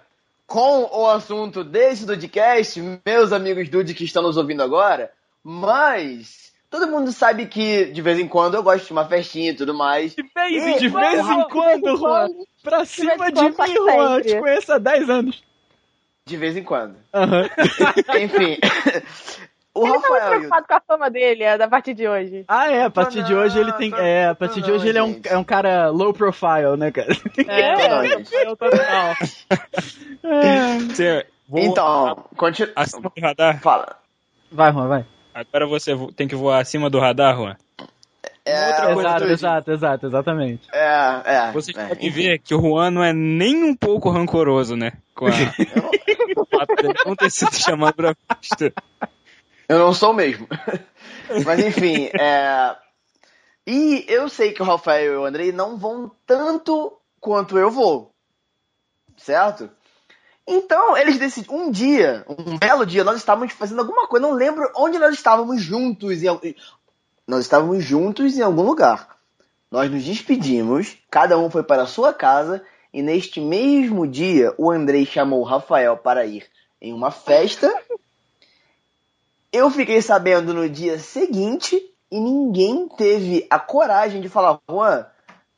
com 0.47 0.89
o 0.91 1.09
assunto 1.09 1.63
desse 1.63 2.05
podcast, 2.05 2.81
meus 3.05 3.31
amigos 3.31 3.69
Dude 3.69 3.93
que 3.93 4.03
estão 4.03 4.21
nos 4.23 4.37
ouvindo 4.37 4.61
agora, 4.63 5.11
mas 5.43 6.51
todo 6.69 6.87
mundo 6.87 7.11
sabe 7.11 7.47
que 7.47 7.85
de 7.85 8.01
vez 8.01 8.19
em 8.19 8.27
quando 8.27 8.55
eu 8.55 8.63
gosto 8.63 8.85
de 8.85 8.91
uma 8.91 9.07
festinha 9.07 9.51
e 9.51 9.55
tudo 9.55 9.73
mais. 9.73 10.13
De 10.15 10.21
E- 10.21 10.59
vez 10.59 10.81
em 10.83 11.43
quando, 11.49 11.97
Juan. 11.97 12.27
Pra 12.63 12.85
cima 12.85 13.31
de 13.31 13.51
quando, 13.53 13.69
mim, 13.69 13.75
Juan. 13.75 14.17
Eu 14.17 14.21
te 14.21 14.39
conheço 14.39 14.73
há 14.73 14.77
10 14.77 15.09
anos. 15.09 15.43
De 16.27 16.37
vez 16.37 16.57
em 16.57 16.63
quando. 16.63 16.95
Aham. 17.13 17.47
Enfim. 18.19 18.57
o 19.75 19.85
Ele 19.85 19.93
tá 19.93 19.99
muito 19.99 20.11
Rafael 20.13 20.23
e 20.23 20.25
o 20.25 20.29
preocupado 20.39 20.67
com 20.67 20.73
a 20.73 20.81
fama 20.87 21.09
dele, 21.09 21.43
é, 21.43 21.57
da 21.57 21.67
partir 21.67 21.93
de 21.93 22.07
hoje. 22.07 22.45
Ah, 22.47 22.71
é, 22.71 22.83
a 22.85 22.89
partir 22.89 23.21
de 23.23 23.33
não, 23.33 23.41
hoje 23.41 23.59
ele 23.59 23.71
tem. 23.73 23.91
tô- 23.91 23.97
É, 23.97 24.27
a 24.27 24.35
partir 24.35 24.61
de 24.61 24.69
não, 24.69 24.75
hoje 24.77 24.87
ele 24.87 24.97
é 24.97 25.03
um, 25.03 25.19
é 25.25 25.37
um 25.37 25.43
cara 25.43 25.89
low 25.89 26.13
profile, 26.13 26.77
né, 26.77 26.91
cara? 26.91 27.09
É, 27.47 27.87
Não, 27.89 28.05
eu 28.05 28.55
tô 28.55 28.69
total. 28.69 29.13
Você, 30.89 31.25
vou 31.47 31.59
Então, 31.59 32.25
continua. 32.37 32.71
acima 32.75 33.11
do 33.15 33.21
radar. 33.21 33.61
Fala. 33.61 33.97
Vai, 34.51 34.71
Juan, 34.71 34.87
vai. 34.87 35.05
Agora 35.33 35.67
você 35.67 35.93
vo- 35.93 36.11
tem 36.11 36.27
que 36.27 36.35
voar 36.35 36.59
acima 36.61 36.89
do 36.89 36.99
radar, 36.99 37.35
Juan. 37.35 37.55
É, 38.47 38.67
outra 38.67 38.93
coisa, 38.93 39.09
exato, 39.09 39.23
exato, 39.25 39.71
exato, 39.71 40.05
exatamente. 40.07 40.67
É, 40.71 41.21
é. 41.25 41.51
Você 41.51 41.71
é, 41.75 41.87
pode 41.87 42.07
enfim. 42.07 42.11
ver 42.21 42.39
que 42.39 42.53
o 42.53 42.61
Juan 42.61 42.91
não 42.91 43.03
é 43.03 43.11
nem 43.11 43.63
um 43.63 43.75
pouco 43.75 44.09
rancoroso, 44.09 44.75
né? 44.75 44.93
Com 45.15 45.25
a... 45.25 45.31
o 45.31 46.45
fato 46.45 46.75
dele 46.75 46.93
não 47.05 47.15
ter 47.15 47.31
sido 47.31 47.53
chamado 47.55 47.95
pra 47.95 48.15
festa. 48.39 48.71
Eu 49.67 49.79
não 49.79 49.93
sou 49.93 50.13
mesmo. 50.13 50.47
Mas 51.45 51.59
enfim, 51.59 52.09
é. 52.19 52.75
E 53.67 54.05
eu 54.07 54.29
sei 54.29 54.53
que 54.53 54.61
o 54.61 54.65
Rafael 54.65 55.13
e 55.13 55.17
o 55.17 55.25
Andrei 55.25 55.51
não 55.51 55.77
vão 55.77 56.11
tanto 56.25 56.97
quanto 57.19 57.57
eu 57.57 57.71
vou. 57.71 58.11
Certo? 59.17 59.69
Então, 60.47 60.95
eles 60.95 61.17
decidem. 61.17 61.55
Um 61.55 61.71
dia, 61.71 62.23
um 62.29 62.57
belo 62.57 62.85
dia, 62.85 63.03
nós 63.03 63.17
estávamos 63.17 63.53
fazendo 63.53 63.79
alguma 63.79 64.07
coisa. 64.07 64.27
Não 64.27 64.35
lembro 64.35 64.69
onde 64.75 64.99
nós 64.99 65.15
estávamos 65.15 65.61
juntos. 65.61 66.21
Em... 66.21 66.55
Nós 67.27 67.45
estávamos 67.45 67.83
juntos 67.83 68.37
em 68.37 68.43
algum 68.43 68.61
lugar. 68.61 69.17
Nós 69.71 69.89
nos 69.89 70.03
despedimos, 70.03 70.97
cada 71.09 71.37
um 71.39 71.49
foi 71.49 71.63
para 71.63 71.83
a 71.83 71.87
sua 71.87 72.13
casa. 72.13 72.63
E 72.93 73.01
neste 73.01 73.41
mesmo 73.41 74.07
dia, 74.07 74.53
o 74.57 74.71
Andrei 74.71 75.05
chamou 75.05 75.41
o 75.41 75.43
Rafael 75.43 75.97
para 75.97 76.25
ir 76.25 76.45
em 76.79 76.93
uma 76.93 77.09
festa. 77.09 77.73
Eu 79.55 79.71
fiquei 79.71 80.01
sabendo 80.01 80.53
no 80.53 80.67
dia 80.67 80.99
seguinte 80.99 81.81
e 82.11 82.19
ninguém 82.19 82.89
teve 82.89 83.47
a 83.49 83.57
coragem 83.57 84.19
de 84.19 84.27
falar, 84.27 84.59
Juan, 84.69 85.05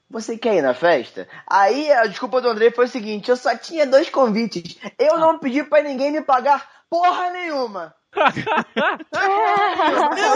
você 0.08 0.38
quer 0.38 0.54
ir 0.54 0.62
na 0.62 0.76
festa? 0.76 1.28
Aí 1.48 1.92
a 1.92 2.06
desculpa 2.06 2.40
do 2.40 2.48
André 2.48 2.70
foi 2.70 2.86
o 2.86 2.88
seguinte, 2.88 3.32
eu 3.32 3.36
só 3.36 3.58
tinha 3.58 3.88
dois 3.88 4.08
convites. 4.08 4.78
Eu 5.00 5.18
não 5.18 5.40
pedi 5.40 5.64
pra 5.64 5.82
ninguém 5.82 6.12
me 6.12 6.22
pagar 6.22 6.70
porra 6.88 7.32
nenhuma. 7.32 7.96
Eu 8.14 8.28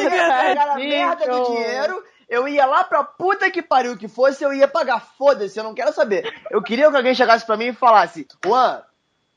ia 0.10 0.64
a 0.64 0.76
merda 0.76 1.28
do 1.28 1.46
dinheiro, 1.46 2.04
eu 2.28 2.48
ia 2.48 2.66
lá 2.66 2.84
pra 2.84 3.04
puta 3.04 3.52
que 3.52 3.62
pariu 3.62 3.96
que 3.96 4.08
fosse, 4.08 4.44
eu 4.44 4.52
ia 4.52 4.68
pagar. 4.68 5.00
Foda-se, 5.18 5.60
eu 5.60 5.64
não 5.64 5.76
quero 5.76 5.94
saber. 5.94 6.34
Eu 6.50 6.64
queria 6.64 6.90
que 6.90 6.96
alguém 6.96 7.14
chegasse 7.14 7.46
pra 7.46 7.58
mim 7.58 7.68
e 7.68 7.74
falasse, 7.74 8.28
Juan, 8.44 8.82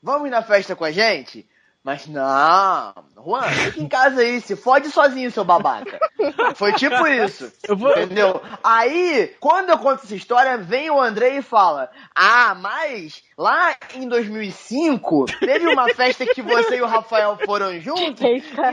vamos 0.03 0.29
ir 0.29 0.31
na 0.31 0.43
festa 0.43 0.75
com 0.75 0.85
a 0.85 0.91
gente? 0.91 1.47
Mas 1.85 2.07
não, 2.07 2.95
Juan, 3.23 3.43
fica 3.43 3.79
em 3.81 3.87
casa 3.89 4.23
aí, 4.23 4.41
se 4.41 4.57
fode 4.57 4.91
sozinho, 4.91 5.31
seu 5.31 5.45
babaca. 5.45 6.01
Foi 6.55 6.73
tipo 6.73 7.07
isso. 7.07 7.53
Eu 7.69 7.77
vou- 7.77 7.91
Entendeu? 7.91 8.41
Aí, 8.63 9.37
quando 9.39 9.69
eu 9.69 9.79
conto 9.79 10.03
essa 10.05 10.15
história, 10.15 10.57
vem 10.57 10.91
o 10.91 10.99
André 10.99 11.37
e 11.37 11.43
fala: 11.43 11.91
Ah, 12.15 12.55
mas 12.55 13.23
lá 13.37 13.77
em 13.95 14.09
2005 14.09 15.27
teve 15.41 15.67
uma 15.69 15.89
festa 15.95 16.25
que 16.25 16.41
você 16.41 16.77
e 16.77 16.83
o 16.83 16.87
Rafael 16.87 17.39
foram 17.45 17.79
juntos 17.81 18.21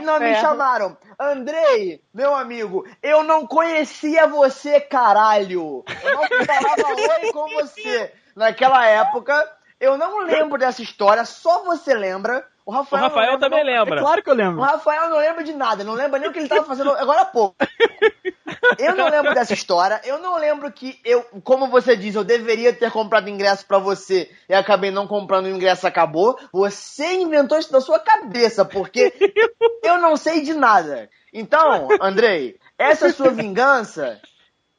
não 0.00 0.18
me 0.18 0.34
chamaram. 0.40 0.96
Andrei, 1.18 2.00
meu 2.14 2.34
amigo, 2.34 2.86
eu 3.02 3.22
não 3.22 3.46
conhecia 3.46 4.26
você, 4.26 4.80
caralho. 4.80 5.84
Eu 6.02 6.14
não 6.14 6.46
falava 6.46 7.22
oi 7.22 7.32
com 7.32 7.46
você. 7.50 8.12
Naquela 8.34 8.86
época, 8.86 9.34
eu 9.78 9.98
não 9.98 10.20
lembro 10.24 10.56
dessa 10.58 10.82
história, 10.82 11.24
só 11.26 11.62
você 11.64 11.92
lembra. 11.94 12.46
O 12.64 12.70
O 12.70 12.74
Rafael, 12.74 13.02
não 13.02 13.08
Rafael 13.08 13.32
lembra, 13.32 13.40
também 13.50 13.64
não- 13.64 13.72
lembra. 13.72 13.96
É 13.96 14.02
claro 14.02 14.22
que 14.22 14.30
eu 14.30 14.34
o 14.34 14.36
lembro. 14.36 14.60
Rafael 14.62 15.08
não 15.10 15.18
lembra 15.18 15.42
de 15.44 15.52
nada, 15.52 15.82
não 15.84 15.94
lembra 15.94 16.18
nem 16.20 16.28
o 16.28 16.32
que 16.32 16.38
ele 16.38 16.48
tava 16.48 16.64
fazendo 16.64 16.90
agora 16.96 17.22
há 17.22 17.24
pouco. 17.24 17.56
Eu 18.78 18.94
não 18.94 19.08
lembro 19.08 19.34
dessa 19.34 19.52
história, 19.52 20.00
eu 20.04 20.18
não 20.18 20.36
lembro 20.38 20.70
que 20.70 20.98
eu, 21.04 21.22
como 21.42 21.66
você 21.68 21.96
diz, 21.96 22.14
eu 22.14 22.22
deveria 22.24 22.72
ter 22.72 22.90
comprado 22.90 23.28
ingresso 23.28 23.66
pra 23.66 23.78
você 23.78 24.30
e 24.48 24.54
acabei 24.54 24.90
não 24.90 25.06
comprando 25.06 25.46
o 25.46 25.50
ingresso 25.50 25.86
acabou. 25.86 26.38
Você 26.52 27.14
inventou 27.14 27.58
isso 27.58 27.72
da 27.72 27.80
sua 27.80 27.98
cabeça, 27.98 28.64
porque 28.64 29.12
eu 29.82 29.98
não 29.98 30.16
sei 30.16 30.42
de 30.42 30.54
nada. 30.54 31.10
Então, 31.32 31.88
Andrei, 32.00 32.58
essa 32.78 33.12
sua 33.12 33.30
vingança 33.30 34.20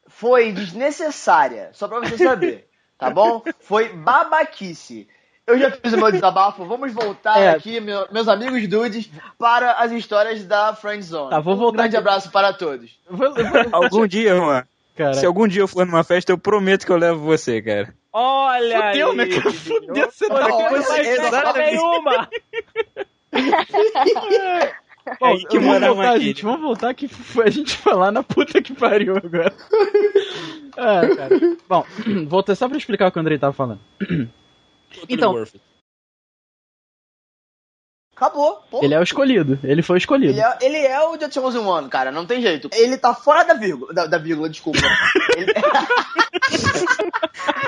foi 0.08 0.52
desnecessária, 0.52 1.70
só 1.74 1.88
pra 1.88 2.00
você 2.00 2.18
saber, 2.18 2.68
tá 2.98 3.10
bom? 3.10 3.44
Foi 3.60 3.90
babaquice. 3.90 5.08
Eu 5.46 5.60
já 5.60 5.72
fiz 5.72 5.92
o 5.92 5.98
meu 5.98 6.10
desabafo, 6.12 6.64
vamos 6.66 6.94
voltar 6.94 7.38
É. 7.38 7.50
aqui, 7.50 7.80
meu- 7.82 8.08
meus 8.12 8.28
amigos 8.30 8.66
dudes, 8.68 9.10
para 9.38 9.74
as 9.74 9.92
histórias 9.92 10.46
da 10.46 10.74
Friend 10.74 11.04
Zone. 11.04 11.30
Tá, 11.32 11.40
vou 11.42 11.56
um 11.56 11.58
voltar 11.58 11.78
grande 11.84 11.98
aqui. 11.98 12.08
abraço 12.08 12.32
para 12.32 12.54
todos. 12.54 12.98
Vou- 13.10 13.34
vou- 13.34 13.36
Algum 13.74 14.08
dia, 14.08 14.36
Juan. 14.36 14.64
Cara. 14.96 15.14
Se 15.16 15.26
algum 15.26 15.48
dia 15.48 15.62
eu 15.64 15.68
for 15.68 15.86
numa 15.86 16.04
festa, 16.04 16.32
eu 16.32 16.38
prometo 16.38 16.86
que 16.86 16.92
eu 16.92 16.98
levo 16.98 17.20
você, 17.20 17.62
cara. 17.62 17.94
Olha 18.14 18.90
Fudeu, 18.92 19.10
aí. 19.10 19.18
né, 19.18 19.26
cara? 19.26 19.52
Fudeu, 19.52 20.12
você 20.12 20.28
tá 20.30 21.02
exatamente. 21.02 21.32
festa 21.32 21.54
nenhuma. 21.54 22.30
Bom, 25.20 25.26
aí 25.26 25.46
que 25.48 25.60
vamos 25.60 25.80
voltar, 25.82 25.92
uma 25.92 26.20
gente. 26.20 26.44
Vamos 26.44 26.62
voltar 26.62 26.94
que 26.94 27.10
a 27.44 27.50
gente 27.50 27.76
falar 27.76 28.12
na 28.12 28.24
puta 28.24 28.62
que 28.62 28.74
pariu 28.74 29.18
agora. 29.18 29.52
ah, 30.78 31.02
cara. 31.18 31.40
Bom, 31.68 31.86
voltei 32.28 32.56
só 32.56 32.70
pra 32.70 32.78
explicar 32.78 33.08
o 33.10 33.12
que 33.12 33.18
o 33.18 33.22
Andrei 33.22 33.38
tava 33.38 33.52
falando. 33.54 33.82
Então, 35.10 35.44
Acabou. 38.16 38.64
Pô. 38.70 38.84
ele 38.84 38.94
é 38.94 39.00
o 39.00 39.04
escolhido. 39.04 39.60
Ele 39.64 39.82
foi 39.82 39.98
o 39.98 39.98
escolhido. 39.98 40.32
Ele 40.34 40.40
é, 40.40 40.58
ele 40.62 40.78
é 40.78 41.02
o 41.02 41.18
The 41.18 41.32
Chosen 41.32 41.62
One, 41.66 41.90
cara, 41.90 42.12
não 42.12 42.26
tem 42.28 42.42
jeito. 42.42 42.70
Ele 42.72 42.96
tá 42.98 43.14
fora 43.14 43.44
da 43.44 43.56
vírgula, 43.56 43.92
da, 43.92 44.06
da 44.06 44.18
vírgula, 44.20 44.48
desculpa. 44.50 44.80
Ele- 45.36 45.52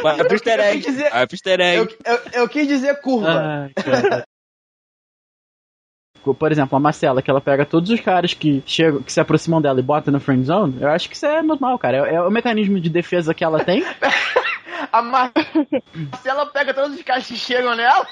Vai 0.03 0.17
pro 0.17 0.33
easter 0.35 0.59
Eu 0.59 0.63
egg. 0.65 0.81
dizer- 0.85 1.09
Vai 1.09 1.25
pro 1.27 1.35
easter 1.35 1.59
egg. 1.59 1.97
eu, 2.05 2.13
eu, 2.13 2.19
eu 2.41 2.49
quis 2.49 2.67
dizer 2.67 3.01
curva. 3.01 3.71
Cara. 3.75 4.25
Por 6.39 6.51
exemplo, 6.51 6.75
a 6.75 6.79
Marcela, 6.79 7.21
que 7.21 7.29
ela 7.29 7.41
pega 7.41 7.65
todos 7.65 7.89
os 7.89 7.99
caras 7.99 8.33
que 8.33 8.63
chegam, 8.65 9.01
que 9.01 9.11
se 9.13 9.19
aproximam 9.19 9.61
dela 9.61 9.79
e 9.79 9.83
bota 9.83 10.09
no 10.11 10.19
friend 10.19 10.43
zone, 10.45 10.77
eu 10.81 10.89
acho 10.89 11.07
que 11.09 11.15
isso 11.15 11.25
é 11.25 11.41
normal, 11.41 11.77
cara. 11.79 12.07
É, 12.07 12.15
é 12.15 12.21
o 12.21 12.31
mecanismo 12.31 12.79
de 12.79 12.89
defesa 12.89 13.33
que 13.33 13.43
ela 13.43 13.63
tem. 13.63 13.83
A 14.91 15.01
Mar... 15.01 15.31
Se 16.21 16.29
ela 16.29 16.45
pega 16.47 16.73
todos 16.73 16.95
os 16.95 17.03
caras 17.03 17.27
que 17.27 17.35
chegam 17.35 17.75
nela. 17.75 18.07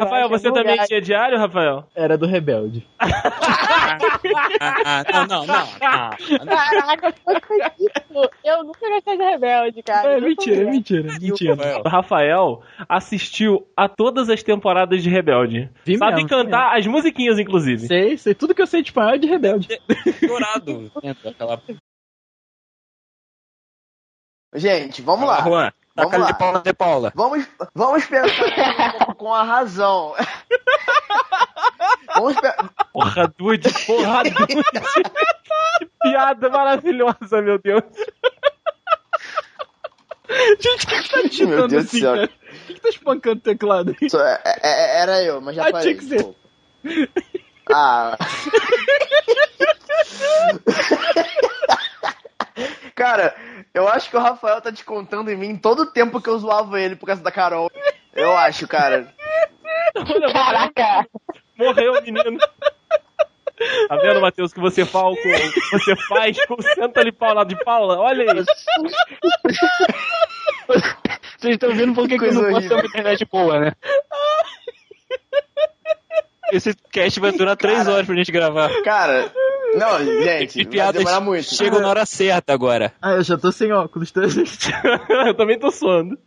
Rafael, 0.00 0.28
você 0.28 0.52
também 0.52 0.76
tinha 0.84 1.00
diário, 1.00 1.38
Rafael? 1.38 1.88
Era 1.94 2.18
do 2.18 2.26
rebelde. 2.26 2.86
Ah, 4.60 5.04
não, 5.12 5.26
não, 5.26 5.46
não. 5.46 5.68
Ah, 5.80 6.10
Caraca, 6.44 7.08
eu 7.08 7.14
não 7.26 7.36
acredito. 7.36 8.30
Eu 8.44 8.64
nunca 8.64 8.88
gostei 8.88 9.16
de 9.16 9.22
rebelde, 9.22 9.82
cara. 9.82 10.16
É 10.16 10.20
mentira, 10.20 10.62
é 10.62 10.64
mentira, 10.64 11.12
mentira. 11.20 11.54
Rafael. 11.54 11.82
O 11.84 11.88
Rafael 11.88 12.62
assistiu 12.88 13.68
a 13.76 13.88
todas 13.88 14.28
as 14.28 14.42
temporadas 14.42 15.02
de 15.02 15.08
Rebelde. 15.10 15.70
Vi 15.84 15.96
Sabe 15.96 16.16
mesmo, 16.16 16.28
cantar 16.28 16.76
as 16.76 16.86
musiquinhas, 16.86 17.38
inclusive. 17.38 17.86
Sei, 17.86 18.16
sei 18.16 18.34
tudo 18.34 18.54
que 18.54 18.62
eu 18.62 18.66
sei 18.66 18.82
de 18.82 18.88
espanhol 18.88 19.14
é 19.14 19.18
de 19.18 19.28
rebelde. 19.28 19.68
Dourado. 20.26 20.90
Gente, 24.54 25.02
vamos 25.02 25.28
lá. 25.28 25.42
Juan. 25.42 25.72
Vamos 25.94 26.18
lá. 26.18 26.26
de 26.26 26.34
Paula 26.38 26.60
de 26.62 26.72
Paula. 26.74 27.12
Vamos, 27.14 27.46
vamos 27.74 28.04
pensar 28.06 29.14
com- 29.16 29.34
a 29.34 29.42
razão. 29.42 30.14
Vamos 32.14 32.34
pe... 32.40 32.48
Porra, 32.92 33.26
Dude, 33.36 33.68
porra, 33.86 34.22
Dude. 34.22 34.54
que 35.78 35.86
piada 36.02 36.48
maravilhosa, 36.48 37.42
meu 37.42 37.58
Deus. 37.58 37.82
Gente, 40.60 40.86
o 40.86 40.88
que 40.88 41.08
tá 41.10 41.16
Meu 41.18 41.28
digitando 41.28 41.68
Deus 41.68 41.84
assim, 41.86 42.00
cara? 42.00 42.24
O 42.24 42.28
que 42.74 42.80
tá 42.80 42.88
espancando 42.88 43.36
o 43.38 43.42
teclado 43.42 43.94
aí? 44.00 44.08
Só- 44.10 44.22
é- 44.24 44.40
é- 44.62 45.00
Era 45.02 45.22
eu, 45.22 45.40
mas 45.42 45.56
já 45.56 45.68
Ah, 45.68 45.72
parei. 45.72 45.94
tinha 45.94 45.98
que 45.98 46.04
ser. 46.08 46.34
Ah. 47.70 48.16
Cara, 52.94 53.34
eu 53.76 53.86
acho 53.86 54.08
que 54.08 54.16
o 54.16 54.20
Rafael 54.20 54.58
tá 54.62 54.70
descontando 54.70 55.30
em 55.30 55.36
mim 55.36 55.54
todo 55.54 55.80
o 55.80 55.92
tempo 55.92 56.18
que 56.20 56.30
eu 56.30 56.38
zoava 56.38 56.80
ele 56.80 56.96
por 56.96 57.04
causa 57.04 57.22
da 57.22 57.30
Carol. 57.30 57.70
Eu 58.14 58.34
acho, 58.34 58.66
cara. 58.66 59.14
Caraca. 60.32 61.06
Morreu 61.58 61.92
o 61.92 62.02
menino. 62.02 62.38
Tá 63.88 63.96
vendo, 63.96 64.20
Matheus, 64.22 64.54
que 64.54 64.60
você 64.60 64.86
fala 64.86 65.14
com, 65.14 65.78
você 65.78 65.94
faz 66.08 66.42
com 66.46 66.60
senta 66.60 67.00
ali 67.00 67.12
Paula 67.12 67.44
de 67.44 67.56
Paula? 67.64 67.98
Olha 67.98 68.32
aí. 68.32 68.44
Vocês 71.38 71.54
estão 71.54 71.74
vendo 71.74 71.94
por 71.94 72.08
que 72.08 72.18
que 72.18 72.24
eu 72.24 72.28
Coisa 72.28 72.42
não 72.42 72.50
posso 72.50 72.68
ter 72.68 72.74
uma 72.74 72.86
internet 72.86 73.26
boa, 73.30 73.60
né? 73.60 73.72
Esse 76.50 76.74
cast 76.90 77.20
vai 77.20 77.32
durar 77.32 77.56
três 77.56 77.86
horas 77.86 78.06
pra 78.06 78.14
gente 78.14 78.32
gravar. 78.32 78.70
Cara, 78.82 79.30
não, 79.78 79.98
gente, 80.22 80.60
E 80.60 80.64
vai 80.64 80.70
piadas 80.72 81.22
muito. 81.22 81.54
chegam 81.54 81.80
na 81.80 81.88
hora 81.88 82.06
certa 82.06 82.52
agora. 82.52 82.92
Ah, 83.00 83.12
eu 83.12 83.22
já 83.22 83.36
tô 83.36 83.50
sem 83.52 83.72
óculos, 83.72 84.10
tá, 84.10 84.26
gente? 84.28 84.70
Eu 85.26 85.34
também 85.34 85.58
tô 85.58 85.70
suando. 85.70 86.18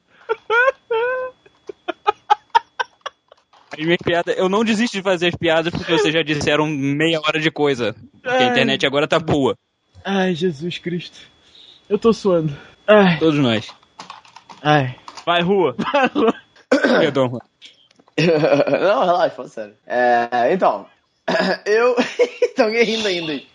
As 3.71 3.85
minhas 3.85 3.97
piadas, 4.03 4.35
eu 4.37 4.49
não 4.49 4.63
desisto 4.63 4.97
de 4.97 5.03
fazer 5.03 5.27
as 5.27 5.35
piadas 5.35 5.71
porque 5.71 5.91
vocês 5.91 6.13
já 6.13 6.21
disseram 6.23 6.65
meia 6.67 7.19
hora 7.19 7.39
de 7.39 7.49
coisa. 7.51 7.95
Porque 8.21 8.27
a 8.43 8.47
internet 8.47 8.85
agora 8.85 9.07
tá 9.07 9.19
boa. 9.19 9.55
Ai, 10.03 10.33
Jesus 10.33 10.77
Cristo. 10.79 11.17
Eu 11.87 11.97
tô 11.97 12.11
suando. 12.11 12.53
Ai, 12.87 13.17
Todos 13.19 13.39
nós. 13.39 13.73
ai. 14.63 14.95
Vai, 15.25 15.41
rua. 15.41 15.75
Perdão. 16.69 17.29
Juan. 17.29 17.39
não, 18.81 19.05
relaxa, 19.05 19.35
fala 19.35 19.47
sério. 19.47 19.75
É, 19.85 20.51
então, 20.53 20.87
eu. 21.65 21.95
Tô 22.55 22.63
alguém 22.63 22.83
rindo 22.83 23.07
ainda 23.07 23.31
aí. 23.31 23.47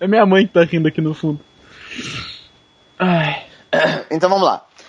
É 0.00 0.06
minha 0.06 0.24
mãe 0.26 0.46
que 0.46 0.52
tá 0.52 0.64
rindo 0.64 0.88
aqui 0.88 1.00
no 1.00 1.14
fundo. 1.14 1.40
Ai. 2.98 3.44
Então 4.10 4.30
vamos 4.30 4.46
lá. 4.46 4.66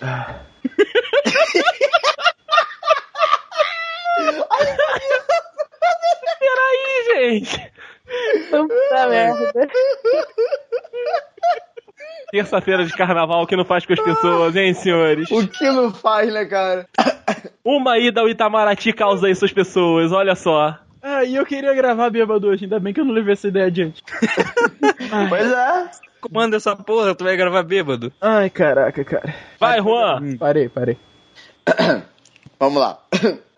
Peraí, 6.40 7.04
gente. 7.12 7.72
Puta 8.50 9.08
merda. 9.08 9.52
Terça-feira 12.32 12.86
de 12.86 12.92
carnaval, 12.94 13.42
o 13.42 13.46
que 13.46 13.54
não 13.54 13.66
faz 13.66 13.84
com 13.84 13.92
as 13.92 14.00
pessoas, 14.00 14.56
hein, 14.56 14.72
senhores? 14.72 15.30
O 15.30 15.46
que 15.46 15.70
não 15.70 15.92
faz, 15.92 16.32
né, 16.32 16.46
cara? 16.46 16.88
Uma 17.62 17.98
ida 17.98 18.22
ao 18.22 18.28
Itamaraty 18.28 18.94
causa 18.94 19.28
isso 19.28 19.44
às 19.44 19.52
pessoas, 19.52 20.10
olha 20.10 20.34
só. 20.34 20.78
Ah, 21.02 21.24
e 21.24 21.34
eu 21.34 21.46
queria 21.46 21.72
gravar 21.74 22.10
bêbado 22.10 22.48
hoje, 22.48 22.64
ainda 22.64 22.78
bem 22.78 22.92
que 22.92 23.00
eu 23.00 23.04
não 23.04 23.14
levei 23.14 23.32
essa 23.32 23.48
ideia 23.48 23.66
adiante. 23.66 24.02
Pois 25.28 25.52
é. 25.52 25.90
Comanda 26.20 26.56
essa 26.56 26.76
porra, 26.76 27.14
tu 27.14 27.24
vai 27.24 27.36
gravar 27.36 27.62
bêbado. 27.62 28.12
Ai, 28.20 28.48
caraca, 28.48 29.02
cara. 29.02 29.34
Vai, 29.58 29.80
Juan. 29.80 30.36
Parei, 30.36 30.68
parei. 30.68 30.96
Vamos 32.60 32.80
lá. 32.80 32.98